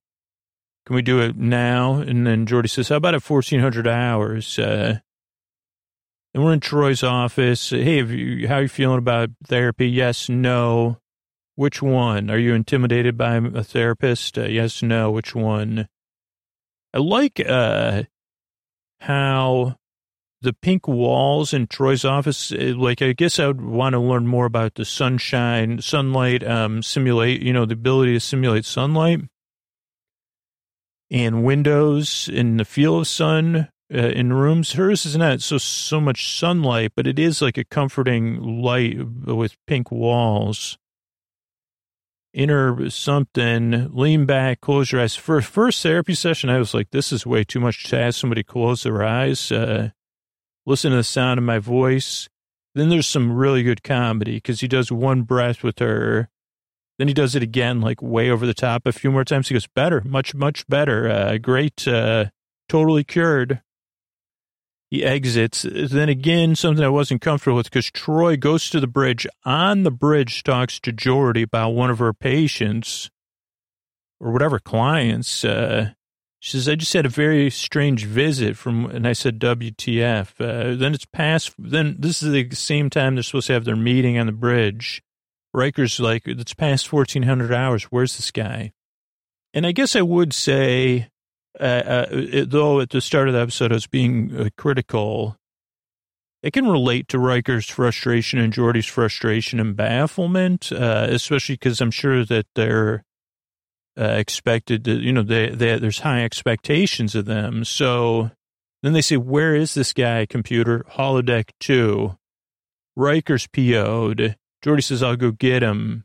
Can 0.87 0.97
we 0.97 1.03
do 1.03 1.21
it 1.21 1.37
now? 1.37 1.95
And 1.95 2.27
then 2.27 2.47
Geordi 2.47 2.69
says, 2.69 2.89
how 2.91 2.97
about 2.97 3.15
at 3.15 3.29
1400 3.29 3.89
hours? 3.89 4.59
Uh, 4.59 4.99
and 6.35 6.45
we're 6.45 6.53
in 6.53 6.61
Troi's 6.61 7.03
office. 7.03 7.71
Hey, 7.71 8.03
you, 8.03 8.49
how 8.49 8.57
are 8.57 8.62
you 8.62 8.69
feeling 8.69 8.99
about 8.99 9.31
therapy? 9.47 9.89
Yes, 9.89 10.29
no. 10.29 10.99
Which 11.55 11.81
one? 11.81 12.29
Are 12.29 12.39
you 12.39 12.53
intimidated 12.55 13.17
by 13.17 13.37
a 13.37 13.62
therapist? 13.62 14.37
Uh, 14.37 14.47
yes, 14.47 14.83
no. 14.83 15.12
Which 15.12 15.35
one? 15.35 15.89
I 16.93 16.99
like 16.99 17.41
uh, 17.41 18.03
how 19.01 19.77
the 20.45 20.53
pink 20.53 20.87
walls 20.87 21.53
in 21.53 21.67
Troi's 21.67 22.05
office. 22.05 22.53
Uh, 22.53 22.75
like, 22.77 23.03
I 23.03 23.13
guess 23.13 23.39
I 23.39 23.49
would 23.49 23.61
want 23.61 23.95
to 23.95 23.99
learn 23.99 24.27
more 24.27 24.47
about 24.47 24.75
the 24.75 24.85
sunshine, 24.85 25.81
sunlight, 25.81 26.47
um, 26.47 26.83
simulate. 26.83 27.43
You 27.43 27.53
know, 27.53 27.65
the 27.67 27.75
ability 27.75 28.13
to 28.13 28.21
simulate 28.21 28.65
sunlight 28.65 29.21
and 31.11 31.45
windows 31.45 32.29
and 32.33 32.61
the 32.61 32.65
feel 32.65 32.99
of 32.99 33.09
sun 33.09 33.69
uh, 33.93 33.99
in 33.99 34.33
rooms. 34.33 34.73
Hers 34.73 35.05
is 35.05 35.17
not 35.17 35.43
so 35.43 35.59
so 35.59 36.01
much 36.01 36.39
sunlight, 36.39 36.93
but 36.95 37.07
it 37.07 37.19
is 37.19 37.43
like 37.43 37.59
a 37.59 37.65
comforting 37.65 38.41
light 38.63 38.99
with 39.27 39.57
pink 39.67 39.91
walls 39.91 40.79
inner 42.35 42.91
something, 42.91 43.89
lean 43.95 44.27
back, 44.27 44.61
close 44.61 44.93
your 44.93 45.01
eyes. 45.01 45.15
For 45.15 45.41
first 45.41 45.83
therapy 45.83 46.15
session, 46.15 46.51
I 46.51 46.59
was 46.59 46.75
like, 46.75 46.91
this 46.91 47.13
is 47.13 47.25
way 47.25 47.45
too 47.45 47.61
much 47.61 47.85
to 47.85 47.99
ask 47.99 48.21
somebody 48.21 48.43
close 48.43 48.83
their 48.83 49.03
eyes, 49.03 49.51
uh, 49.51 49.91
listen 50.67 50.91
to 50.91 50.97
the 50.97 51.05
sound 51.05 51.39
of 51.39 51.45
my 51.45 51.59
voice. 51.59 52.29
Then 52.75 52.89
there's 52.89 53.07
some 53.07 53.33
really 53.33 53.62
good 53.62 53.83
comedy 53.83 54.37
because 54.37 54.61
he 54.61 54.69
does 54.69 54.91
one 54.91 55.23
breath 55.23 55.62
with 55.62 55.79
her. 55.79 56.29
Then 56.99 57.09
he 57.09 57.15
does 57.15 57.35
it 57.35 57.43
again, 57.43 57.81
like 57.81 58.03
way 58.03 58.31
over 58.31 58.47
the 58.47 58.55
top 58.55 58.87
a 58.87 58.93
few 58.93 59.11
more 59.11 59.25
times. 59.25 59.49
He 59.49 59.55
goes, 59.55 59.67
better, 59.67 60.03
much, 60.05 60.35
much 60.35 60.67
better. 60.69 61.09
Uh, 61.09 61.39
great, 61.39 61.87
uh, 61.87 62.27
totally 62.69 63.05
cured. 63.05 63.62
He 64.91 65.05
exits. 65.05 65.67
Then 65.69 66.09
again, 66.09 66.55
something 66.55 66.85
I 66.85 66.89
wasn't 66.89 67.21
comfortable 67.21 67.57
with 67.57 67.67
because 67.67 67.91
Troi 67.91 68.39
goes 68.39 68.71
to 68.71 68.79
the 68.79 68.87
bridge. 68.87 69.27
On 69.45 69.83
the 69.83 69.91
bridge, 69.91 70.45
talks 70.45 70.79
to 70.81 70.93
Geordi 70.93 71.43
about 71.43 71.71
one 71.71 71.91
of 71.91 71.99
her 71.99 72.12
patients 72.12 73.11
or 74.21 74.31
whatever 74.31 74.61
clients. 74.61 75.45
Uh, 75.45 75.95
she 76.45 76.51
says, 76.51 76.69
I 76.69 76.75
just 76.75 76.93
had 76.93 77.07
a 77.07 77.09
very 77.09 77.49
strange 77.49 78.05
visit 78.05 78.55
from, 78.55 78.85
and 78.91 79.09
I 79.09 79.15
said, 79.15 79.39
WTF. 79.39 80.39
Uh, 80.39 80.77
then 80.77 80.93
it's 80.93 81.07
past, 81.07 81.55
then 81.59 81.97
this 81.99 82.23
is 82.23 82.33
the 82.33 82.55
same 82.55 82.91
time 82.91 83.15
they're 83.15 83.23
supposed 83.23 83.47
to 83.47 83.55
have 83.55 83.65
their 83.65 83.75
meeting 83.75 84.19
on 84.19 84.27
the 84.27 84.33
bridge. 84.33 85.03
Riker's 85.55 85.99
like, 85.99 86.25
it's 86.27 86.53
past 86.53 86.93
1400 86.93 87.51
hours. 87.51 87.85
Where's 87.85 88.19
this 88.19 88.31
guy? 88.31 88.73
And 89.55 89.67
I 89.67 89.73
guess 89.73 89.97
I 89.97 90.03
would 90.03 90.35
say 90.35 91.09
uh, 91.59 91.63
uh, 91.63 92.07
it, 92.11 92.51
though 92.51 92.81
at 92.81 92.91
the 92.91 93.01
start 93.01 93.29
of 93.29 93.33
the 93.33 93.41
episode 93.41 93.73
I 93.73 93.77
was 93.77 93.87
being 93.87 94.37
uh, 94.39 94.51
critical, 94.59 95.39
it 96.43 96.53
can 96.53 96.69
relate 96.69 97.09
to 97.09 97.19
Riker's 97.19 97.71
frustration 97.71 98.39
and 98.39 98.53
Geordi's 98.53 98.85
frustration 98.85 99.61
and 99.61 99.75
bafflement, 99.75 100.71
uh, 100.73 101.07
especially 101.09 101.55
because 101.55 101.81
I'm 101.81 101.91
sure 101.91 102.23
that 102.23 102.45
they're 102.55 103.03
uh, 103.99 104.05
expected 104.05 104.85
to, 104.85 104.93
you 104.93 105.13
know, 105.13 105.23
they, 105.23 105.51
they, 105.51 105.79
there's 105.79 106.01
high 106.01 106.25
expectations 106.25 107.15
of 107.15 107.27
them. 107.27 107.65
So 107.65 108.31
then 108.83 108.93
they 108.93 109.03
say, 109.03 109.17
where 109.17 109.55
is 109.55 109.75
this 109.75 109.93
guy, 109.93 110.27
computer? 110.27 110.85
Holodeck 110.93 111.51
2. 111.61 112.17
Riker's 112.97 113.47
PO'd. 113.47 114.37
Geordi 114.65 114.83
says, 114.83 115.03
I'll 115.03 115.17
go 115.17 115.31
get 115.31 115.63
him. 115.63 116.05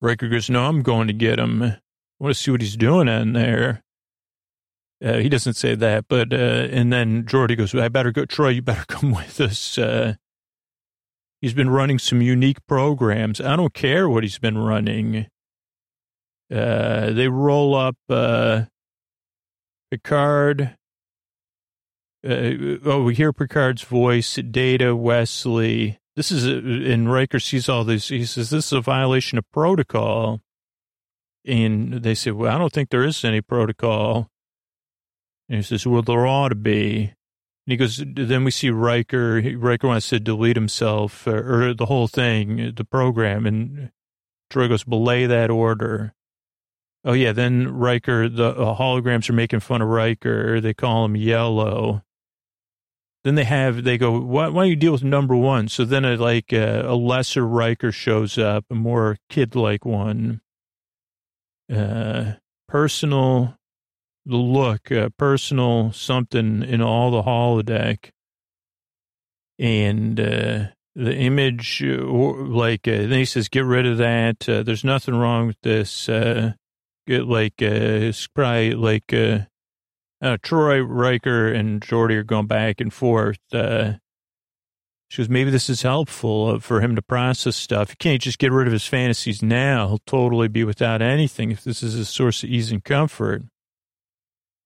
Riker 0.00 0.28
goes, 0.28 0.48
no, 0.48 0.64
I'm 0.64 0.82
going 0.82 1.08
to 1.08 1.12
get 1.12 1.38
him. 1.38 1.62
I 1.62 1.78
want 2.18 2.34
to 2.34 2.40
see 2.40 2.50
what 2.50 2.60
he's 2.60 2.76
doing 2.76 3.08
in 3.08 3.32
there. 3.32 3.82
Uh, 5.02 5.16
he 5.16 5.28
doesn't 5.28 5.54
say 5.54 5.74
that, 5.74 6.06
but, 6.08 6.32
uh, 6.32 6.36
and 6.36 6.92
then 6.92 7.24
Geordi 7.24 7.56
goes, 7.56 7.74
I 7.74 7.88
better 7.88 8.12
go, 8.12 8.26
Troi, 8.26 8.54
you 8.54 8.62
better 8.62 8.84
come 8.88 9.12
with 9.12 9.40
us. 9.40 9.78
Uh, 9.78 10.14
he's 11.40 11.54
been 11.54 11.70
running 11.70 11.98
some 11.98 12.20
unique 12.20 12.64
programs. 12.66 13.40
I 13.40 13.56
don't 13.56 13.72
care 13.72 14.08
what 14.08 14.24
he's 14.24 14.38
been 14.38 14.58
running. 14.58 15.26
Uh, 16.50 17.10
they 17.12 17.28
roll 17.28 17.74
up, 17.74 17.96
uh, 18.08 18.64
Picard. 19.90 20.76
Uh, 22.24 22.78
oh, 22.84 23.02
we 23.04 23.14
hear 23.14 23.32
Picard's 23.32 23.82
voice, 23.82 24.34
Data, 24.34 24.94
Wesley. 24.94 25.98
This 26.16 26.30
is, 26.30 26.44
and 26.46 27.10
Riker 27.10 27.40
sees 27.40 27.68
all 27.68 27.84
this. 27.84 28.08
He 28.08 28.24
says, 28.24 28.50
this 28.50 28.66
is 28.66 28.72
a 28.72 28.80
violation 28.80 29.38
of 29.38 29.50
protocol. 29.52 30.40
And 31.46 32.02
they 32.02 32.14
say, 32.14 32.30
well, 32.30 32.54
I 32.54 32.58
don't 32.58 32.72
think 32.72 32.90
there 32.90 33.04
is 33.04 33.24
any 33.24 33.40
protocol. 33.40 34.28
And 35.48 35.56
he 35.56 35.62
says, 35.62 35.86
well, 35.86 36.02
there 36.02 36.26
ought 36.26 36.50
to 36.50 36.54
be. 36.54 37.14
And 37.66 37.72
he 37.72 37.76
goes, 37.76 38.02
then 38.04 38.44
we 38.44 38.50
see 38.50 38.70
Riker. 38.70 39.40
Riker 39.56 39.88
wants 39.88 40.08
to 40.10 40.20
delete 40.20 40.56
himself 40.56 41.26
or, 41.26 41.38
uh, 41.38 41.68
or 41.68 41.74
the 41.74 41.86
whole 41.86 42.08
thing, 42.08 42.72
the 42.76 42.84
program. 42.84 43.46
And 43.46 43.90
Troi 44.50 44.68
goes, 44.68 44.84
belay 44.84 45.26
that 45.26 45.50
order. 45.50 46.12
Oh, 47.04 47.14
yeah. 47.14 47.32
Then 47.32 47.68
Riker, 47.68 48.28
the 48.28 48.48
uh, 48.48 48.76
holograms 48.76 49.30
are 49.30 49.34
making 49.34 49.60
fun 49.60 49.80
of 49.80 49.88
Riker. 49.88 50.60
They 50.60 50.74
call 50.74 51.06
him 51.06 51.16
yellow. 51.16 52.02
Then 53.24 53.34
they 53.34 53.44
have, 53.44 53.84
they 53.84 53.98
go, 53.98 54.18
why, 54.18 54.48
why 54.48 54.62
don't 54.62 54.70
you 54.70 54.76
deal 54.76 54.92
with 54.92 55.04
number 55.04 55.36
one? 55.36 55.68
So 55.68 55.84
then 55.84 56.04
a, 56.04 56.16
like 56.16 56.52
uh, 56.52 56.82
a 56.86 56.94
lesser 56.94 57.46
Riker 57.46 57.92
shows 57.92 58.38
up, 58.38 58.64
a 58.70 58.74
more 58.74 59.18
kid 59.28 59.54
like 59.54 59.84
one. 59.84 60.40
Uh, 61.70 62.32
personal 62.66 63.56
look, 64.26 64.90
uh, 64.90 65.10
personal 65.18 65.92
something 65.92 66.62
in 66.62 66.80
all 66.80 67.10
the 67.10 67.22
holodeck. 67.22 68.10
And 69.58 70.18
uh, 70.18 70.64
the 70.94 71.14
image, 71.14 71.82
uh, 71.84 72.02
like, 72.02 72.88
uh, 72.88 72.92
then 72.92 73.12
he 73.12 73.26
says, 73.26 73.48
get 73.48 73.64
rid 73.66 73.86
of 73.86 73.98
that. 73.98 74.48
Uh, 74.48 74.62
there's 74.62 74.84
nothing 74.84 75.14
wrong 75.14 75.46
with 75.48 75.60
this. 75.62 76.08
Uh, 76.08 76.54
like, 77.10 77.60
uh, 77.62 78.12
probably 78.34 78.74
like, 78.74 79.12
uh, 79.12 79.40
uh, 80.22 80.36
Troi 80.42 80.80
Riker 80.86 81.52
and 81.52 81.80
Geordi 81.80 82.14
are 82.14 82.22
going 82.22 82.46
back 82.46 82.80
and 82.80 82.92
forth. 82.92 83.38
Uh, 83.52 83.94
she 85.08 85.22
goes, 85.22 85.28
maybe 85.28 85.50
this 85.50 85.68
is 85.68 85.82
helpful 85.82 86.46
uh, 86.46 86.58
for 86.60 86.80
him 86.80 86.94
to 86.94 87.02
process 87.02 87.56
stuff. 87.56 87.90
He 87.90 87.96
can't 87.96 88.22
just 88.22 88.38
get 88.38 88.52
rid 88.52 88.66
of 88.68 88.72
his 88.72 88.86
fantasies 88.86 89.42
now. 89.42 89.88
He'll 89.88 90.02
totally 90.06 90.48
be 90.48 90.62
without 90.62 91.02
anything 91.02 91.50
if 91.50 91.64
this 91.64 91.82
is 91.82 91.96
a 91.96 92.04
source 92.04 92.44
of 92.44 92.50
ease 92.50 92.70
and 92.70 92.84
comfort. 92.84 93.42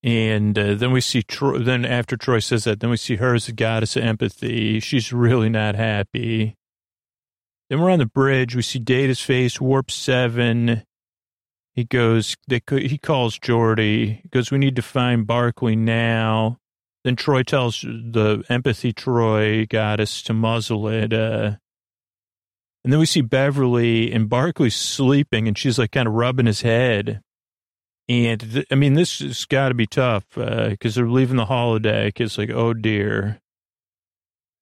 And 0.02 0.58
uh, 0.58 0.74
then 0.74 0.92
we 0.92 1.00
see 1.00 1.22
Troi, 1.22 1.64
then 1.64 1.86
after 1.86 2.16
Troi 2.18 2.44
says 2.44 2.64
that, 2.64 2.80
then 2.80 2.90
we 2.90 2.98
see 2.98 3.16
her 3.16 3.34
as 3.34 3.46
the 3.46 3.52
goddess 3.52 3.96
of 3.96 4.02
empathy. 4.02 4.78
She's 4.80 5.14
really 5.14 5.48
not 5.48 5.76
happy. 5.76 6.56
Then 7.70 7.80
we're 7.80 7.90
on 7.90 8.00
the 8.00 8.06
bridge. 8.06 8.54
We 8.54 8.60
see 8.60 8.78
Data's 8.78 9.22
face, 9.22 9.62
warp 9.62 9.90
seven. 9.90 10.82
He 11.74 11.84
goes, 11.84 12.36
they, 12.46 12.60
he 12.68 12.98
calls 12.98 13.38
Geordi, 13.38 14.22
He 14.22 14.28
goes, 14.30 14.50
we 14.50 14.58
need 14.58 14.76
to 14.76 14.82
find 14.82 15.26
Barclay 15.26 15.74
now. 15.74 16.58
Then 17.02 17.16
Troi 17.16 17.44
tells 17.44 17.82
the 17.82 18.44
empathy 18.48 18.92
Troi 18.92 19.68
goddess 19.68 20.22
to 20.22 20.32
muzzle 20.32 20.88
it. 20.88 21.12
Uh, 21.12 21.56
and 22.84 22.92
then 22.92 23.00
we 23.00 23.06
see 23.06 23.22
Beverly 23.22 24.12
and 24.12 24.28
Barclay 24.28 24.70
sleeping, 24.70 25.48
and 25.48 25.58
she's 25.58 25.78
like 25.78 25.90
kind 25.90 26.06
of 26.06 26.14
rubbing 26.14 26.46
his 26.46 26.62
head. 26.62 27.22
And 28.08 28.40
th- 28.40 28.66
I 28.70 28.74
mean, 28.74 28.94
this 28.94 29.18
has 29.18 29.44
got 29.46 29.68
to 29.68 29.74
be 29.74 29.86
tough 29.86 30.24
because 30.34 30.96
uh, 30.96 31.00
they're 31.00 31.08
leaving 31.08 31.36
the 31.36 31.46
holodeck. 31.46 32.20
It's 32.20 32.38
like, 32.38 32.50
oh 32.50 32.74
dear. 32.74 33.40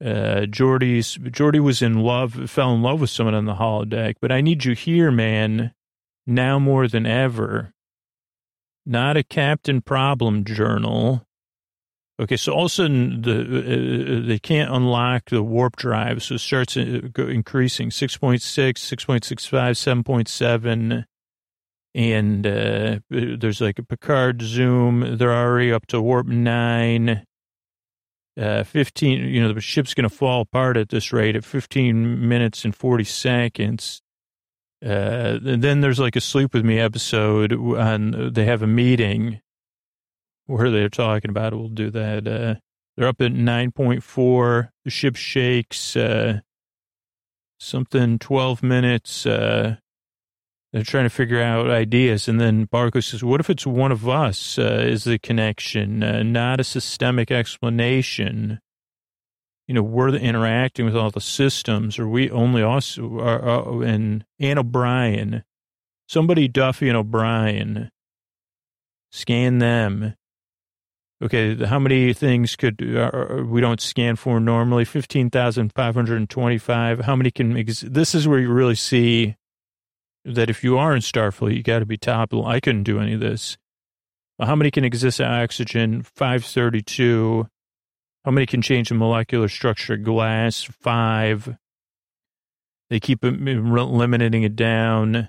Uh, 0.03 0.47
Geordi's 0.47 1.17
Geordi 1.19 1.61
was 1.61 1.81
in 1.81 2.01
love, 2.01 2.51
fell 2.51 2.75
in 2.75 2.83
love 2.83 3.01
with 3.01 3.11
someone 3.11 3.37
on 3.37 3.45
the 3.45 3.55
holodeck, 3.55 4.17
but 4.21 4.33
I 4.33 4.41
need 4.41 4.65
you 4.65 4.75
here, 4.75 5.13
man, 5.13 5.73
now 6.27 6.59
more 6.59 6.89
than 6.89 7.07
ever. 7.07 7.73
Not 8.85 9.17
a 9.17 9.23
Captain 9.23 9.81
Problem 9.81 10.45
journal. 10.45 11.27
Okay, 12.21 12.37
so 12.37 12.53
all 12.53 12.67
of 12.67 12.67
a 12.67 12.75
sudden 12.75 13.23
the, 13.23 13.33
uh, 13.33 14.19
uh 14.19 14.27
they 14.27 14.39
can't 14.39 14.73
unlock 14.73 15.31
the 15.31 15.43
warp 15.43 15.77
drive, 15.77 16.23
so 16.23 16.35
it 16.35 16.41
starts 16.41 16.77
uh, 16.77 16.81
increasing 16.81 17.91
6.6, 17.91 18.39
6.65, 18.41 20.05
7.7 20.05 21.05
and 21.95 22.47
uh, 22.47 23.01
there's 23.11 23.61
like 23.61 23.79
a 23.79 23.83
Picard 23.83 24.41
zoom. 24.43 25.19
They're 25.19 25.33
already 25.33 25.73
up 25.73 25.87
to 25.89 26.01
warp 26.01 26.27
nine. 26.27 27.25
Uh, 28.41 28.65
15, 28.65 29.29
you 29.29 29.43
know, 29.43 29.53
the 29.53 29.61
ship's 29.61 29.93
going 29.93 30.09
to 30.09 30.15
fall 30.15 30.41
apart 30.41 30.79
at 30.79 30.89
this 30.89 31.13
rate 31.13 31.37
at 31.37 31.45
15 31.45 32.27
minutes 32.27 32.65
and 32.65 32.75
40 32.75 33.05
seconds. 33.05 34.01
Uh, 34.85 35.39
and 35.45 35.63
then 35.63 35.81
there's 35.81 36.01
like 36.01 36.17
a 36.17 36.21
sleep 36.21 36.55
with 36.55 36.65
me 36.65 36.79
episode 36.79 37.53
on, 37.53 38.33
they 38.33 38.45
have 38.45 38.63
a 38.63 38.67
meeting 38.67 39.41
where 40.47 40.71
they're 40.71 40.89
talking 40.89 41.31
about 41.31 41.53
it. 41.53 41.57
We'll 41.57 41.69
do 41.69 41.91
that. 41.91 42.27
Uh, 42.27 42.55
they're 42.97 43.09
up 43.09 43.21
at 43.21 43.33
9.4. 43.33 44.71
The 44.85 44.91
ship 44.91 45.17
shakes, 45.17 45.97
uh, 45.97 46.41
something 47.59 48.19
12 48.19 48.63
minutes, 48.63 49.25
uh, 49.25 49.77
they're 50.73 50.83
trying 50.83 51.05
to 51.05 51.11
figure 51.11 51.41
out 51.41 51.71
ideas. 51.71 52.29
And 52.29 52.41
then 52.41 52.65
Barclay 52.65 53.03
says, 53.03 53.23
what 53.23 53.41
if 53.41 53.51
it's 53.51 53.67
one 53.67 53.93
of 53.93 54.09
us 54.09 54.59
uh, 54.59 54.85
is 54.85 55.05
the 55.05 55.19
connection, 55.19 56.03
uh, 56.03 56.23
not 56.23 56.61
a 56.61 56.65
systemic 56.65 57.31
explanation? 57.31 58.59
You 59.73 59.77
know, 59.77 59.85
we're 59.85 60.15
interacting 60.15 60.85
with 60.85 60.95
all 60.95 61.11
the 61.11 61.19
systems, 61.19 61.99
or 61.99 62.07
we 62.07 62.31
only 62.31 62.63
us, 62.63 62.99
are, 62.99 63.49
uh, 63.49 63.79
and 63.79 64.23
Ann 64.39 64.59
O'Brien, 64.59 65.45
somebody 66.07 66.47
Duffy 66.47 66.89
and 66.89 66.97
O'Brien, 66.99 67.91
scan 69.13 69.61
them. 69.61 70.15
Okay, 71.25 71.55
how 71.65 71.79
many 71.79 72.13
things 72.13 72.55
could 72.55 72.83
uh, 72.83 73.11
uh, 73.15 73.27
uh, 73.31 73.45
we 73.45 73.63
don't 73.63 73.81
scan 73.81 74.17
for 74.17 74.41
normally? 74.41 74.85
Fifteen 74.85 75.31
thousand 75.31 75.73
five 75.75 75.95
hundred 75.95 76.29
twenty-five. 76.29 77.01
How 77.01 77.17
many 77.17 77.31
can? 77.31 77.57
Ex- 77.57 77.81
this 77.81 78.15
is 78.15 78.29
where 78.29 78.41
you 78.41 78.53
really 78.53 78.75
see 78.75 79.37
that 80.27 80.51
if 80.51 80.63
you 80.63 80.77
are 80.77 80.95
in 80.95 81.01
Starfleet, 81.01 81.57
you 81.57 81.63
got 81.63 81.79
to 81.79 81.87
be 81.87 81.97
top. 81.97 82.35
I 82.35 82.61
couldn't 82.61 82.83
do 82.83 83.01
any 83.01 83.15
of 83.15 83.21
this. 83.21 83.57
How 84.39 84.55
many 84.55 84.71
can 84.71 84.85
exist 84.85 85.19
at 85.19 85.31
oxygen? 85.31 86.03
532. 86.03 87.49
How 88.25 88.31
many 88.31 88.47
can 88.47 88.63
change 88.63 88.89
the 88.89 88.95
molecular 88.95 89.49
structure? 89.49 89.97
Glass, 89.97 90.63
five. 90.63 91.57
They 92.89 93.01
keep 93.01 93.25
eliminating 93.25 94.43
it 94.43 94.55
down 94.55 95.29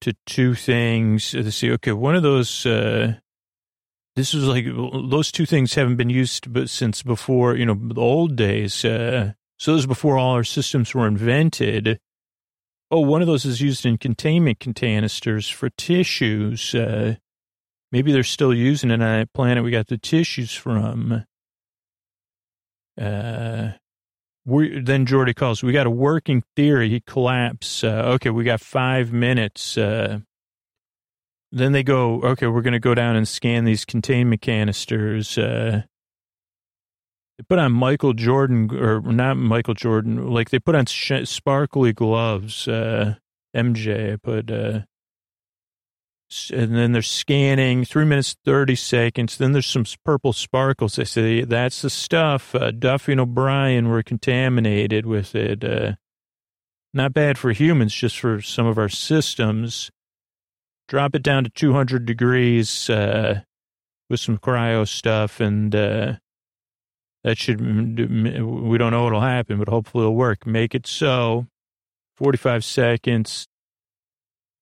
to 0.00 0.14
two 0.26 0.54
things. 0.54 1.32
They 1.32 1.50
say, 1.50 1.70
okay, 1.72 1.92
one 1.92 2.14
of 2.16 2.22
those, 2.22 2.64
uh, 2.64 3.14
this 4.16 4.32
was 4.32 4.44
like, 4.44 4.64
those 4.64 5.32
two 5.32 5.46
things 5.46 5.74
haven't 5.74 5.96
been 5.96 6.10
used 6.10 6.52
but 6.52 6.70
since 6.70 7.02
before, 7.02 7.56
you 7.56 7.66
know, 7.66 7.74
the 7.74 8.00
old 8.00 8.36
days. 8.36 8.84
Uh, 8.84 9.32
so 9.58 9.74
was 9.74 9.86
before 9.86 10.16
all 10.16 10.34
our 10.34 10.44
systems 10.44 10.94
were 10.94 11.06
invented. 11.06 11.98
Oh, 12.90 13.00
one 13.00 13.20
of 13.20 13.26
those 13.26 13.44
is 13.44 13.60
used 13.60 13.84
in 13.84 13.98
containment 13.98 14.60
canisters 14.60 15.48
for 15.48 15.70
tissues. 15.70 16.74
Uh, 16.74 17.16
maybe 17.90 18.12
they're 18.12 18.22
still 18.22 18.54
using 18.54 18.90
it 18.90 18.94
on 18.94 19.00
that 19.00 19.32
planet 19.32 19.64
we 19.64 19.70
got 19.70 19.88
the 19.88 19.98
tissues 19.98 20.52
from. 20.52 21.24
Uh, 23.00 23.72
we 24.46 24.80
then 24.80 25.06
Geordi 25.06 25.34
calls. 25.34 25.62
We 25.62 25.72
got 25.72 25.86
a 25.86 25.90
working 25.90 26.42
theory. 26.54 26.88
He 26.90 27.00
collapse. 27.00 27.82
Uh, 27.82 28.12
okay, 28.14 28.30
we 28.30 28.44
got 28.44 28.60
five 28.60 29.12
minutes. 29.12 29.78
Uh, 29.78 30.20
then 31.50 31.72
they 31.72 31.82
go. 31.82 32.20
Okay, 32.22 32.46
we're 32.46 32.62
going 32.62 32.72
to 32.72 32.80
go 32.80 32.94
down 32.94 33.16
and 33.16 33.26
scan 33.26 33.64
these 33.64 33.84
containment 33.84 34.42
canisters. 34.42 35.38
Uh, 35.38 35.82
they 37.38 37.44
put 37.48 37.58
on 37.58 37.72
Michael 37.72 38.12
Jordan, 38.12 38.70
or 38.72 39.00
not 39.00 39.36
Michael 39.36 39.74
Jordan, 39.74 40.28
like 40.28 40.50
they 40.50 40.58
put 40.58 40.74
on 40.74 40.86
sh- 40.86 41.24
sparkly 41.24 41.92
gloves. 41.92 42.68
Uh, 42.68 43.14
MJ, 43.56 44.12
I 44.12 44.16
put, 44.16 44.50
uh, 44.50 44.80
and 46.52 46.76
then 46.76 46.92
they're 46.92 47.02
scanning 47.02 47.84
three 47.84 48.04
minutes, 48.04 48.36
30 48.44 48.74
seconds. 48.74 49.36
Then 49.36 49.52
there's 49.52 49.66
some 49.66 49.84
purple 50.04 50.32
sparkles. 50.32 50.96
They 50.96 51.04
say 51.04 51.44
that's 51.44 51.82
the 51.82 51.90
stuff. 51.90 52.54
Uh, 52.54 52.70
Duffy 52.70 53.12
and 53.12 53.20
O'Brien 53.20 53.88
were 53.88 54.02
contaminated 54.02 55.06
with 55.06 55.34
it. 55.34 55.64
Uh, 55.64 55.92
not 56.92 57.12
bad 57.12 57.38
for 57.38 57.52
humans, 57.52 57.94
just 57.94 58.18
for 58.18 58.40
some 58.40 58.66
of 58.66 58.78
our 58.78 58.88
systems. 58.88 59.90
Drop 60.88 61.14
it 61.14 61.22
down 61.22 61.44
to 61.44 61.50
200 61.50 62.06
degrees 62.06 62.88
uh, 62.90 63.40
with 64.10 64.20
some 64.20 64.38
cryo 64.38 64.86
stuff 64.86 65.40
and 65.40 65.74
uh, 65.74 66.14
that 67.24 67.38
should, 67.38 67.60
we 67.60 68.78
don't 68.78 68.92
know 68.92 69.04
what'll 69.04 69.20
happen, 69.20 69.58
but 69.58 69.68
hopefully 69.68 70.04
it'll 70.04 70.14
work. 70.14 70.46
Make 70.46 70.74
it 70.74 70.86
so. 70.86 71.46
45 72.16 72.64
seconds. 72.64 73.48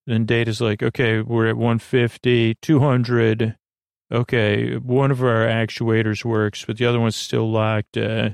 Then 0.07 0.27
data's 0.27 0.61
like, 0.61 0.83
okay, 0.83 1.21
we're 1.21 1.47
at 1.47 1.57
150, 1.57 2.57
200. 2.61 3.57
Okay, 4.11 4.77
one 4.77 5.11
of 5.11 5.23
our 5.23 5.47
actuators 5.47 6.25
works, 6.25 6.65
but 6.65 6.77
the 6.77 6.85
other 6.85 7.01
one's 7.01 7.17
still 7.17 7.51
locked. 7.51 7.97
Uh, 7.97 8.31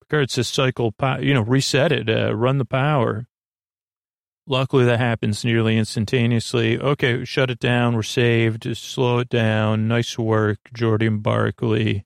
Picard 0.00 0.30
says 0.30 0.48
cycle, 0.48 0.94
you 1.20 1.34
know, 1.34 1.42
reset 1.42 1.92
it, 1.92 2.08
uh, 2.08 2.34
run 2.34 2.58
the 2.58 2.64
power. 2.64 3.26
Luckily, 4.46 4.84
that 4.84 4.98
happens 4.98 5.44
nearly 5.44 5.76
instantaneously. 5.76 6.78
Okay, 6.78 7.24
shut 7.24 7.50
it 7.50 7.60
down. 7.60 7.94
We're 7.94 8.02
saved. 8.02 8.76
Slow 8.76 9.20
it 9.20 9.28
down. 9.28 9.86
Nice 9.86 10.18
work, 10.18 10.58
Jordan 10.74 11.20
Barclay. 11.20 12.04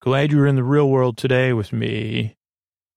Glad 0.00 0.30
you're 0.30 0.46
in 0.46 0.56
the 0.56 0.64
real 0.64 0.88
world 0.88 1.16
today 1.16 1.52
with 1.52 1.72
me. 1.72 2.36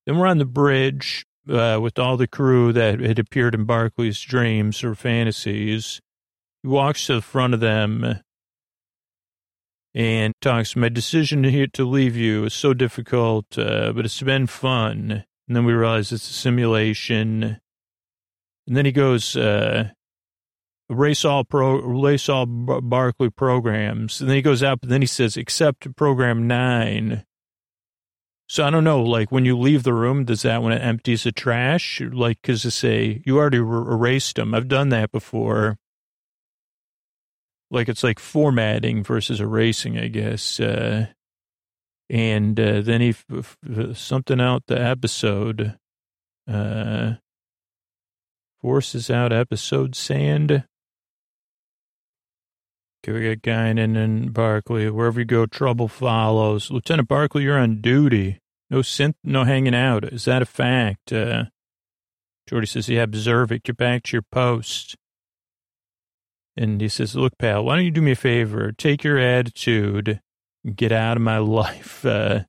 Then 0.06 0.18
we're 0.18 0.28
on 0.28 0.38
the 0.38 0.46
bridge 0.46 1.26
uh, 1.50 1.80
with 1.82 2.00
all 2.00 2.18
the 2.18 2.28
crew 2.28 2.74
that 2.74 3.00
had 3.00 3.20
appeared 3.20 3.56
in 3.56 3.66
Barclay's 3.66 4.22
dreams 4.22 4.84
or 4.84 4.96
fantasies. 4.96 6.02
He 6.62 6.70
walks 6.70 7.08
to 7.08 7.16
the 7.16 7.22
front 7.22 7.54
of 7.54 7.60
them 7.60 8.22
and 9.94 10.34
talks, 10.42 10.76
My 10.76 10.90
decision 10.90 11.44
here 11.44 11.68
to 11.68 11.86
leave 11.86 12.16
you 12.16 12.46
is 12.46 12.54
so 12.54 12.74
difficult, 12.74 13.58
uh, 13.58 13.92
but 13.94 14.06
it's 14.06 14.22
been 14.22 14.48
fun. 14.48 15.24
And 15.48 15.56
then 15.56 15.66
we 15.66 15.74
realize 15.74 16.12
it's 16.12 16.30
a 16.30 16.34
simulation. 16.34 17.60
And 18.66 18.78
then 18.78 18.86
he 18.86 18.92
goes, 18.92 19.36
uh, 19.36 19.90
erase 20.90 21.26
all 21.26 21.44
pro, 21.44 21.80
erase 21.80 22.30
all 22.30 22.46
Barclay 22.46 23.30
programs. 23.30 24.22
And 24.22 24.30
then 24.30 24.38
he 24.38 24.42
goes 24.42 24.64
out, 24.64 24.80
but 24.80 24.90
then 24.90 25.02
he 25.02 25.08
says, 25.08 25.38
except 25.38 25.96
program 25.96 26.48
nine. 26.48 27.26
So 28.54 28.64
I 28.64 28.70
don't 28.70 28.84
know, 28.84 29.02
like 29.02 29.32
when 29.32 29.46
you 29.46 29.58
leave 29.58 29.82
the 29.82 29.96
room, 29.96 30.26
does 30.26 30.44
that 30.44 30.62
when 30.62 30.74
it 30.74 30.84
empties 30.84 31.24
the 31.24 31.32
trash? 31.32 32.00
Like, 32.00 32.40
cause 32.44 32.62
to 32.62 32.70
say, 32.70 33.24
you 33.26 33.40
already 33.40 33.58
erased 33.58 34.36
them. 34.36 34.54
I've 34.54 34.68
done 34.68 34.90
that 34.90 35.12
before. 35.12 35.80
Like 37.72 37.90
it's 37.90 38.04
like 38.04 38.20
formatting 38.20 39.04
versus 39.04 39.42
erasing, 39.42 39.98
I 39.98 40.08
guess. 40.08 40.60
Uh, 40.60 41.08
and 42.12 42.60
uh, 42.60 42.82
then 42.82 43.02
he, 43.02 43.10
f- 43.10 43.26
f- 43.28 43.98
something 43.98 44.40
out 44.40 44.68
the 44.68 44.80
episode, 44.80 45.76
uh, 46.48 47.14
forces 48.62 49.10
out 49.10 49.34
episode 49.34 49.96
sand. 49.96 50.64
Okay, 53.04 53.14
we 53.14 53.36
got 53.36 53.42
Guinan 53.42 53.98
and 53.98 54.32
Barclay. 54.32 54.92
Wherever 54.92 55.22
you 55.22 55.26
go, 55.26 55.48
trouble 55.48 55.88
follows. 55.88 56.70
Lieutenant 56.70 57.08
Barclay, 57.08 57.42
you're 57.42 57.58
on 57.58 57.82
duty. 57.82 58.42
No 58.74 58.80
synth, 58.80 59.14
no 59.24 59.44
hanging 59.44 59.76
out. 59.76 60.04
Is 60.04 60.26
that 60.26 60.42
a 60.42 60.48
fact? 60.48 61.14
Uh, 61.14 61.44
Geordi 62.50 62.68
says, 62.68 62.90
yeah, 62.90 63.04
observe 63.04 63.52
it. 63.52 63.62
Get 63.62 63.78
back 63.78 64.02
to 64.04 64.14
your 64.14 64.24
post. 64.24 64.96
And 66.58 66.82
he 66.82 66.90
says, 66.90 67.16
look, 67.16 67.38
pal, 67.38 67.64
why 67.64 67.76
don't 67.76 67.86
you 67.86 67.92
do 67.92 68.02
me 68.02 68.14
a 68.14 68.16
favor? 68.16 68.72
Take 68.72 69.04
your 69.04 69.20
attitude, 69.20 70.22
get 70.76 70.92
out 70.92 71.18
of 71.18 71.22
my 71.22 71.38
life. 71.62 72.04
Uh, 72.04 72.46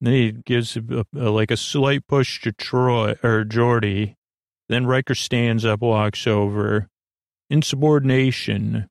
then 0.00 0.12
he 0.14 0.32
gives 0.32 0.74
a, 0.78 1.04
a, 1.14 1.28
like 1.28 1.50
a 1.50 1.58
slight 1.58 2.06
push 2.06 2.40
to 2.40 2.52
Troi 2.52 3.22
or 3.22 3.44
Geordi. 3.44 4.14
Then 4.70 4.86
Riker 4.86 5.14
stands 5.14 5.66
up, 5.66 5.82
walks 5.82 6.26
over. 6.26 6.88
Insubordination. 7.50 8.88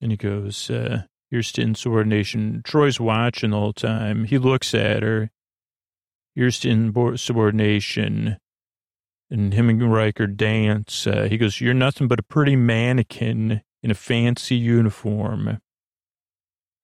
And 0.00 0.10
he 0.10 0.16
goes, 0.16 0.70
uh, 0.70 1.02
here's 1.30 1.52
to 1.52 1.62
insubordination. 1.62 2.62
Troi's 2.64 3.00
watching 3.00 3.50
the 3.50 3.58
whole 3.58 3.72
time. 3.72 4.24
He 4.24 4.38
looks 4.38 4.74
at 4.74 5.02
her. 5.02 5.30
Here's 6.34 6.60
to 6.60 6.68
insubordination. 6.68 8.36
And 9.30 9.54
him 9.54 9.68
and 9.68 9.92
Riker 9.92 10.26
dance. 10.26 11.06
Uh, 11.06 11.26
he 11.28 11.36
goes, 11.36 11.60
you're 11.60 11.74
nothing 11.74 12.08
but 12.08 12.20
a 12.20 12.22
pretty 12.22 12.56
mannequin 12.56 13.62
in 13.82 13.90
a 13.90 13.94
fancy 13.94 14.56
uniform 14.56 15.60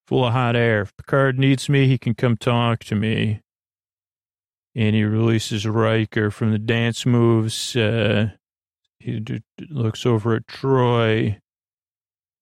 full 0.07 0.25
of 0.25 0.33
hot 0.33 0.55
air. 0.55 0.81
If 0.81 0.95
Picard 0.97 1.39
needs 1.39 1.69
me, 1.69 1.87
he 1.87 1.97
can 1.97 2.13
come 2.13 2.37
talk 2.37 2.83
to 2.85 2.95
me. 2.95 3.41
And 4.75 4.95
he 4.95 5.03
releases 5.03 5.67
Riker 5.67 6.31
from 6.31 6.51
the 6.51 6.59
dance 6.59 7.05
moves. 7.05 7.75
Uh, 7.75 8.31
he 8.99 9.23
looks 9.69 10.05
over 10.05 10.35
at 10.35 10.47
Troi. 10.47 11.39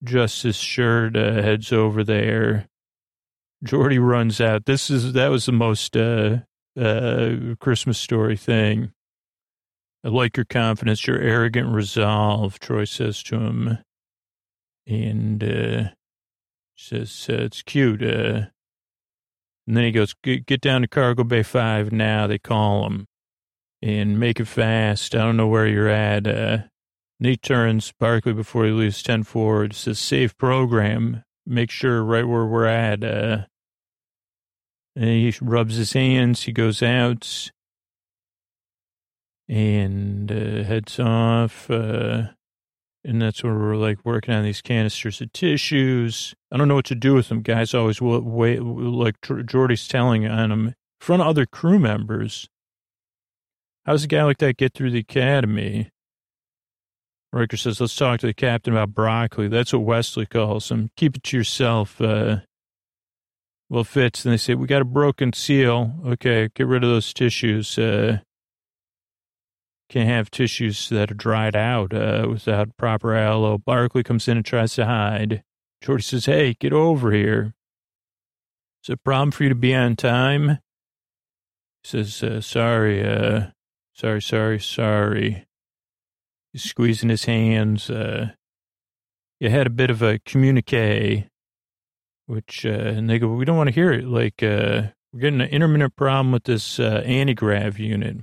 Justice 0.04 0.58
shirt 0.58 1.16
uh, 1.16 1.42
heads 1.42 1.72
over 1.72 2.04
there. 2.04 2.68
Geordi 3.66 4.00
runs 4.00 4.42
out. 4.42 4.66
This 4.66 4.90
is 4.90 5.14
that 5.14 5.30
was 5.30 5.46
the 5.46 5.52
most 5.52 5.96
uh, 5.96 6.40
uh, 6.80 7.56
Christmas 7.60 8.00
story 8.00 8.36
thing. 8.36 8.92
I 10.04 10.08
like 10.08 10.36
your 10.36 10.46
confidence, 10.46 11.06
your 11.06 11.20
arrogant 11.20 11.70
resolve. 11.70 12.60
Troi 12.60 12.88
says 12.88 13.22
to 13.24 13.36
him, 13.36 13.78
and 14.88 15.44
uh, 15.44 15.90
says 16.76 17.28
uh, 17.30 17.34
it's 17.34 17.62
cute. 17.62 18.02
Uh, 18.02 18.48
and 19.68 19.78
then 19.78 19.84
he 19.84 19.92
goes, 19.92 20.16
get 20.24 20.62
down 20.62 20.82
to 20.82 20.88
Cargo 20.88 21.24
Bay 21.24 21.44
Five 21.44 21.92
now. 21.92 22.26
They 22.26 22.40
call 22.40 22.88
him 22.88 23.06
and 23.82 24.20
make 24.20 24.40
it 24.40 24.46
fast. 24.46 25.14
I 25.14 25.20
don't 25.20 25.38
know 25.38 25.48
where 25.48 25.68
you're 25.68 25.88
at. 25.88 26.26
Uh, 26.26 26.58
he 27.30 27.38
turns 27.38 27.94
Barclay 28.00 28.34
before 28.34 28.66
he 28.66 28.72
leaves 28.72 29.04
10 29.04 29.24
forward, 29.24 29.76
says, 29.76 30.00
save 30.00 30.38
program. 30.38 31.24
Make 31.46 31.70
sure 31.70 32.04
right 32.04 32.28
where 32.28 32.46
we're 32.46 32.66
at. 32.66 33.04
Uh, 33.04 33.46
he 34.96 35.34
rubs 35.42 35.76
his 35.76 35.94
hands. 35.94 36.44
He 36.44 36.52
goes 36.52 36.82
out 36.82 37.52
and 39.48 40.32
uh, 40.32 40.64
heads 40.64 41.00
off. 41.00 41.70
Uh, 41.70 42.30
and 43.04 43.22
that's 43.22 43.44
where 43.44 43.54
we're 43.54 43.76
like 43.76 44.06
working 44.06 44.34
on 44.34 44.44
these 44.44 44.62
canisters 44.62 45.22
of 45.22 45.32
tissues. 45.34 46.36
I 46.52 46.58
don't 46.58 46.68
know 46.68 46.76
what 46.76 46.86
to 46.86 46.96
do 46.96 47.14
with 47.14 47.30
them. 47.30 47.42
Guys 47.42 47.74
always 47.74 48.02
will 48.02 48.22
wait, 48.22 48.62
like 48.62 49.20
Geordi's 49.22 49.88
telling 49.88 50.28
on 50.28 50.50
them 50.50 50.68
in 50.68 50.76
front 51.00 51.22
of 51.22 51.28
other 51.28 51.46
crew 51.46 51.80
members. 51.80 52.48
How 53.86 53.94
does 53.94 54.04
a 54.04 54.08
guy 54.08 54.24
like 54.24 54.38
that 54.38 54.58
get 54.58 54.74
through 54.74 54.92
the 54.92 55.00
academy? 55.00 55.90
Riker 57.34 57.56
says, 57.56 57.80
let's 57.80 57.96
talk 57.96 58.20
to 58.20 58.28
the 58.28 58.34
captain 58.34 58.74
about 58.74 58.94
broccoli. 58.94 59.48
That's 59.48 59.72
what 59.72 59.84
Wesley 59.84 60.26
calls 60.26 60.70
him. 60.70 60.90
Keep 60.98 61.18
it 61.18 61.24
to 61.24 61.38
yourself. 61.38 62.02
Uh, 62.02 62.38
well, 63.70 63.86
Fitz. 63.86 64.26
And 64.26 64.34
they 64.34 64.38
say, 64.38 64.54
we 64.54 64.68
got 64.68 64.82
a 64.82 64.86
broken 64.86 65.32
seal. 65.32 65.94
Okay, 66.06 66.50
get 66.54 66.68
rid 66.68 66.84
of 66.84 66.90
those 66.90 67.14
tissues. 67.14 67.78
Uh, 67.78 68.20
can't 69.90 70.10
have 70.10 70.30
tissues 70.30 70.90
that 70.90 71.12
are 71.12 71.16
dried 71.16 71.56
out 71.56 71.94
uh, 71.94 72.26
without 72.30 72.76
proper 72.76 73.16
aloe. 73.16 73.58
Barclay 73.58 74.04
comes 74.04 74.28
in 74.28 74.38
and 74.38 74.46
tries 74.46 74.76
to 74.76 74.86
hide. 74.86 75.44
Geordi 75.84 76.04
says, 76.04 76.26
hey, 76.26 76.54
get 76.60 76.74
over 76.74 77.12
here. 77.12 77.54
Is 78.84 78.90
it 78.90 78.94
a 78.94 78.98
problem 78.98 79.32
for 79.32 79.44
you 79.44 79.50
to 79.50 79.56
be 79.56 79.74
on 79.74 79.96
time? 79.96 80.60
He 81.84 81.90
says, 81.90 82.22
uh, 82.24 82.42
sorry, 82.42 83.06
uh, 83.06 83.48
sorry, 83.94 84.22
sorry, 84.22 84.60
sorry. 84.60 85.46
Squeezing 86.56 87.10
his 87.10 87.26
hands. 87.26 87.90
Uh, 87.90 88.32
you 89.40 89.50
had 89.50 89.68
a 89.68 89.72
bit 89.72 89.90
of 89.90 90.02
a 90.02 90.20
communique, 90.20 91.28
which, 92.26 92.66
uh, 92.66 92.70
and 92.70 93.10
they 93.10 93.20
go, 93.20 93.30
we 93.30 93.46
don't 93.46 93.58
want 93.58 93.70
to 93.70 93.74
hear 93.74 93.92
it. 93.92 94.06
Like, 94.06 94.44
uh, 94.44 94.92
we're 95.14 95.22
getting 95.22 95.42
an 95.42 95.50
intermittent 95.50 95.96
problem 95.96 96.32
with 96.32 96.44
this 96.44 96.80
uh, 96.80 97.04
anti-grav 97.06 97.80
unit. 97.80 98.18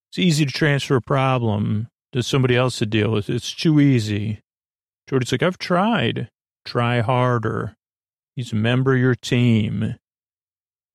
It's 0.09 0.17
easy 0.17 0.45
to 0.45 0.51
transfer 0.51 0.95
a 0.95 1.01
problem 1.01 1.89
to 2.13 2.23
somebody 2.23 2.55
else 2.55 2.79
to 2.79 2.85
deal 2.85 3.11
with. 3.11 3.29
It's 3.29 3.53
too 3.53 3.79
easy. 3.79 4.41
Geordi's 5.07 5.31
like, 5.31 5.43
I've 5.43 5.59
tried. 5.59 6.29
Try 6.65 7.01
harder. 7.01 7.76
He's 8.37 8.53
a 8.53 8.55
member 8.55 8.93
of 8.93 8.99
your 8.99 9.15
team. 9.15 9.95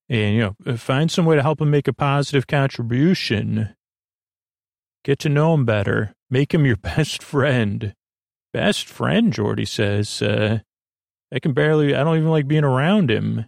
And, 0.07 0.35
you 0.35 0.55
know, 0.65 0.77
find 0.77 1.11
some 1.11 1.25
way 1.25 1.35
to 1.35 1.41
help 1.41 1.59
him 1.59 1.69
make 1.69 1.89
a 1.89 1.93
positive 1.93 2.47
contribution. 2.47 3.75
Get 5.03 5.19
to 5.19 5.29
know 5.29 5.53
him 5.53 5.65
better. 5.65 6.15
Make 6.29 6.53
him 6.53 6.65
your 6.65 6.77
best 6.95 7.21
friend. 7.21 7.93
Best 8.53 8.87
friend, 8.87 9.33
Geordi 9.33 9.67
says. 9.67 10.21
Uh, 10.21 10.59
I 11.33 11.39
can 11.39 11.51
barely, 11.51 11.93
I 11.93 12.05
don't 12.05 12.15
even 12.15 12.29
like 12.29 12.47
being 12.47 12.63
around 12.63 13.11
him. 13.11 13.43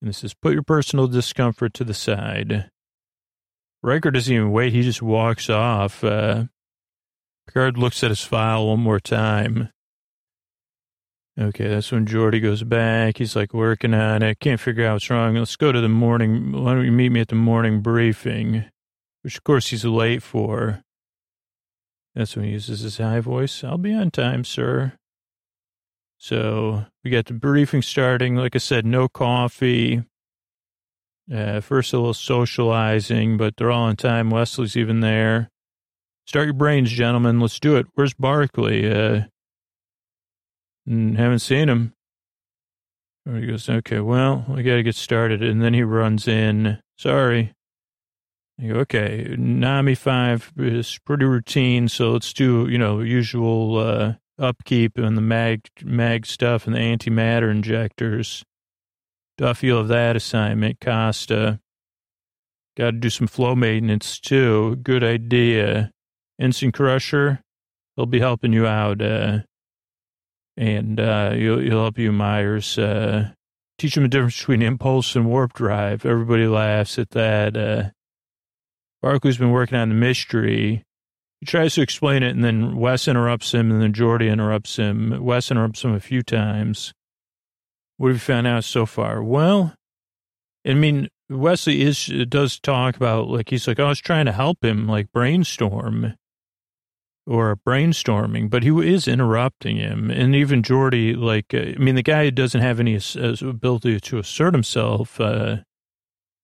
And 0.00 0.10
it 0.10 0.14
says, 0.14 0.34
put 0.34 0.52
your 0.52 0.64
personal 0.64 1.06
discomfort 1.06 1.74
to 1.74 1.84
the 1.84 1.94
side. 1.94 2.70
Riker 3.84 4.10
doesn't 4.10 4.34
even 4.34 4.50
wait. 4.50 4.72
He 4.72 4.82
just 4.82 5.00
walks 5.00 5.48
off. 5.48 6.02
Uh, 6.02 6.46
Picard 7.46 7.78
looks 7.78 8.02
at 8.02 8.10
his 8.10 8.24
file 8.24 8.66
one 8.66 8.80
more 8.80 8.98
time. 8.98 9.68
Okay, 11.38 11.68
that's 11.68 11.92
when 11.92 12.06
Geordi 12.06 12.40
goes 12.40 12.62
back. 12.62 13.18
He's 13.18 13.36
like 13.36 13.52
working 13.52 13.92
on 13.92 14.22
it. 14.22 14.40
Can't 14.40 14.60
figure 14.60 14.86
out 14.86 14.94
what's 14.94 15.10
wrong. 15.10 15.34
Let's 15.34 15.56
go 15.56 15.70
to 15.70 15.82
the 15.82 15.88
morning. 15.88 16.52
Why 16.52 16.74
don't 16.74 16.86
you 16.86 16.92
meet 16.92 17.10
me 17.10 17.20
at 17.20 17.28
the 17.28 17.34
morning 17.34 17.82
briefing? 17.82 18.64
Which, 19.20 19.36
of 19.36 19.44
course, 19.44 19.68
he's 19.68 19.84
late 19.84 20.22
for. 20.22 20.82
That's 22.14 22.34
when 22.34 22.46
he 22.46 22.52
uses 22.52 22.80
his 22.80 22.96
high 22.96 23.20
voice. 23.20 23.62
I'll 23.62 23.76
be 23.76 23.92
on 23.92 24.10
time, 24.10 24.44
sir. 24.44 24.94
So 26.16 26.86
we 27.04 27.10
got 27.10 27.26
the 27.26 27.34
briefing 27.34 27.82
starting. 27.82 28.36
Like 28.36 28.54
I 28.54 28.58
said, 28.58 28.86
no 28.86 29.06
coffee. 29.06 30.04
Uh, 31.30 31.60
first, 31.60 31.92
a 31.92 31.98
little 31.98 32.14
socializing, 32.14 33.36
but 33.36 33.56
they're 33.56 33.70
all 33.70 33.84
on 33.84 33.96
time. 33.96 34.30
Wesley's 34.30 34.76
even 34.76 35.00
there. 35.00 35.50
Start 36.26 36.46
your 36.46 36.54
brains, 36.54 36.90
gentlemen. 36.90 37.40
Let's 37.40 37.60
do 37.60 37.76
it. 37.76 37.86
Where's 37.94 38.14
Barclay? 38.14 38.90
Uh, 38.90 39.24
haven't 40.86 41.40
seen 41.40 41.68
him. 41.68 41.92
He 43.24 43.46
goes, 43.46 43.68
okay, 43.68 43.98
well, 43.98 44.44
we 44.48 44.62
got 44.62 44.76
to 44.76 44.82
get 44.84 44.94
started. 44.94 45.42
And 45.42 45.60
then 45.60 45.74
he 45.74 45.82
runs 45.82 46.28
in. 46.28 46.78
Sorry. 46.96 47.52
You 48.58 48.74
go, 48.74 48.78
okay, 48.80 49.34
NAMI 49.36 49.96
5 49.96 50.52
is 50.58 50.98
pretty 51.04 51.26
routine, 51.26 51.88
so 51.88 52.12
let's 52.12 52.32
do, 52.32 52.68
you 52.68 52.78
know, 52.78 53.00
usual 53.00 53.78
uh, 53.78 54.14
upkeep 54.38 54.96
and 54.96 55.16
the 55.16 55.22
mag, 55.22 55.66
mag 55.84 56.24
stuff 56.24 56.66
and 56.66 56.74
the 56.74 56.80
antimatter 56.80 57.50
injectors. 57.50 58.44
Duffy 59.36 59.70
will 59.70 59.78
have 59.78 59.88
that 59.88 60.16
assignment. 60.16 60.80
Costa. 60.80 61.60
Got 62.78 62.92
to 62.92 62.92
do 62.92 63.10
some 63.10 63.26
flow 63.26 63.54
maintenance, 63.54 64.18
too. 64.20 64.76
Good 64.76 65.02
idea. 65.02 65.90
Instant 66.38 66.74
Crusher, 66.74 67.40
he'll 67.96 68.06
be 68.06 68.20
helping 68.20 68.52
you 68.52 68.66
out. 68.66 69.02
Uh, 69.02 69.40
and 70.56 70.98
uh, 70.98 71.32
he'll, 71.32 71.58
he'll 71.58 71.82
help 71.82 71.98
you, 71.98 72.12
Myers. 72.12 72.78
Uh, 72.78 73.30
teach 73.78 73.96
him 73.96 74.02
the 74.04 74.08
difference 74.08 74.38
between 74.38 74.62
impulse 74.62 75.14
and 75.14 75.26
warp 75.26 75.52
drive. 75.52 76.06
Everybody 76.06 76.46
laughs 76.46 76.98
at 76.98 77.10
that. 77.10 77.56
Uh, 77.56 77.90
Barclay's 79.04 79.38
been 79.38 79.50
working 79.50 79.78
on 79.78 79.90
the 79.90 79.94
mystery. 79.94 80.82
He 81.40 81.46
tries 81.46 81.74
to 81.74 81.82
explain 81.82 82.22
it, 82.22 82.30
and 82.30 82.42
then 82.42 82.76
Wes 82.76 83.06
interrupts 83.06 83.52
him, 83.52 83.70
and 83.70 83.82
then 83.82 83.92
Geordi 83.92 84.30
interrupts 84.30 84.76
him. 84.76 85.22
Wes 85.22 85.50
interrupts 85.50 85.84
him 85.84 85.94
a 85.94 86.00
few 86.00 86.22
times. 86.22 86.94
What 87.98 88.08
have 88.08 88.16
you 88.16 88.20
found 88.20 88.46
out 88.46 88.64
so 88.64 88.86
far? 88.86 89.22
Well, 89.22 89.74
I 90.66 90.74
mean, 90.74 91.08
Wesley 91.28 91.82
is 91.82 92.06
does 92.28 92.58
talk 92.58 92.96
about 92.96 93.28
like 93.28 93.50
he's 93.50 93.66
like 93.66 93.80
I 93.80 93.88
was 93.88 94.00
trying 94.00 94.26
to 94.26 94.32
help 94.32 94.64
him 94.64 94.86
like 94.86 95.12
brainstorm 95.12 96.14
or 97.26 97.56
brainstorming, 97.56 98.48
but 98.48 98.62
he 98.62 98.70
is 98.70 99.08
interrupting 99.08 99.76
him, 99.76 100.10
and 100.10 100.34
even 100.34 100.62
Geordi 100.62 101.16
like 101.16 101.52
uh, 101.52 101.74
I 101.74 101.78
mean 101.78 101.96
the 101.96 102.02
guy 102.02 102.30
doesn't 102.30 102.60
have 102.60 102.78
any 102.78 102.98
ability 103.16 104.00
to 104.00 104.18
assert 104.18 104.54
himself, 104.54 105.20
uh, 105.20 105.56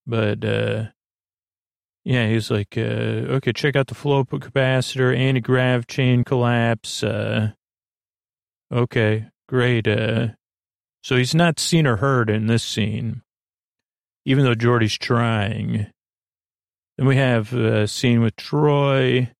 but 0.05 0.43
uh, 0.43 0.85
yeah, 2.03 2.27
he's 2.27 2.51
like, 2.51 2.77
uh, 2.77 3.31
okay, 3.37 3.53
check 3.53 3.75
out 3.75 3.87
the 3.87 3.95
flow 3.95 4.25
capacitor, 4.25 5.15
anti-grav 5.15 5.87
chain 5.87 6.25
collapse. 6.25 7.01
Uh, 7.01 7.51
okay, 8.71 9.27
great. 9.47 9.87
Uh, 9.87 10.29
so 11.01 11.15
he's 11.15 11.33
not 11.33 11.59
seen 11.59 11.87
or 11.87 11.97
heard 11.97 12.29
in 12.29 12.47
this 12.47 12.63
scene, 12.63 13.21
even 14.25 14.43
though 14.43 14.55
Geordi's 14.55 14.97
trying. 14.97 15.87
Then 16.97 17.07
we 17.07 17.15
have 17.15 17.53
a 17.53 17.87
scene 17.87 18.21
with 18.21 18.35
Troi. 18.35 19.31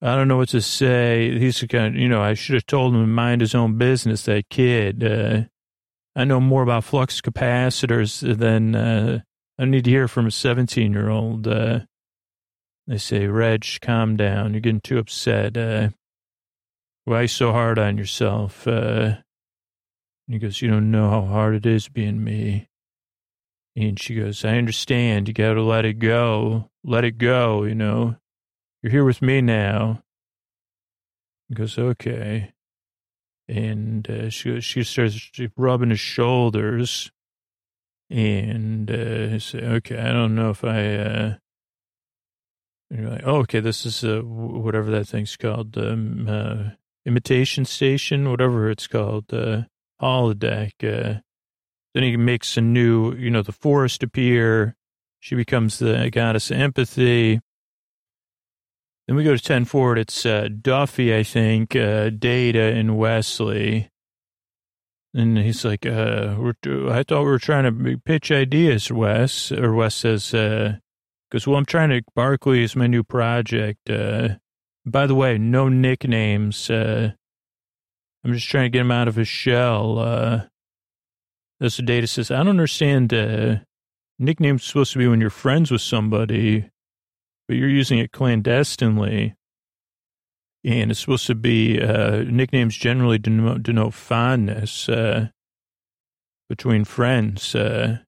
I 0.00 0.14
don't 0.14 0.28
know 0.28 0.36
what 0.36 0.50
to 0.50 0.60
say. 0.60 1.38
He's 1.38 1.60
kind 1.62 1.96
of, 1.96 2.00
you 2.00 2.08
know, 2.08 2.22
I 2.22 2.34
should 2.34 2.54
have 2.54 2.66
told 2.66 2.94
him 2.94 3.02
to 3.02 3.06
mind 3.06 3.40
his 3.40 3.54
own 3.54 3.78
business, 3.78 4.22
that 4.24 4.48
kid. 4.48 5.02
Uh, 5.02 5.42
I 6.14 6.24
know 6.24 6.40
more 6.40 6.62
about 6.62 6.84
flux 6.84 7.20
capacitors 7.20 8.20
than, 8.38 8.74
uh, 8.74 9.20
I 9.58 9.64
need 9.64 9.84
to 9.84 9.90
hear 9.90 10.06
from 10.06 10.26
a 10.26 10.30
17 10.30 10.92
year 10.92 11.08
old. 11.08 11.48
Uh, 11.48 11.80
they 12.86 12.98
say, 12.98 13.26
Reg, 13.26 13.66
calm 13.82 14.16
down. 14.16 14.54
You're 14.54 14.60
getting 14.60 14.80
too 14.80 14.98
upset. 14.98 15.56
Uh, 15.56 15.90
why 17.04 17.26
so 17.26 17.52
hard 17.52 17.78
on 17.78 17.98
yourself? 17.98 18.66
Uh, 18.68 19.16
he 20.28 20.38
goes, 20.38 20.62
You 20.62 20.70
don't 20.70 20.90
know 20.90 21.10
how 21.10 21.22
hard 21.22 21.54
it 21.54 21.66
is 21.66 21.88
being 21.88 22.22
me. 22.22 22.68
And 23.76 23.98
she 24.00 24.14
goes, 24.14 24.44
I 24.44 24.58
understand. 24.58 25.28
You 25.28 25.34
got 25.34 25.54
to 25.54 25.62
let 25.62 25.84
it 25.84 25.98
go. 25.98 26.70
Let 26.84 27.04
it 27.04 27.18
go, 27.18 27.64
you 27.64 27.74
know. 27.74 28.16
You're 28.82 28.92
here 28.92 29.04
with 29.04 29.22
me 29.22 29.40
now. 29.40 30.02
He 31.48 31.54
goes, 31.54 31.78
Okay. 31.78 32.52
And 33.48 34.08
uh, 34.10 34.28
she, 34.28 34.60
she 34.60 34.82
starts 34.84 35.30
rubbing 35.56 35.88
his 35.88 36.00
shoulders 36.00 37.10
and 38.10 38.90
uh, 38.90 39.38
say, 39.38 39.60
okay, 39.60 39.98
I 39.98 40.12
don't 40.12 40.34
know 40.34 40.50
if 40.50 40.64
I. 40.64 40.96
Uh, 40.96 41.34
you're 42.90 43.10
like, 43.10 43.22
oh, 43.24 43.36
okay, 43.38 43.60
this 43.60 43.84
is 43.84 44.02
uh, 44.02 44.20
whatever 44.20 44.90
that 44.90 45.06
thing's 45.06 45.36
called, 45.36 45.76
um, 45.76 46.26
uh, 46.26 46.70
imitation 47.04 47.66
station, 47.66 48.30
whatever 48.30 48.70
it's 48.70 48.86
called, 48.86 49.32
uh, 49.32 49.62
holodeck. 50.00 50.72
Uh, 50.82 51.20
then 51.92 52.02
he 52.02 52.16
makes 52.16 52.56
a 52.56 52.62
new, 52.62 53.14
you 53.14 53.30
know, 53.30 53.42
the 53.42 53.52
forest 53.52 54.02
appear. 54.02 54.74
She 55.20 55.34
becomes 55.34 55.78
the 55.78 56.08
goddess 56.10 56.50
of 56.50 56.58
empathy. 56.58 57.40
Then 59.08 59.16
we 59.16 59.24
go 59.24 59.34
to 59.34 59.42
10 59.42 59.64
forward. 59.64 59.96
It's 59.96 60.26
uh, 60.26 60.48
Duffy, 60.60 61.16
I 61.16 61.22
think, 61.22 61.74
uh, 61.74 62.10
Data, 62.10 62.60
and 62.60 62.98
Wesley. 62.98 63.88
And 65.14 65.38
he's 65.38 65.64
like, 65.64 65.86
uh, 65.86 66.36
I 66.90 67.02
thought 67.02 67.22
we 67.22 67.30
were 67.30 67.38
trying 67.38 67.64
to 67.64 67.98
pitch 68.04 68.30
ideas, 68.30 68.92
Wes. 68.92 69.50
Or 69.50 69.72
Wes 69.72 69.94
says, 69.94 70.26
because, 70.32 71.46
uh, 71.46 71.50
well, 71.50 71.56
I'm 71.56 71.64
trying 71.64 71.88
to, 71.88 72.02
Barclay 72.14 72.62
is 72.62 72.76
my 72.76 72.86
new 72.86 73.02
project. 73.02 73.88
Uh, 73.88 74.36
by 74.84 75.06
the 75.06 75.14
way, 75.14 75.38
no 75.38 75.70
nicknames. 75.70 76.68
Uh, 76.68 77.12
I'm 78.22 78.34
just 78.34 78.48
trying 78.48 78.66
to 78.66 78.76
get 78.76 78.82
him 78.82 78.90
out 78.90 79.08
of 79.08 79.16
his 79.16 79.28
shell. 79.28 79.98
Uh, 79.98 80.42
this 81.60 81.78
data 81.78 82.06
says, 82.06 82.30
I 82.30 82.36
don't 82.36 82.48
understand. 82.48 83.14
Nicknames 84.18 84.64
supposed 84.64 84.92
to 84.92 84.98
be 84.98 85.08
when 85.08 85.22
you're 85.22 85.30
friends 85.30 85.70
with 85.70 85.80
somebody, 85.80 86.68
but 87.48 87.56
you're 87.56 87.68
using 87.68 87.98
it 87.98 88.12
clandestinely 88.12 89.34
and 90.64 90.90
it's 90.90 91.00
supposed 91.00 91.26
to 91.26 91.34
be 91.34 91.80
uh, 91.80 92.24
nicknames 92.26 92.76
generally 92.76 93.18
denote, 93.18 93.62
denote 93.62 93.94
fondness 93.94 94.88
uh, 94.88 95.28
between 96.48 96.84
friends. 96.84 97.54
Uh, 97.54 97.98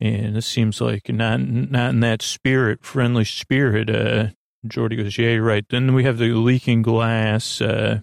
and 0.00 0.36
this 0.36 0.46
seems 0.46 0.80
like 0.80 1.08
not 1.08 1.40
not 1.40 1.90
in 1.90 2.00
that 2.00 2.22
spirit, 2.22 2.84
friendly 2.84 3.24
spirit. 3.24 3.90
Uh, 3.90 4.28
Geordi 4.66 4.96
goes, 4.96 5.18
"Yeah, 5.18 5.30
you're 5.30 5.42
right." 5.42 5.64
Then 5.68 5.94
we 5.94 6.04
have 6.04 6.18
the 6.18 6.32
leaking 6.32 6.82
glass. 6.82 7.60
Uh, 7.60 8.00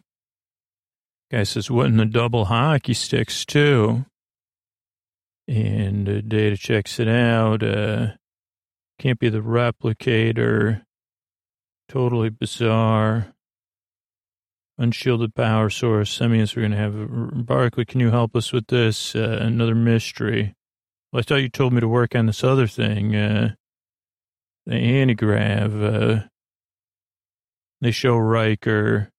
guy 1.32 1.44
says, 1.44 1.70
"What 1.70 1.88
in 1.88 1.98
the 1.98 2.06
double 2.06 2.46
hockey 2.46 2.94
sticks 2.94 3.46
too?" 3.46 4.06
And 5.48 6.08
uh, 6.08 6.22
Data 6.22 6.58
checks 6.58 7.00
it 7.00 7.08
out. 7.08 7.62
Uh, 7.64 8.12
can't 9.02 9.20
be 9.20 9.30
the 9.30 9.40
replicator. 9.40 10.84
Totally 11.90 12.30
bizarre. 12.30 13.34
Unshielded 14.78 15.34
power 15.34 15.72
source. 15.72 16.20
That 16.20 16.30
means 16.30 16.56
we're 16.56 16.62
going 16.62 16.72
to 16.72 16.78
have 16.78 17.46
Barclay. 17.46 17.86
Can 17.86 18.00
you 18.00 18.12
help 18.12 18.36
us 18.36 18.54
with 18.54 18.68
this? 18.68 19.16
Uh, 19.16 19.40
another 19.42 19.74
mystery. 19.74 20.54
Well, 21.12 21.20
I 21.20 21.24
thought 21.24 21.42
you 21.42 21.50
told 21.50 21.74
me 21.74 21.82
to 21.82 21.88
work 21.88 22.16
on 22.16 22.28
this 22.28 22.44
other 22.44 22.68
thing. 22.68 23.16
Uh, 23.16 23.56
the 24.68 24.76
antigrav. 24.76 26.22
Uh, 26.22 26.28
they 27.82 27.92
show 27.92 28.18
Riker. 28.18 29.10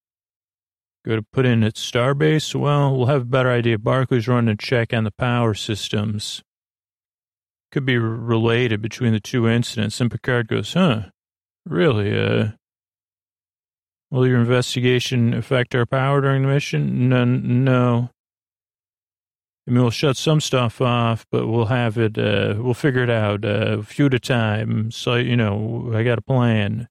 Go 1.05 1.17
to 1.17 1.21
put 1.21 1.45
in 1.45 1.61
at 1.63 1.75
Starbase. 1.75 2.55
Well, 2.55 2.95
we'll 2.95 3.07
have 3.07 3.23
a 3.23 3.25
better 3.25 3.51
idea. 3.51 3.77
Barclay's 3.77 4.29
running 4.29 4.53
a 4.53 4.55
check 4.55 4.93
on 4.93 5.03
the 5.03 5.11
power 5.11 5.53
systems. 5.53 6.41
Could 7.73 7.85
be 7.85 7.97
related 7.97 8.81
between 8.81 9.11
the 9.11 9.19
two 9.19 9.47
incidents. 9.47 9.99
And 9.99 10.09
Picard 10.09 10.47
goes, 10.47 10.73
huh, 10.73 11.09
really? 11.65 12.17
Uh, 12.17 12.51
Will 14.13 14.27
your 14.27 14.39
investigation 14.39 15.33
affect 15.33 15.73
our 15.73 15.87
power 15.87 16.21
during 16.21 16.43
the 16.43 16.47
mission? 16.47 17.09
No, 17.09 17.25
no. 17.25 18.11
I 19.67 19.71
mean, 19.71 19.81
we'll 19.81 19.89
shut 19.89 20.17
some 20.17 20.39
stuff 20.39 20.81
off, 20.81 21.25
but 21.31 21.47
we'll 21.47 21.65
have 21.65 21.97
it, 21.97 22.15
uh, 22.19 22.53
we'll 22.59 22.75
figure 22.75 23.01
it 23.01 23.09
out, 23.09 23.43
uh, 23.43 23.79
a 23.79 23.81
few 23.81 24.05
at 24.05 24.13
a 24.13 24.19
time. 24.19 24.91
So, 24.91 25.15
you 25.15 25.35
know, 25.35 25.91
I 25.95 26.03
got 26.03 26.19
a 26.19 26.21
plan. 26.21 26.89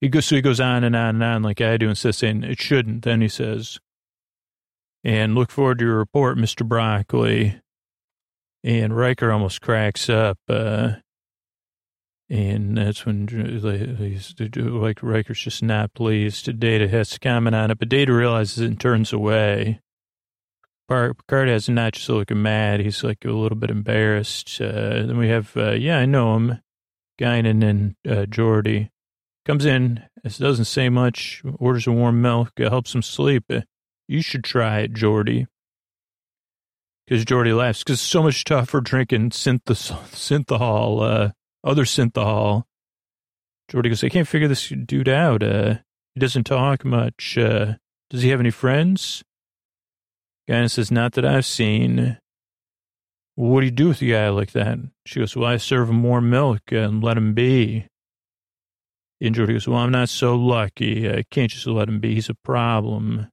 He 0.00 0.08
goes, 0.08 0.26
so 0.26 0.36
he 0.36 0.40
goes 0.40 0.60
on 0.60 0.84
and 0.84 0.94
on 0.94 1.16
and 1.16 1.24
on 1.24 1.42
like 1.42 1.60
I 1.60 1.78
do 1.78 1.92
saying 1.96 2.44
it 2.44 2.60
shouldn't. 2.60 3.02
Then 3.02 3.20
he 3.20 3.28
says, 3.28 3.80
and 5.02 5.34
look 5.34 5.50
forward 5.50 5.80
to 5.80 5.84
your 5.84 5.98
report, 5.98 6.38
Mr. 6.38 6.64
Broccoli. 6.64 7.60
And 8.64 8.96
Riker 8.96 9.30
almost 9.30 9.60
cracks 9.60 10.08
up. 10.08 10.38
Uh, 10.48 10.94
And 12.30 12.78
that's 12.78 13.04
when 13.04 13.26
like 13.62 15.02
Riker's 15.02 15.38
just 15.40 15.62
not 15.62 15.92
pleased. 15.92 16.58
Data 16.58 16.88
has 16.88 17.10
to 17.10 17.20
comment 17.20 17.54
on 17.54 17.70
it, 17.70 17.78
but 17.78 17.90
Data 17.90 18.12
realizes 18.12 18.60
it 18.60 18.66
and 18.66 18.80
turns 18.80 19.12
away. 19.12 19.80
Picard 20.88 21.48
has 21.48 21.68
not 21.68 21.92
just 21.92 22.08
looking 22.08 22.42
mad. 22.42 22.80
He's 22.80 23.04
like 23.04 23.24
a 23.24 23.30
little 23.30 23.56
bit 23.56 23.70
embarrassed. 23.70 24.58
Uh, 24.60 25.04
then 25.06 25.18
we 25.18 25.28
have, 25.28 25.54
uh, 25.56 25.72
yeah, 25.72 25.98
I 25.98 26.06
know 26.06 26.34
him, 26.36 26.60
Guinan 27.20 27.62
and 27.62 27.94
uh, 28.06 28.24
Geordi. 28.26 28.90
Comes 29.46 29.66
in, 29.66 30.02
doesn't 30.24 30.64
say 30.64 30.88
much, 30.88 31.42
orders 31.58 31.86
a 31.86 31.92
warm 31.92 32.22
milk, 32.22 32.52
helps 32.58 32.94
him 32.94 33.02
sleep. 33.02 33.44
Uh, 33.50 33.60
you 34.08 34.22
should 34.22 34.44
try 34.44 34.80
it, 34.80 34.94
Geordi. 34.94 35.46
Because 37.06 37.24
Geordi 37.24 37.56
laughs, 37.56 37.80
because 37.80 38.00
so 38.00 38.22
much 38.22 38.44
tougher 38.44 38.80
drinking 38.80 39.30
synth- 39.30 39.60
synthehol, 39.64 41.02
uh, 41.02 41.30
other 41.62 41.84
synthehol. 41.84 42.64
Geordi 43.70 43.88
goes, 43.88 44.02
I 44.04 44.08
can't 44.08 44.28
figure 44.28 44.48
this 44.48 44.68
dude 44.68 45.08
out. 45.08 45.42
Uh, 45.42 45.76
he 46.14 46.20
doesn't 46.20 46.44
talk 46.44 46.84
much. 46.84 47.36
Uh, 47.36 47.74
does 48.10 48.22
he 48.22 48.30
have 48.30 48.40
any 48.40 48.50
friends? 48.50 49.22
Guy 50.48 50.66
says, 50.66 50.90
not 50.90 51.12
that 51.12 51.24
I've 51.24 51.46
seen. 51.46 52.18
What 53.34 53.60
do 53.60 53.66
you 53.66 53.72
do 53.72 53.88
with 53.88 54.02
a 54.02 54.06
guy 54.06 54.28
like 54.28 54.52
that? 54.52 54.78
She 55.06 55.20
goes, 55.20 55.34
well, 55.34 55.50
I 55.50 55.56
serve 55.56 55.88
him 55.88 55.96
more 55.96 56.20
milk 56.20 56.60
and 56.70 57.02
let 57.02 57.16
him 57.16 57.34
be. 57.34 57.86
And 59.20 59.34
Geordi 59.34 59.54
goes, 59.54 59.66
well, 59.66 59.78
I'm 59.78 59.90
not 59.90 60.10
so 60.10 60.36
lucky. 60.36 61.10
I 61.10 61.24
can't 61.30 61.50
just 61.50 61.66
let 61.66 61.88
him 61.88 61.98
be. 61.98 62.14
He's 62.14 62.28
a 62.28 62.34
problem. 62.34 63.28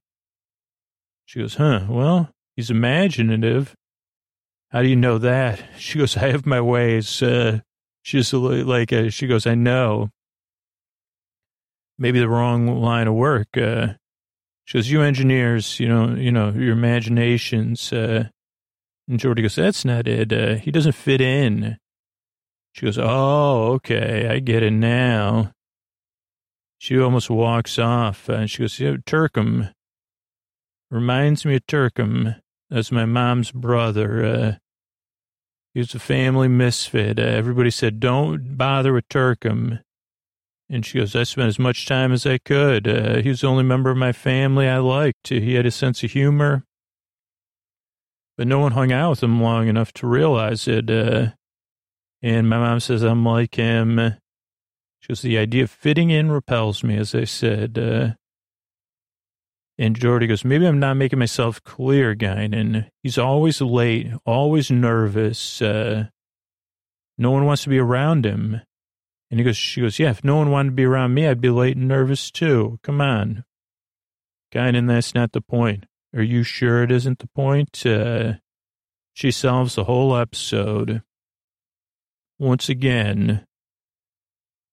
She 1.26 1.40
goes, 1.40 1.56
huh, 1.56 1.86
well, 1.88 2.30
he's 2.56 2.70
imaginative. 2.70 3.74
How 4.70 4.82
do 4.82 4.88
you 4.88 4.96
know 4.96 5.18
that? 5.18 5.62
She 5.78 5.98
goes, 5.98 6.16
I 6.16 6.30
have 6.30 6.46
my 6.46 6.60
ways. 6.60 7.22
Uh, 7.22 7.60
she's 8.02 8.32
like, 8.32 8.92
uh, 8.92 9.10
she 9.10 9.26
goes, 9.26 9.46
I 9.46 9.54
know. 9.54 10.10
Maybe 11.98 12.20
the 12.20 12.28
wrong 12.28 12.80
line 12.80 13.06
of 13.06 13.14
work. 13.14 13.48
Uh, 13.56 13.94
she 14.64 14.78
goes, 14.78 14.90
you 14.90 15.02
engineers, 15.02 15.78
you 15.78 15.88
know, 15.88 16.14
you 16.14 16.32
know, 16.32 16.50
your 16.50 16.72
imaginations. 16.72 17.92
Uh, 17.92 18.28
and 19.08 19.20
Geordi 19.20 19.42
goes, 19.42 19.56
that's 19.56 19.84
not 19.84 20.08
it. 20.08 20.32
Uh, 20.32 20.54
he 20.54 20.70
doesn't 20.70 20.92
fit 20.92 21.20
in. 21.20 21.76
She 22.72 22.86
goes, 22.86 22.98
oh, 22.98 23.72
okay, 23.74 24.28
I 24.28 24.38
get 24.38 24.62
it 24.62 24.70
now. 24.70 25.52
She 26.78 26.98
almost 26.98 27.28
walks 27.28 27.78
off 27.78 28.28
and 28.28 28.50
she 28.50 28.62
goes, 28.62 28.80
yeah, 28.80 28.96
Terkim. 29.06 29.72
Reminds 30.92 31.46
me 31.46 31.56
of 31.56 31.66
Terkim. 31.66 32.38
That's 32.68 32.92
my 32.92 33.06
mom's 33.06 33.50
brother. 33.50 34.22
Uh, 34.26 34.52
he 35.72 35.80
was 35.80 35.94
a 35.94 35.98
family 35.98 36.48
misfit. 36.48 37.18
Uh, 37.18 37.22
everybody 37.22 37.70
said, 37.70 37.98
don't 37.98 38.58
bother 38.58 38.92
with 38.92 39.08
Terkim. 39.08 39.80
And 40.68 40.84
she 40.84 40.98
goes, 40.98 41.16
I 41.16 41.22
spent 41.22 41.48
as 41.48 41.58
much 41.58 41.86
time 41.86 42.12
as 42.12 42.26
I 42.26 42.36
could. 42.36 42.86
Uh, 42.86 43.22
he 43.22 43.30
was 43.30 43.40
the 43.40 43.46
only 43.46 43.64
member 43.64 43.90
of 43.90 43.96
my 43.96 44.12
family 44.12 44.68
I 44.68 44.78
liked. 44.78 45.28
He 45.28 45.54
had 45.54 45.64
a 45.64 45.70
sense 45.70 46.04
of 46.04 46.10
humor. 46.10 46.66
But 48.36 48.46
no 48.46 48.58
one 48.58 48.72
hung 48.72 48.92
out 48.92 49.10
with 49.10 49.22
him 49.22 49.40
long 49.40 49.68
enough 49.68 49.94
to 49.94 50.06
realize 50.06 50.68
it. 50.68 50.90
Uh, 50.90 51.28
and 52.20 52.50
my 52.50 52.58
mom 52.58 52.80
says, 52.80 53.02
I'm 53.02 53.24
like 53.24 53.54
him. 53.54 54.14
She 55.00 55.08
goes, 55.08 55.22
the 55.22 55.38
idea 55.38 55.62
of 55.62 55.70
fitting 55.70 56.10
in 56.10 56.30
repels 56.30 56.84
me, 56.84 56.98
as 56.98 57.14
I 57.14 57.24
said. 57.24 57.78
And 59.78 59.98
Geordi 59.98 60.28
goes, 60.28 60.44
maybe 60.44 60.66
I'm 60.66 60.78
not 60.78 60.96
making 60.96 61.18
myself 61.18 61.62
clear, 61.64 62.14
guy. 62.14 62.42
And 62.42 62.90
He's 63.02 63.18
always 63.18 63.60
late, 63.60 64.08
always 64.26 64.70
nervous. 64.70 65.62
Uh, 65.62 66.08
no 67.18 67.30
one 67.30 67.46
wants 67.46 67.62
to 67.64 67.68
be 67.68 67.78
around 67.78 68.26
him. 68.26 68.60
And 69.30 69.40
he 69.40 69.44
goes, 69.44 69.56
she 69.56 69.80
goes, 69.80 69.98
yeah, 69.98 70.10
if 70.10 70.22
no 70.22 70.36
one 70.36 70.50
wanted 70.50 70.70
to 70.70 70.74
be 70.74 70.84
around 70.84 71.14
me, 71.14 71.26
I'd 71.26 71.40
be 71.40 71.48
late 71.48 71.76
and 71.76 71.88
nervous 71.88 72.30
too. 72.30 72.78
Come 72.82 73.00
on. 73.00 73.44
Guy, 74.52 74.68
and 74.68 74.90
that's 74.90 75.14
not 75.14 75.32
the 75.32 75.40
point. 75.40 75.86
Are 76.14 76.22
you 76.22 76.42
sure 76.42 76.82
it 76.82 76.92
isn't 76.92 77.20
the 77.20 77.28
point? 77.28 77.86
Uh, 77.86 78.34
she 79.14 79.30
solves 79.30 79.74
the 79.74 79.84
whole 79.84 80.14
episode. 80.14 81.02
Once 82.38 82.68
again, 82.68 83.46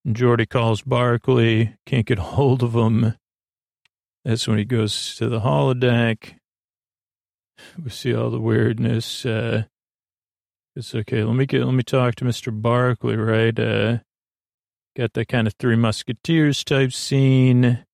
Geordi 0.05 0.49
calls 0.49 0.81
Barclay, 0.81 1.75
can't 1.85 2.05
get 2.05 2.19
hold 2.19 2.63
of 2.63 2.73
him. 2.73 3.15
That's 4.25 4.47
when 4.47 4.57
he 4.57 4.65
goes 4.65 5.15
to 5.15 5.29
the 5.29 5.41
holodeck. 5.41 6.35
We 7.81 7.89
see 7.89 8.13
all 8.13 8.29
the 8.29 8.39
weirdness. 8.39 9.25
Uh, 9.25 9.63
it's 10.75 10.95
okay. 10.95 11.23
Let 11.23 11.35
me 11.35 11.45
get, 11.45 11.63
let 11.63 11.73
me 11.73 11.83
talk 11.83 12.15
to 12.15 12.25
Mr. 12.25 12.53
Barclay, 12.53 13.15
right? 13.15 13.57
Uh, 13.59 13.99
Got 14.99 15.13
that 15.13 15.27
kind 15.29 15.47
of 15.47 15.53
Three 15.53 15.77
Musketeers 15.77 16.63
type 16.63 16.91
scene. 16.91 17.85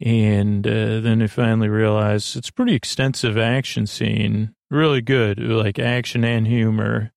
And 0.00 0.66
uh, 0.66 1.00
then 1.00 1.20
they 1.20 1.26
finally 1.26 1.68
realize 1.68 2.36
it's 2.36 2.50
pretty 2.50 2.74
extensive 2.74 3.38
action 3.38 3.86
scene. 3.86 4.54
Really 4.70 5.00
good, 5.00 5.40
like 5.40 5.78
action 5.80 6.24
and 6.24 6.46
humor. 6.46 7.12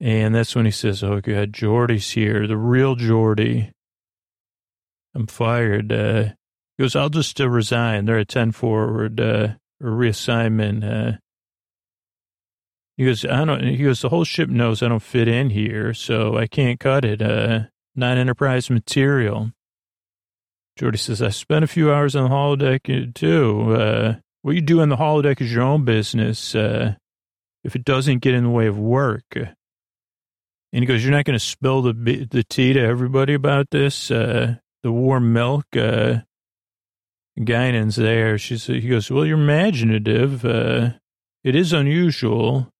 And 0.00 0.34
that's 0.34 0.54
when 0.54 0.64
he 0.64 0.70
says, 0.70 1.02
Oh, 1.02 1.20
God, 1.20 1.52
Geordi's 1.52 2.10
here, 2.10 2.46
the 2.46 2.56
real 2.56 2.94
Geordi. 2.94 3.72
I'm 5.14 5.26
fired. 5.26 5.92
Uh, 5.92 6.22
he 6.76 6.84
goes, 6.84 6.96
I'll 6.96 7.10
just 7.10 7.40
uh, 7.40 7.48
resign. 7.48 8.04
They're 8.04 8.18
at 8.18 8.28
10 8.28 8.52
forward, 8.52 9.20
uh, 9.20 9.54
reassignment. 9.82 10.84
Uh, 10.84 11.18
he 12.96 13.04
goes, 13.04 13.24
I 13.24 13.44
don't, 13.44 13.62
he 13.62 13.78
goes, 13.78 14.00
the 14.00 14.08
whole 14.08 14.24
ship 14.24 14.48
knows 14.48 14.82
I 14.82 14.88
don't 14.88 15.02
fit 15.02 15.28
in 15.28 15.50
here, 15.50 15.94
so 15.94 16.36
I 16.36 16.46
can't 16.46 16.78
cut 16.80 17.04
it. 17.04 17.20
Uh, 17.20 17.64
not 17.94 18.16
enterprise 18.16 18.70
material. 18.70 19.52
Geordi 20.78 20.98
says, 20.98 21.20
I 21.20 21.28
spent 21.28 21.64
a 21.64 21.68
few 21.68 21.92
hours 21.92 22.16
on 22.16 22.24
the 22.24 22.34
holodeck 22.34 22.88
uh, 22.88 23.10
too. 23.14 23.74
Uh, 23.74 24.14
what 24.42 24.54
you 24.54 24.60
do 24.60 24.80
on 24.80 24.88
the 24.88 24.96
holodeck 24.96 25.40
is 25.40 25.52
your 25.52 25.62
own 25.62 25.84
business. 25.84 26.54
Uh, 26.54 26.94
if 27.64 27.76
it 27.76 27.84
doesn't 27.84 28.18
get 28.18 28.34
in 28.34 28.44
the 28.44 28.50
way 28.50 28.66
of 28.66 28.78
work. 28.78 29.24
And 29.34 30.82
he 30.82 30.86
goes, 30.86 31.04
you're 31.04 31.12
not 31.12 31.24
going 31.24 31.38
to 31.38 31.44
spill 31.44 31.82
the, 31.82 31.92
the 32.30 32.42
tea 32.42 32.72
to 32.72 32.80
everybody 32.80 33.34
about 33.34 33.70
this? 33.70 34.10
Uh, 34.10 34.56
the 34.82 34.92
warm 34.92 35.32
milk, 35.32 35.66
uh, 35.76 36.20
Guinan's 37.42 37.96
there. 37.96 38.38
She's, 38.38 38.66
he 38.66 38.88
goes, 38.88 39.10
well, 39.10 39.24
you're 39.24 39.38
imaginative. 39.38 40.44
Uh, 40.44 40.90
it 41.44 41.54
is 41.56 41.72
unusual 41.72 42.72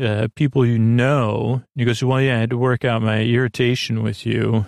uh, 0.00 0.28
people 0.34 0.64
you 0.64 0.78
know. 0.78 1.62
He 1.74 1.84
goes, 1.84 2.02
well, 2.02 2.20
yeah, 2.20 2.36
I 2.36 2.40
had 2.40 2.50
to 2.50 2.58
work 2.58 2.84
out 2.84 3.02
my 3.02 3.20
irritation 3.20 4.02
with 4.02 4.24
you. 4.24 4.66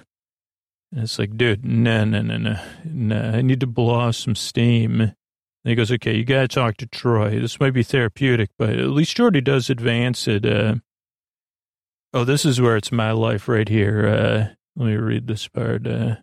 And 0.92 1.04
it's 1.04 1.18
like, 1.18 1.36
dude, 1.36 1.64
no, 1.64 2.04
no, 2.04 2.20
no, 2.20 2.36
no, 2.36 2.60
no. 2.84 3.16
I 3.16 3.42
need 3.42 3.60
to 3.60 3.66
blow 3.66 4.10
some 4.10 4.34
steam. 4.34 5.00
And 5.00 5.14
he 5.70 5.74
goes, 5.74 5.92
okay, 5.92 6.16
you 6.16 6.24
got 6.24 6.42
to 6.42 6.48
talk 6.48 6.76
to 6.78 6.86
Troi. 6.86 7.40
This 7.40 7.60
might 7.60 7.72
be 7.72 7.82
therapeutic, 7.82 8.50
but 8.58 8.70
at 8.70 8.90
least 8.90 9.16
Geordi 9.16 9.42
does 9.42 9.70
advance 9.70 10.28
it. 10.28 10.44
Uh, 10.44 10.76
oh, 12.12 12.24
this 12.24 12.44
is 12.44 12.60
where 12.60 12.76
it's 12.76 12.92
my 12.92 13.12
life 13.12 13.48
right 13.48 13.68
here. 13.68 14.06
Uh, 14.06 14.54
let 14.76 14.86
me 14.86 14.96
read 14.96 15.26
this 15.26 15.48
part. 15.48 15.86
Uh, 15.86 16.16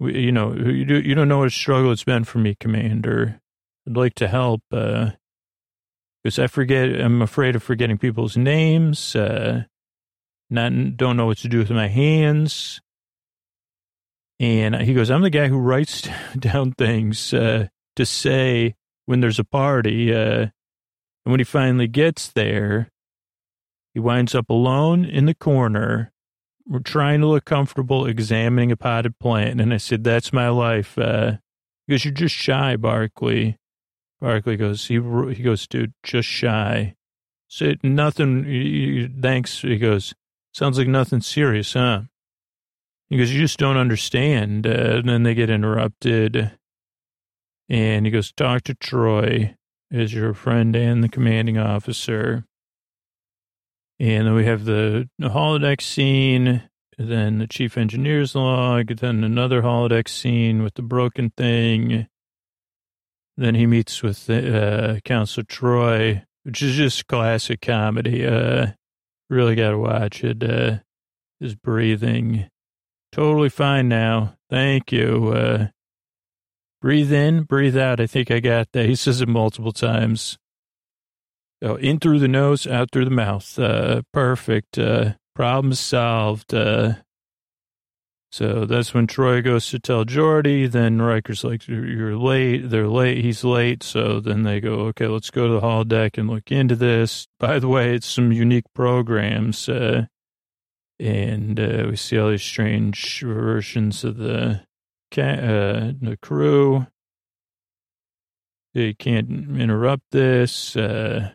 we, 0.00 0.18
you 0.18 0.32
know, 0.32 0.52
you, 0.54 0.84
do, 0.84 1.00
you 1.00 1.14
don't 1.14 1.28
know 1.28 1.38
what 1.38 1.48
a 1.48 1.50
struggle 1.50 1.92
it's 1.92 2.04
been 2.04 2.24
for 2.24 2.38
me, 2.38 2.56
Commander. 2.58 3.40
I'd 3.86 3.96
like 3.96 4.14
to 4.14 4.28
help. 4.28 4.62
Uh, 4.72 5.10
because 6.24 6.38
I 6.38 6.46
forget, 6.46 6.88
I'm 7.00 7.20
afraid 7.20 7.54
of 7.54 7.62
forgetting 7.62 7.98
people's 7.98 8.34
names, 8.34 9.14
uh, 9.14 9.64
not, 10.48 10.96
don't 10.96 11.18
know 11.18 11.26
what 11.26 11.36
to 11.38 11.48
do 11.48 11.58
with 11.58 11.70
my 11.70 11.88
hands. 11.88 12.80
And 14.40 14.74
he 14.76 14.94
goes, 14.94 15.10
I'm 15.10 15.20
the 15.20 15.28
guy 15.28 15.48
who 15.48 15.58
writes 15.58 16.08
down 16.38 16.72
things, 16.72 17.34
uh, 17.34 17.68
to 17.96 18.06
say 18.06 18.74
when 19.04 19.20
there's 19.20 19.38
a 19.38 19.44
party, 19.44 20.14
uh, 20.14 20.46
and 21.24 21.30
when 21.30 21.40
he 21.40 21.44
finally 21.44 21.88
gets 21.88 22.28
there, 22.28 22.90
he 23.92 24.00
winds 24.00 24.34
up 24.34 24.48
alone 24.48 25.04
in 25.04 25.26
the 25.26 25.34
corner. 25.34 26.10
We're 26.66 26.78
trying 26.80 27.20
to 27.20 27.26
look 27.26 27.44
comfortable 27.44 28.06
examining 28.06 28.72
a 28.72 28.76
potted 28.76 29.18
plant. 29.18 29.60
And 29.60 29.72
I 29.74 29.76
said, 29.76 30.02
that's 30.02 30.32
my 30.32 30.48
life. 30.48 30.96
Uh, 30.96 31.32
because 31.86 32.04
you're 32.04 32.14
just 32.14 32.34
shy, 32.34 32.76
Barclay. 32.76 33.58
Barclay 34.20 34.56
goes, 34.56 34.86
he, 34.86 34.94
he 34.94 35.42
goes, 35.42 35.66
dude, 35.66 35.92
just 36.02 36.28
shy. 36.28 36.94
Said 37.48 37.84
nothing, 37.84 39.20
thanks. 39.20 39.60
He 39.60 39.76
goes, 39.76 40.14
sounds 40.54 40.78
like 40.78 40.88
nothing 40.88 41.20
serious, 41.20 41.74
huh? 41.74 42.02
He 43.10 43.18
goes, 43.18 43.30
you 43.32 43.40
just 43.40 43.58
don't 43.58 43.76
understand. 43.76 44.66
Uh, 44.66 44.70
and 44.70 45.08
then 45.08 45.22
they 45.24 45.34
get 45.34 45.50
interrupted. 45.50 46.52
And 47.68 48.06
he 48.06 48.10
goes, 48.10 48.32
talk 48.32 48.62
to 48.62 48.74
Troi 48.74 49.56
as 49.92 50.14
your 50.14 50.32
friend 50.32 50.74
and 50.74 51.04
the 51.04 51.08
commanding 51.08 51.58
officer. 51.58 52.44
And 54.00 54.26
then 54.26 54.34
we 54.34 54.44
have 54.44 54.64
the, 54.64 55.08
holodeck 55.20 55.80
scene, 55.80 56.62
then 56.98 57.38
the 57.38 57.46
chief 57.46 57.78
engineer's 57.78 58.34
log, 58.34 58.96
then 58.96 59.22
another 59.22 59.62
holodeck 59.62 60.08
scene 60.08 60.62
with 60.62 60.74
the 60.74 60.82
broken 60.82 61.30
thing. 61.36 62.08
Then 63.36 63.54
he 63.54 63.66
meets 63.66 64.02
with 64.02 64.28
uh, 64.30 65.00
Counselor 65.04 65.44
Troi, 65.44 66.24
which 66.44 66.62
is 66.62 66.76
just 66.76 67.06
classic 67.06 67.60
comedy. 67.60 68.26
Uh, 68.26 68.72
really 69.30 69.54
got 69.54 69.70
to 69.70 69.78
watch 69.78 70.22
it. 70.22 70.42
Uh, 70.42 70.78
his 71.40 71.54
breathing, 71.54 72.48
totally 73.12 73.48
fine 73.48 73.88
now. 73.88 74.36
Thank 74.50 74.92
you. 74.92 75.28
Uh, 75.28 75.66
breathe 76.80 77.12
in, 77.12 77.42
breathe 77.42 77.76
out. 77.76 78.00
I 78.00 78.06
think 78.06 78.30
I 78.30 78.40
got 78.40 78.68
that. 78.72 78.86
He 78.86 78.94
says 78.94 79.20
it 79.20 79.28
multiple 79.28 79.72
times. 79.72 80.38
Oh, 81.64 81.76
in 81.76 81.98
through 81.98 82.18
the 82.18 82.28
nose, 82.28 82.66
out 82.66 82.90
through 82.92 83.06
the 83.06 83.10
mouth. 83.10 83.58
Uh, 83.58 84.02
perfect. 84.12 84.76
Uh, 84.78 85.14
problem 85.34 85.72
solved. 85.72 86.52
Uh, 86.52 86.96
so 88.30 88.66
that's 88.66 88.92
when 88.92 89.06
Troi 89.06 89.42
goes 89.42 89.70
to 89.70 89.78
tell 89.78 90.04
Geordi. 90.04 90.70
Then 90.70 91.00
Riker's 91.00 91.42
like, 91.42 91.66
"You're 91.66 92.18
late. 92.18 92.68
They're 92.68 92.88
late. 92.88 93.24
He's 93.24 93.44
late." 93.44 93.82
So 93.82 94.20
then 94.20 94.42
they 94.42 94.60
go, 94.60 94.80
"Okay, 94.88 95.06
let's 95.06 95.30
go 95.30 95.46
to 95.46 95.54
the 95.54 95.60
hall 95.60 95.84
deck 95.84 96.18
and 96.18 96.28
look 96.28 96.52
into 96.52 96.76
this." 96.76 97.28
By 97.40 97.58
the 97.58 97.68
way, 97.68 97.94
it's 97.94 98.08
some 98.08 98.30
unique 98.30 98.66
programs, 98.74 99.66
uh, 99.66 100.06
and 101.00 101.58
uh, 101.58 101.86
we 101.88 101.96
see 101.96 102.18
all 102.18 102.28
these 102.28 102.42
strange 102.42 103.22
versions 103.22 104.04
of 104.04 104.18
the 104.18 104.66
cat, 105.10 105.38
uh, 105.38 105.92
the 105.98 106.18
crew. 106.20 106.88
They 108.74 108.92
can't 108.92 109.56
interrupt 109.56 110.10
this. 110.10 110.76
Uh, 110.76 111.32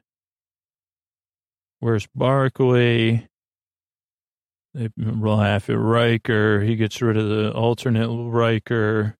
where's 1.79 2.07
Barclay? 2.15 3.27
They 4.73 4.89
laugh 4.97 5.69
at 5.69 5.77
Riker. 5.77 6.61
He 6.61 6.75
gets 6.75 7.01
rid 7.01 7.17
of 7.17 7.27
the 7.27 7.51
alternate 7.53 8.09
Riker. 8.09 9.15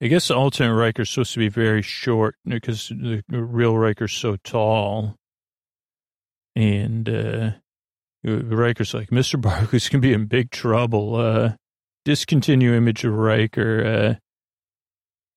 I 0.00 0.06
guess 0.06 0.28
the 0.28 0.36
alternate 0.36 0.74
Riker's 0.74 1.10
supposed 1.10 1.32
to 1.32 1.40
be 1.40 1.48
very 1.48 1.82
short 1.82 2.36
because 2.44 2.88
the 2.88 3.22
real 3.28 3.76
Riker's 3.76 4.12
so 4.12 4.36
tall. 4.36 5.16
And 6.54 7.08
uh, 7.08 7.50
Riker's 8.24 8.94
like, 8.94 9.10
Mr. 9.10 9.40
Barclay's 9.40 9.88
going 9.88 10.02
to 10.02 10.08
be 10.08 10.12
in 10.12 10.26
big 10.26 10.50
trouble. 10.50 11.16
Uh, 11.16 11.52
discontinue 12.04 12.74
image 12.74 13.04
of 13.04 13.14
Riker. 13.14 13.84
Uh, 13.84 14.14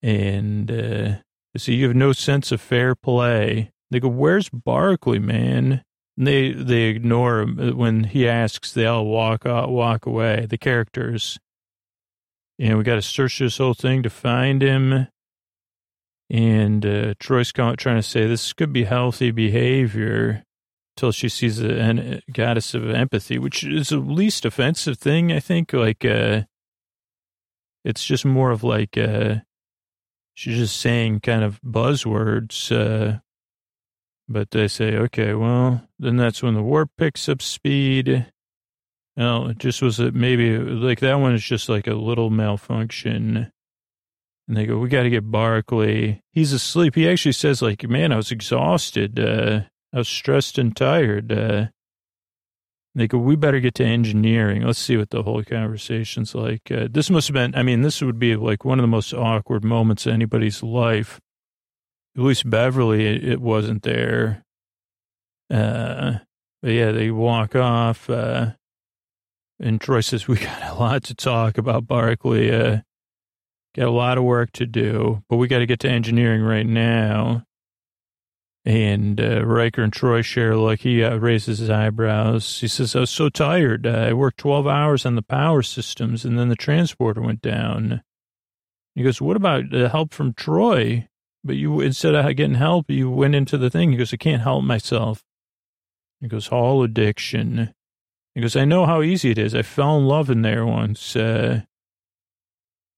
and 0.04 0.72
uh, 0.72 1.16
so 1.58 1.72
you 1.72 1.88
have 1.88 1.96
no 1.96 2.12
sense 2.12 2.52
of 2.52 2.62
fair 2.62 2.96
play. 2.96 3.72
They 3.90 4.00
go, 4.00 4.08
Where's 4.08 4.50
Barclay, 4.50 5.20
man? 5.20 5.84
They 6.18 6.52
they 6.52 6.84
ignore 6.84 7.40
him 7.40 7.78
when 7.78 8.04
he 8.04 8.28
asks. 8.28 8.74
They 8.74 8.86
all 8.86 9.06
walk 9.06 9.46
out, 9.46 9.70
walk 9.70 10.06
away. 10.06 10.46
The 10.50 10.58
characters, 10.58 11.40
and 12.60 12.78
we 12.78 12.84
got 12.84 12.96
to 12.96 13.02
search 13.02 13.40
this 13.40 13.58
whole 13.58 13.74
thing 13.74 14.04
to 14.04 14.10
find 14.10 14.62
him. 14.62 15.08
And 16.30 16.86
uh, 16.86 17.14
Troi's 17.20 17.52
trying 17.52 17.76
to 17.76 18.04
say 18.04 18.26
this 18.26 18.54
could 18.54 18.72
be 18.72 18.86
healthy 18.86 19.32
behavior 19.32 20.44
until 20.96 21.12
she 21.12 21.28
sees 21.28 21.60
a, 21.60 21.90
a, 21.90 22.22
goddess 22.32 22.74
of 22.74 22.90
empathy, 22.90 23.38
which 23.38 23.64
is 23.64 23.90
the 23.90 23.98
least 23.98 24.46
offensive 24.46 24.98
thing 24.98 25.32
I 25.32 25.40
think. 25.40 25.74
Like, 25.74 26.06
uh, 26.06 26.44
it's 27.84 28.06
just 28.06 28.24
more 28.24 28.52
of 28.52 28.64
like 28.64 28.98
uh, 28.98 29.38
she's 30.34 30.58
just 30.58 30.80
saying 30.80 31.22
kind 31.22 31.44
of 31.44 31.60
buzzwords. 31.62 32.72
Uh, 32.72 33.20
but 34.32 34.52
they 34.52 34.68
say, 34.68 34.96
okay, 34.96 35.34
well, 35.34 35.88
then 36.00 36.18
that's 36.18 36.42
when 36.42 36.54
the 36.54 36.64
warp 36.64 36.92
picks 36.98 37.28
up 37.30 37.42
speed. 37.42 38.28
Well, 39.18 39.48
it 39.48 39.58
just 39.58 39.82
was 39.82 40.00
a, 40.00 40.12
maybe 40.12 40.58
like 40.58 41.00
that 41.02 41.16
one 41.16 41.36
is 41.36 41.44
just 41.44 41.70
like 41.70 41.88
a 41.88 41.94
little 41.94 42.30
malfunction. 42.30 43.52
And 44.48 44.58
they 44.58 44.66
go, 44.66 44.78
we 44.78 44.90
got 44.90 45.04
to 45.04 45.10
get 45.10 45.30
Barclay. 45.30 46.22
He's 46.32 46.54
asleep. 46.54 46.96
He 46.96 47.08
actually 47.08 47.34
says, 47.34 47.62
like, 47.62 47.88
man, 47.88 48.12
I 48.12 48.18
was 48.18 48.32
exhausted. 48.32 49.20
Uh, 49.20 49.62
I 49.94 49.98
was 49.98 50.08
stressed 50.08 50.58
and 50.58 50.76
tired. 50.76 51.32
Uh, 51.32 51.68
they 52.96 53.08
go, 53.08 53.18
we 53.18 53.36
better 53.36 53.60
get 53.60 53.76
to 53.76 53.86
engineering. 53.86 54.64
Let's 54.64 54.80
see 54.80 54.98
what 54.98 55.12
the 55.12 55.24
whole 55.24 55.44
conversation's 55.44 56.36
like. 56.36 56.72
Uh, 56.72 56.88
this 56.90 57.10
must 57.10 57.28
have 57.28 57.34
been, 57.34 57.56
I 57.56 57.64
mean, 57.64 57.82
this 57.82 58.02
would 58.02 58.20
be 58.20 58.36
like 58.36 58.66
one 58.66 58.80
of 58.80 58.84
the 58.84 58.88
most 58.88 59.14
awkward 59.14 59.64
moments 59.64 60.06
in 60.06 60.14
anybody's 60.14 60.62
life 60.64 61.20
at 62.18 62.24
least 62.24 62.50
Beverly, 62.50 63.06
it, 63.06 63.24
it 63.24 63.42
wasn't 63.42 63.84
there. 63.84 64.44
Uh, 65.50 66.16
but 66.62 66.72
yeah, 66.72 66.92
they 66.92 67.12
walk 67.12 67.56
off. 67.56 68.10
Uh, 68.10 68.52
and 69.60 69.80
Troi 69.80 70.04
says, 70.04 70.28
we 70.28 70.38
got 70.38 70.72
a 70.72 70.76
lot 70.76 71.04
to 71.06 71.16
talk 71.16 71.58
about 71.58 71.88
Barclay. 71.88 72.52
Uh, 72.52 72.82
got 73.76 73.88
a 73.88 73.92
lot 73.92 74.18
of 74.18 74.24
work 74.24 74.52
to 74.54 74.66
do, 74.66 75.24
but 75.30 75.38
we 75.38 75.48
got 75.48 75.60
to 75.60 75.66
get 75.66 75.80
to 75.82 75.90
engineering 75.90 76.42
right 76.42 76.66
now. 76.66 77.46
And 78.64 79.20
uh, 79.20 79.44
Riker 79.44 79.82
and 79.82 79.92
Troi 79.92 80.24
share 80.24 80.52
a 80.52 80.62
look. 80.62 80.82
he 80.82 81.04
uh, 81.04 81.16
raises 81.16 81.60
his 81.60 81.70
eyebrows. 81.70 82.60
He 82.60 82.68
says, 82.68 82.96
I 82.96 83.00
was 83.00 83.10
so 83.10 83.30
tired. 83.30 83.88
Uh, 83.88 83.90
I 83.90 84.14
worked 84.14 84.38
12 84.38 84.68
hours 84.68 85.06
on 85.06 85.16
the 85.16 85.24
power 85.24 85.64
systems 85.64 86.26
and 86.26 86.38
then 86.38 86.50
the 86.50 86.56
transporter 86.56 87.22
went 87.22 87.42
down. 87.42 88.04
He 88.94 89.04
goes, 89.04 89.20
what 89.20 89.36
about 89.36 89.72
the 89.72 89.90
help 89.90 90.14
from 90.14 90.34
Troi? 90.34 91.08
But 91.44 91.56
you, 91.56 91.82
instead 91.82 92.14
of 92.14 92.36
getting 92.36 92.56
help, 92.56 92.90
you 92.90 93.10
went 93.10 93.36
into 93.36 93.58
the 93.58 93.70
thing. 93.70 93.92
He 93.92 93.98
goes, 93.98 94.14
I 94.14 94.18
can't 94.18 94.44
help 94.44 94.64
myself. 94.64 95.24
He 96.20 96.28
goes, 96.28 96.50
all 96.50 96.84
addiction. 96.84 97.74
He 98.36 98.42
goes, 98.42 98.56
I 98.56 98.66
know 98.66 98.86
how 98.86 99.02
easy 99.02 99.32
it 99.32 99.40
is. 99.40 99.56
I 99.56 99.64
fell 99.64 99.98
in 99.98 100.06
love 100.06 100.30
in 100.30 100.44
there 100.44 100.66
once. 100.66 101.16
Uh, 101.16 101.62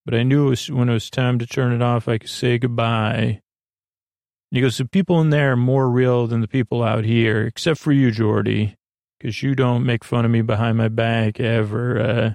but 0.05 0.13
I 0.13 0.23
knew 0.23 0.47
it 0.47 0.49
was, 0.49 0.69
when 0.69 0.89
it 0.89 0.93
was 0.93 1.09
time 1.09 1.39
to 1.39 1.47
turn 1.47 1.71
it 1.71 1.81
off, 1.81 2.09
I 2.09 2.17
could 2.17 2.29
say 2.29 2.57
goodbye. 2.57 3.41
He 4.51 4.61
goes, 4.61 4.77
the 4.77 4.85
people 4.85 5.21
in 5.21 5.29
there 5.29 5.53
are 5.53 5.57
more 5.57 5.89
real 5.89 6.27
than 6.27 6.41
the 6.41 6.47
people 6.47 6.83
out 6.83 7.05
here, 7.05 7.45
except 7.45 7.79
for 7.79 7.91
you, 7.91 8.11
Geordi, 8.11 8.75
because 9.17 9.41
you 9.41 9.55
don't 9.55 9.85
make 9.85 10.03
fun 10.03 10.25
of 10.25 10.31
me 10.31 10.41
behind 10.41 10.77
my 10.77 10.89
back 10.89 11.39
ever. 11.39 11.99
Uh, 11.99 12.31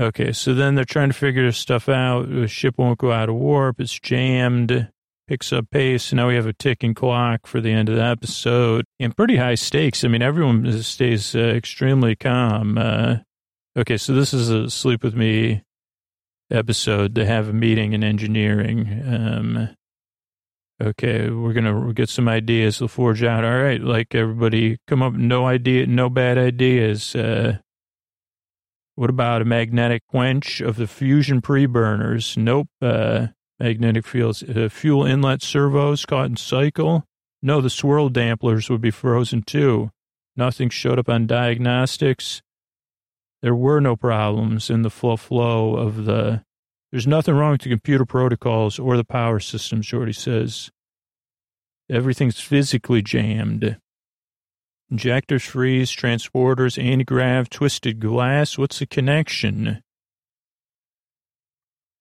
Okay, 0.00 0.32
so 0.32 0.54
then 0.54 0.76
they're 0.76 0.86
trying 0.86 1.10
to 1.10 1.14
figure 1.14 1.52
stuff 1.52 1.86
out. 1.86 2.30
The 2.30 2.48
ship 2.48 2.78
won't 2.78 2.98
go 2.98 3.12
out 3.12 3.28
of 3.28 3.34
warp. 3.34 3.80
It's 3.80 3.98
jammed, 4.00 4.88
picks 5.28 5.52
up 5.52 5.66
pace. 5.70 6.10
Now 6.14 6.28
we 6.28 6.36
have 6.36 6.46
a 6.46 6.54
ticking 6.54 6.94
clock 6.94 7.46
for 7.46 7.60
the 7.60 7.70
end 7.70 7.90
of 7.90 7.96
the 7.96 8.02
episode 8.02 8.86
and 8.98 9.14
pretty 9.14 9.36
high 9.36 9.56
stakes. 9.56 10.02
I 10.02 10.08
mean, 10.08 10.22
everyone 10.22 10.82
stays 10.82 11.34
uh, 11.34 11.40
extremely 11.40 12.16
calm. 12.16 12.78
Uh, 12.78 13.16
okay, 13.76 13.98
so 13.98 14.14
this 14.14 14.32
is 14.32 14.48
a 14.48 14.70
Sleep 14.70 15.04
With 15.04 15.14
Me 15.14 15.64
episode. 16.50 17.14
They 17.14 17.26
have 17.26 17.50
a 17.50 17.52
meeting 17.52 17.92
in 17.92 18.02
engineering. 18.02 19.02
Um, 19.06 19.68
okay, 20.82 21.28
we're 21.28 21.52
to 21.52 21.92
get 21.92 22.08
some 22.08 22.26
ideas 22.26 22.78
to 22.78 22.88
forge 22.88 23.22
out. 23.22 23.44
All 23.44 23.62
right, 23.62 23.82
like 23.82 24.14
everybody 24.14 24.78
come 24.86 25.02
up, 25.02 25.12
no 25.12 25.46
idea, 25.46 25.86
no 25.86 26.08
bad 26.08 26.38
ideas. 26.38 27.14
Uh, 27.14 27.58
what 29.00 29.08
about 29.08 29.40
a 29.40 29.46
magnetic 29.46 30.06
quench 30.08 30.60
of 30.60 30.76
the 30.76 30.86
fusion 30.86 31.40
pre-burners? 31.40 32.36
Nope. 32.36 32.68
Uh, 32.82 33.28
magnetic 33.58 34.04
fields, 34.04 34.42
uh, 34.42 34.68
fuel 34.70 35.06
inlet 35.06 35.40
servos 35.40 36.04
caught 36.04 36.26
in 36.26 36.36
cycle. 36.36 37.06
No, 37.40 37.62
the 37.62 37.70
swirl 37.70 38.10
dampeners 38.10 38.68
would 38.68 38.82
be 38.82 38.90
frozen 38.90 39.40
too. 39.40 39.90
Nothing 40.36 40.68
showed 40.68 40.98
up 40.98 41.08
on 41.08 41.26
diagnostics. 41.26 42.42
There 43.40 43.54
were 43.54 43.80
no 43.80 43.96
problems 43.96 44.68
in 44.68 44.82
the 44.82 44.90
flow 44.90 45.16
flow 45.16 45.76
of 45.76 46.04
the. 46.04 46.44
There's 46.92 47.06
nothing 47.06 47.34
wrong 47.34 47.52
with 47.52 47.62
the 47.62 47.70
computer 47.70 48.04
protocols 48.04 48.78
or 48.78 48.98
the 48.98 49.04
power 49.04 49.40
systems, 49.40 49.86
Geordi 49.86 50.14
says. 50.14 50.70
Everything's 51.88 52.38
physically 52.38 53.00
jammed. 53.00 53.78
Injectors 54.90 55.44
freeze, 55.44 55.90
transporters, 55.90 56.82
anti-grav, 56.82 57.48
twisted 57.48 58.00
glass. 58.00 58.58
What's 58.58 58.80
the 58.80 58.86
connection? 58.86 59.82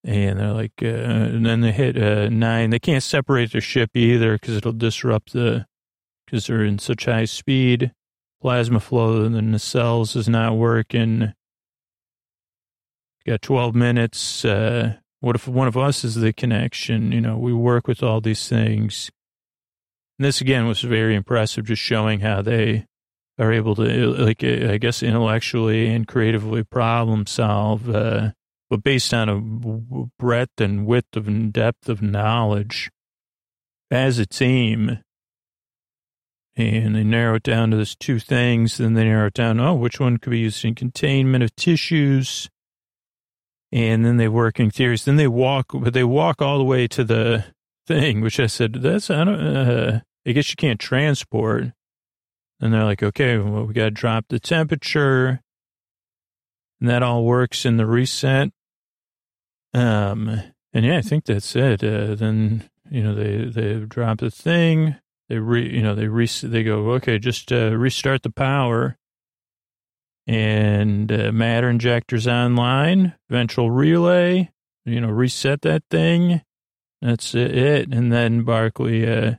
And 0.04 0.40
they're 0.40 0.54
like, 0.54 0.74
uh, 0.82 0.88
and 0.88 1.46
then 1.46 1.62
they 1.62 1.72
hit 1.72 2.02
uh, 2.02 2.30
nine. 2.30 2.72
They 2.72 2.80
can't 2.80 3.04
separate 3.04 3.52
their 3.52 3.62
ship 3.62 3.92
either 3.94 4.34
because 4.34 4.56
it'll 4.56 4.72
disrupt 4.72 5.34
the, 5.34 5.68
because 6.26 6.48
they're 6.48 6.64
in 6.64 6.80
such 6.80 7.06
high 7.06 7.26
speed. 7.26 7.92
Plasma 8.42 8.80
flow 8.80 9.24
in 9.24 9.34
the 9.34 9.42
nacelles 9.42 10.16
is 10.16 10.30
not 10.30 10.56
working. 10.56 11.34
Got 13.28 13.42
12 13.42 13.76
minutes. 13.76 14.46
Uh, 14.46 14.96
what 15.20 15.36
if 15.36 15.48
one 15.48 15.68
of 15.68 15.78
us 15.78 16.04
is 16.04 16.16
the 16.16 16.34
connection? 16.34 17.12
You 17.12 17.22
know, 17.22 17.38
we 17.38 17.54
work 17.54 17.88
with 17.88 18.02
all 18.02 18.22
these 18.22 18.48
things. 18.48 19.12
And 20.20 20.26
this 20.26 20.42
again 20.42 20.68
was 20.68 20.82
very 20.82 21.16
impressive, 21.16 21.66
just 21.66 21.82
showing 21.82 22.20
how 22.20 22.42
they 22.42 22.86
are 23.40 23.54
able 23.54 23.74
to, 23.76 23.84
like, 24.16 24.44
I 24.44 24.78
guess, 24.78 25.02
intellectually 25.02 25.88
and 25.88 26.06
creatively 26.06 26.62
problem 26.66 27.26
solve, 27.26 27.90
uh, 27.90 28.32
but 28.70 28.84
based 28.84 29.14
on 29.14 29.30
a 29.30 29.40
breadth 30.20 30.60
and 30.60 30.86
width 30.86 31.16
of 31.16 31.54
depth 31.54 31.88
of 31.88 32.02
knowledge 32.02 32.92
as 33.90 34.20
a 34.20 34.26
team. 34.26 35.00
And 36.58 36.96
they 36.96 37.06
narrow 37.06 37.36
it 37.36 37.44
down 37.44 37.72
to 37.72 37.78
those 37.78 37.96
two 37.96 38.20
things. 38.20 38.78
Then 38.78 38.96
they 38.96 39.06
narrow 39.06 39.28
it 39.28 39.34
down, 39.36 39.62
oh, 39.62 39.76
which 39.76 40.02
one 40.02 40.18
could 40.18 40.32
be 40.32 40.40
used 40.40 40.66
in 40.66 40.76
containment 40.76 41.46
of 41.46 41.56
tissues? 41.56 42.50
And 43.72 44.04
then 44.04 44.18
they 44.18 44.28
work 44.28 44.60
in 44.60 44.70
theories. 44.70 45.06
Then 45.06 45.16
they 45.16 45.30
walk, 45.30 45.68
but 45.74 45.94
they 45.94 46.04
walk 46.04 46.42
all 46.42 46.58
the 46.58 46.66
way 46.66 46.90
to 46.90 47.06
the 47.06 47.46
thing, 47.88 48.20
which 48.20 48.38
I 48.42 48.48
said, 48.48 48.74
that's, 48.74 49.10
I 49.10 49.24
don't, 49.24 49.40
uh, 49.40 50.02
I 50.30 50.32
guess 50.32 50.52
you 50.52 50.56
can't 50.56 50.80
transport. 50.80 51.72
And 52.62 52.72
they're 52.72 52.84
like, 52.84 53.02
okay, 53.02 53.40
well, 53.40 53.66
we 53.66 53.74
got 53.74 53.86
to 53.86 53.92
drop 53.92 54.26
the 54.30 54.40
temperature. 54.40 55.42
And 56.80 56.88
that 56.88 57.02
all 57.02 57.26
works 57.26 57.66
in 57.66 57.78
the 57.78 57.88
reset. 57.88 58.52
Um, 59.74 60.40
and 60.72 60.86
yeah, 60.86 60.98
I 60.98 61.02
think 61.02 61.26
that's 61.26 61.56
it. 61.56 61.84
Uh, 61.84 62.14
then, 62.14 62.70
you 62.92 63.02
know, 63.02 63.16
they, 63.16 63.46
they 63.46 63.80
drop 63.86 64.20
the 64.20 64.30
thing. 64.30 64.98
They 65.30 65.40
re, 65.40 65.68
you 65.68 65.82
know, 65.82 65.96
they 65.96 66.08
re, 66.08 66.28
they 66.28 66.62
go, 66.62 66.92
okay, 66.92 67.18
just 67.18 67.52
uh, 67.52 67.76
restart 67.76 68.22
the 68.22 68.30
power. 68.30 68.98
And 70.28 71.12
uh, 71.12 71.32
matter 71.32 71.72
injectors 71.72 72.28
online, 72.28 73.16
ventral 73.32 73.72
relay, 73.72 74.52
you 74.86 75.02
know, 75.02 75.10
reset 75.10 75.62
that 75.64 75.82
thing. 75.90 76.44
That's 77.02 77.34
it. 77.34 77.92
And 77.92 78.12
then 78.14 78.44
Barclay, 78.44 79.08
uh, 79.12 79.36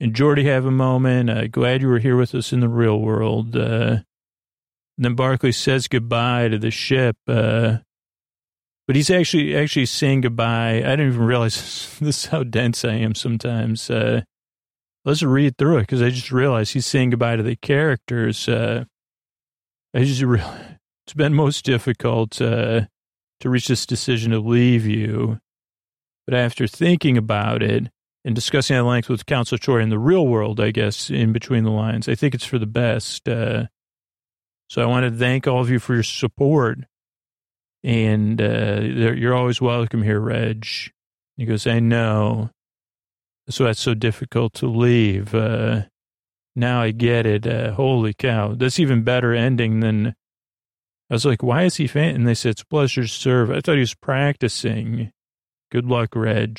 and 0.00 0.14
Geordi 0.14 0.44
have 0.44 0.66
a 0.66 0.70
moment. 0.70 1.30
Uh, 1.30 1.46
glad 1.46 1.82
you 1.82 1.88
were 1.88 1.98
here 1.98 2.16
with 2.16 2.34
us 2.34 2.52
in 2.52 2.60
the 2.60 2.68
real 2.68 3.00
world. 3.00 3.56
Uh, 3.56 3.98
then 4.98 5.14
Barclay 5.14 5.52
says 5.52 5.88
goodbye 5.88 6.48
to 6.48 6.58
the 6.58 6.70
ship. 6.70 7.16
Uh, 7.26 7.78
but 8.86 8.96
he's 8.96 9.10
actually 9.10 9.56
actually 9.56 9.86
saying 9.86 10.22
goodbye. 10.22 10.76
I 10.76 10.80
didn't 10.80 11.08
even 11.08 11.26
realize 11.26 11.96
this 12.00 12.24
is 12.24 12.26
how 12.26 12.44
dense 12.44 12.84
I 12.84 12.94
am 12.94 13.14
sometimes. 13.14 13.90
Uh, 13.90 14.22
let's 15.04 15.22
read 15.22 15.56
through 15.56 15.78
it 15.78 15.82
because 15.82 16.02
I 16.02 16.10
just 16.10 16.30
realized 16.30 16.72
he's 16.72 16.86
saying 16.86 17.10
goodbye 17.10 17.36
to 17.36 17.42
the 17.42 17.56
characters. 17.56 18.48
Uh, 18.48 18.84
I 19.94 20.04
just 20.04 20.22
realized 20.22 20.78
it's 21.06 21.14
been 21.14 21.34
most 21.34 21.64
difficult 21.64 22.40
uh, 22.40 22.82
to 23.40 23.50
reach 23.50 23.68
this 23.68 23.86
decision 23.86 24.32
to 24.32 24.40
leave 24.40 24.86
you. 24.86 25.40
But 26.26 26.34
after 26.34 26.66
thinking 26.66 27.16
about 27.16 27.62
it 27.62 27.88
and 28.26 28.34
discussing 28.34 28.76
at 28.76 28.84
length 28.84 29.08
with 29.08 29.24
Council 29.24 29.56
Troi 29.56 29.80
in 29.80 29.88
the 29.88 30.00
real 30.00 30.26
world, 30.26 30.58
I 30.60 30.72
guess, 30.72 31.10
in 31.10 31.32
between 31.32 31.62
the 31.62 31.70
lines, 31.70 32.08
I 32.08 32.16
think 32.16 32.34
it's 32.34 32.44
for 32.44 32.58
the 32.58 32.66
best. 32.66 33.28
Uh, 33.28 33.66
so 34.68 34.82
I 34.82 34.86
want 34.86 35.04
to 35.04 35.16
thank 35.16 35.46
all 35.46 35.60
of 35.60 35.70
you 35.70 35.78
for 35.78 35.94
your 35.94 36.02
support. 36.02 36.80
And 37.84 38.42
uh, 38.42 38.80
you're 38.82 39.34
always 39.34 39.60
welcome 39.60 40.02
here, 40.02 40.18
Reg. 40.18 40.66
He 41.36 41.44
goes, 41.44 41.68
I 41.68 41.78
know. 41.78 42.50
So 43.48 43.62
that's 43.62 43.78
so 43.78 43.94
difficult 43.94 44.54
to 44.54 44.66
leave. 44.66 45.32
Uh, 45.32 45.82
now 46.56 46.82
I 46.82 46.90
get 46.90 47.26
it. 47.26 47.46
Uh, 47.46 47.74
holy 47.74 48.12
cow. 48.12 48.54
That's 48.54 48.80
even 48.80 49.04
better 49.04 49.34
ending 49.34 49.78
than. 49.78 50.16
I 51.08 51.14
was 51.14 51.24
like, 51.24 51.44
why 51.44 51.62
is 51.62 51.76
he 51.76 51.86
fan? 51.86 52.16
And 52.16 52.26
they 52.26 52.34
said, 52.34 52.50
it's 52.50 52.64
pleasure 52.64 53.02
to 53.02 53.08
serve. 53.08 53.52
I 53.52 53.60
thought 53.60 53.74
he 53.74 53.80
was 53.80 53.94
practicing. 53.94 55.12
Good 55.70 55.86
luck, 55.86 56.16
Reg. 56.16 56.58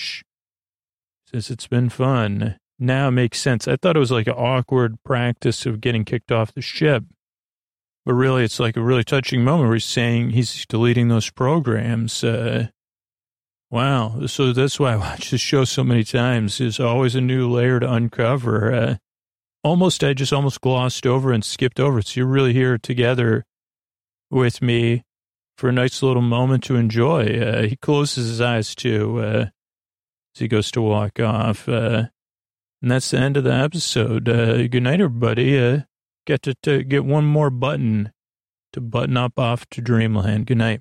Says 1.32 1.50
it's 1.50 1.68
been 1.68 1.90
fun. 1.90 2.58
Now 2.80 3.10
it 3.10 3.12
makes 3.12 3.42
sense. 3.42 3.68
I 3.68 3.76
thought 3.76 3.98
it 3.98 4.00
was 4.00 4.12
like 4.12 4.28
an 4.28 4.34
awkward 4.34 5.04
practice 5.04 5.66
of 5.66 5.82
getting 5.82 6.06
kicked 6.06 6.32
off 6.32 6.54
the 6.54 6.62
ship. 6.62 7.04
But 8.06 8.14
really, 8.14 8.46
it's 8.46 8.62
like 8.62 8.78
a 8.78 8.82
really 8.82 9.04
touching 9.04 9.44
moment 9.44 9.68
where 9.68 9.76
he's 9.76 9.84
saying 9.84 10.30
he's 10.30 10.66
deleting 10.66 11.10
those 11.10 11.30
programs. 11.30 12.24
Uh, 12.24 12.68
wow. 13.70 14.26
So 14.28 14.54
that's 14.54 14.80
why 14.80 14.94
I 14.94 14.96
watch 14.96 15.32
this 15.32 15.42
show 15.42 15.66
so 15.66 15.84
many 15.84 16.06
times. 16.06 16.60
There's 16.60 16.80
always 16.80 17.16
a 17.16 17.20
new 17.20 17.52
layer 17.52 17.82
to 17.82 17.92
uncover. 17.92 18.74
Uh, 18.74 18.96
almost, 19.66 20.06
I 20.06 20.14
just 20.14 20.32
almost 20.32 20.62
glossed 20.62 21.06
over 21.06 21.34
and 21.34 21.44
skipped 21.44 21.82
over 21.82 22.00
it. 22.00 22.08
So 22.08 22.22
you're 22.22 22.28
really 22.28 22.54
here 22.54 22.78
together 22.78 23.44
with 24.32 24.62
me 24.62 25.04
for 25.58 25.68
a 25.68 25.74
nice 25.74 26.02
little 26.02 26.22
moment 26.22 26.64
to 26.66 26.78
enjoy. 26.78 27.38
Uh, 27.38 27.64
he 27.64 27.76
closes 27.76 28.30
his 28.30 28.40
eyes 28.40 28.74
too 28.76 29.20
uh, 29.20 29.46
he 30.40 30.48
goes 30.48 30.72
to 30.72 30.82
walk 30.82 31.20
off. 31.20 31.68
Uh, 31.68 32.08
and 32.82 32.92
that's 32.92 33.12
the 33.12 33.20
end 33.20 33.38
of 33.38 33.44
the 33.44 33.54
episode. 33.54 34.30
Uh, 34.30 34.68
good 34.68 34.84
night, 34.84 35.02
everybody. 35.02 35.58
Uh, 35.58 35.82
get 36.26 36.44
to, 36.44 36.54
to 36.64 36.84
get 36.84 37.06
one 37.06 37.26
more 37.26 37.50
button 37.50 38.12
to 38.74 38.82
button 38.82 39.18
up 39.18 39.40
off 39.40 39.66
to 39.72 39.82
dreamland. 39.82 40.46
Good 40.46 40.58
night. 40.58 40.76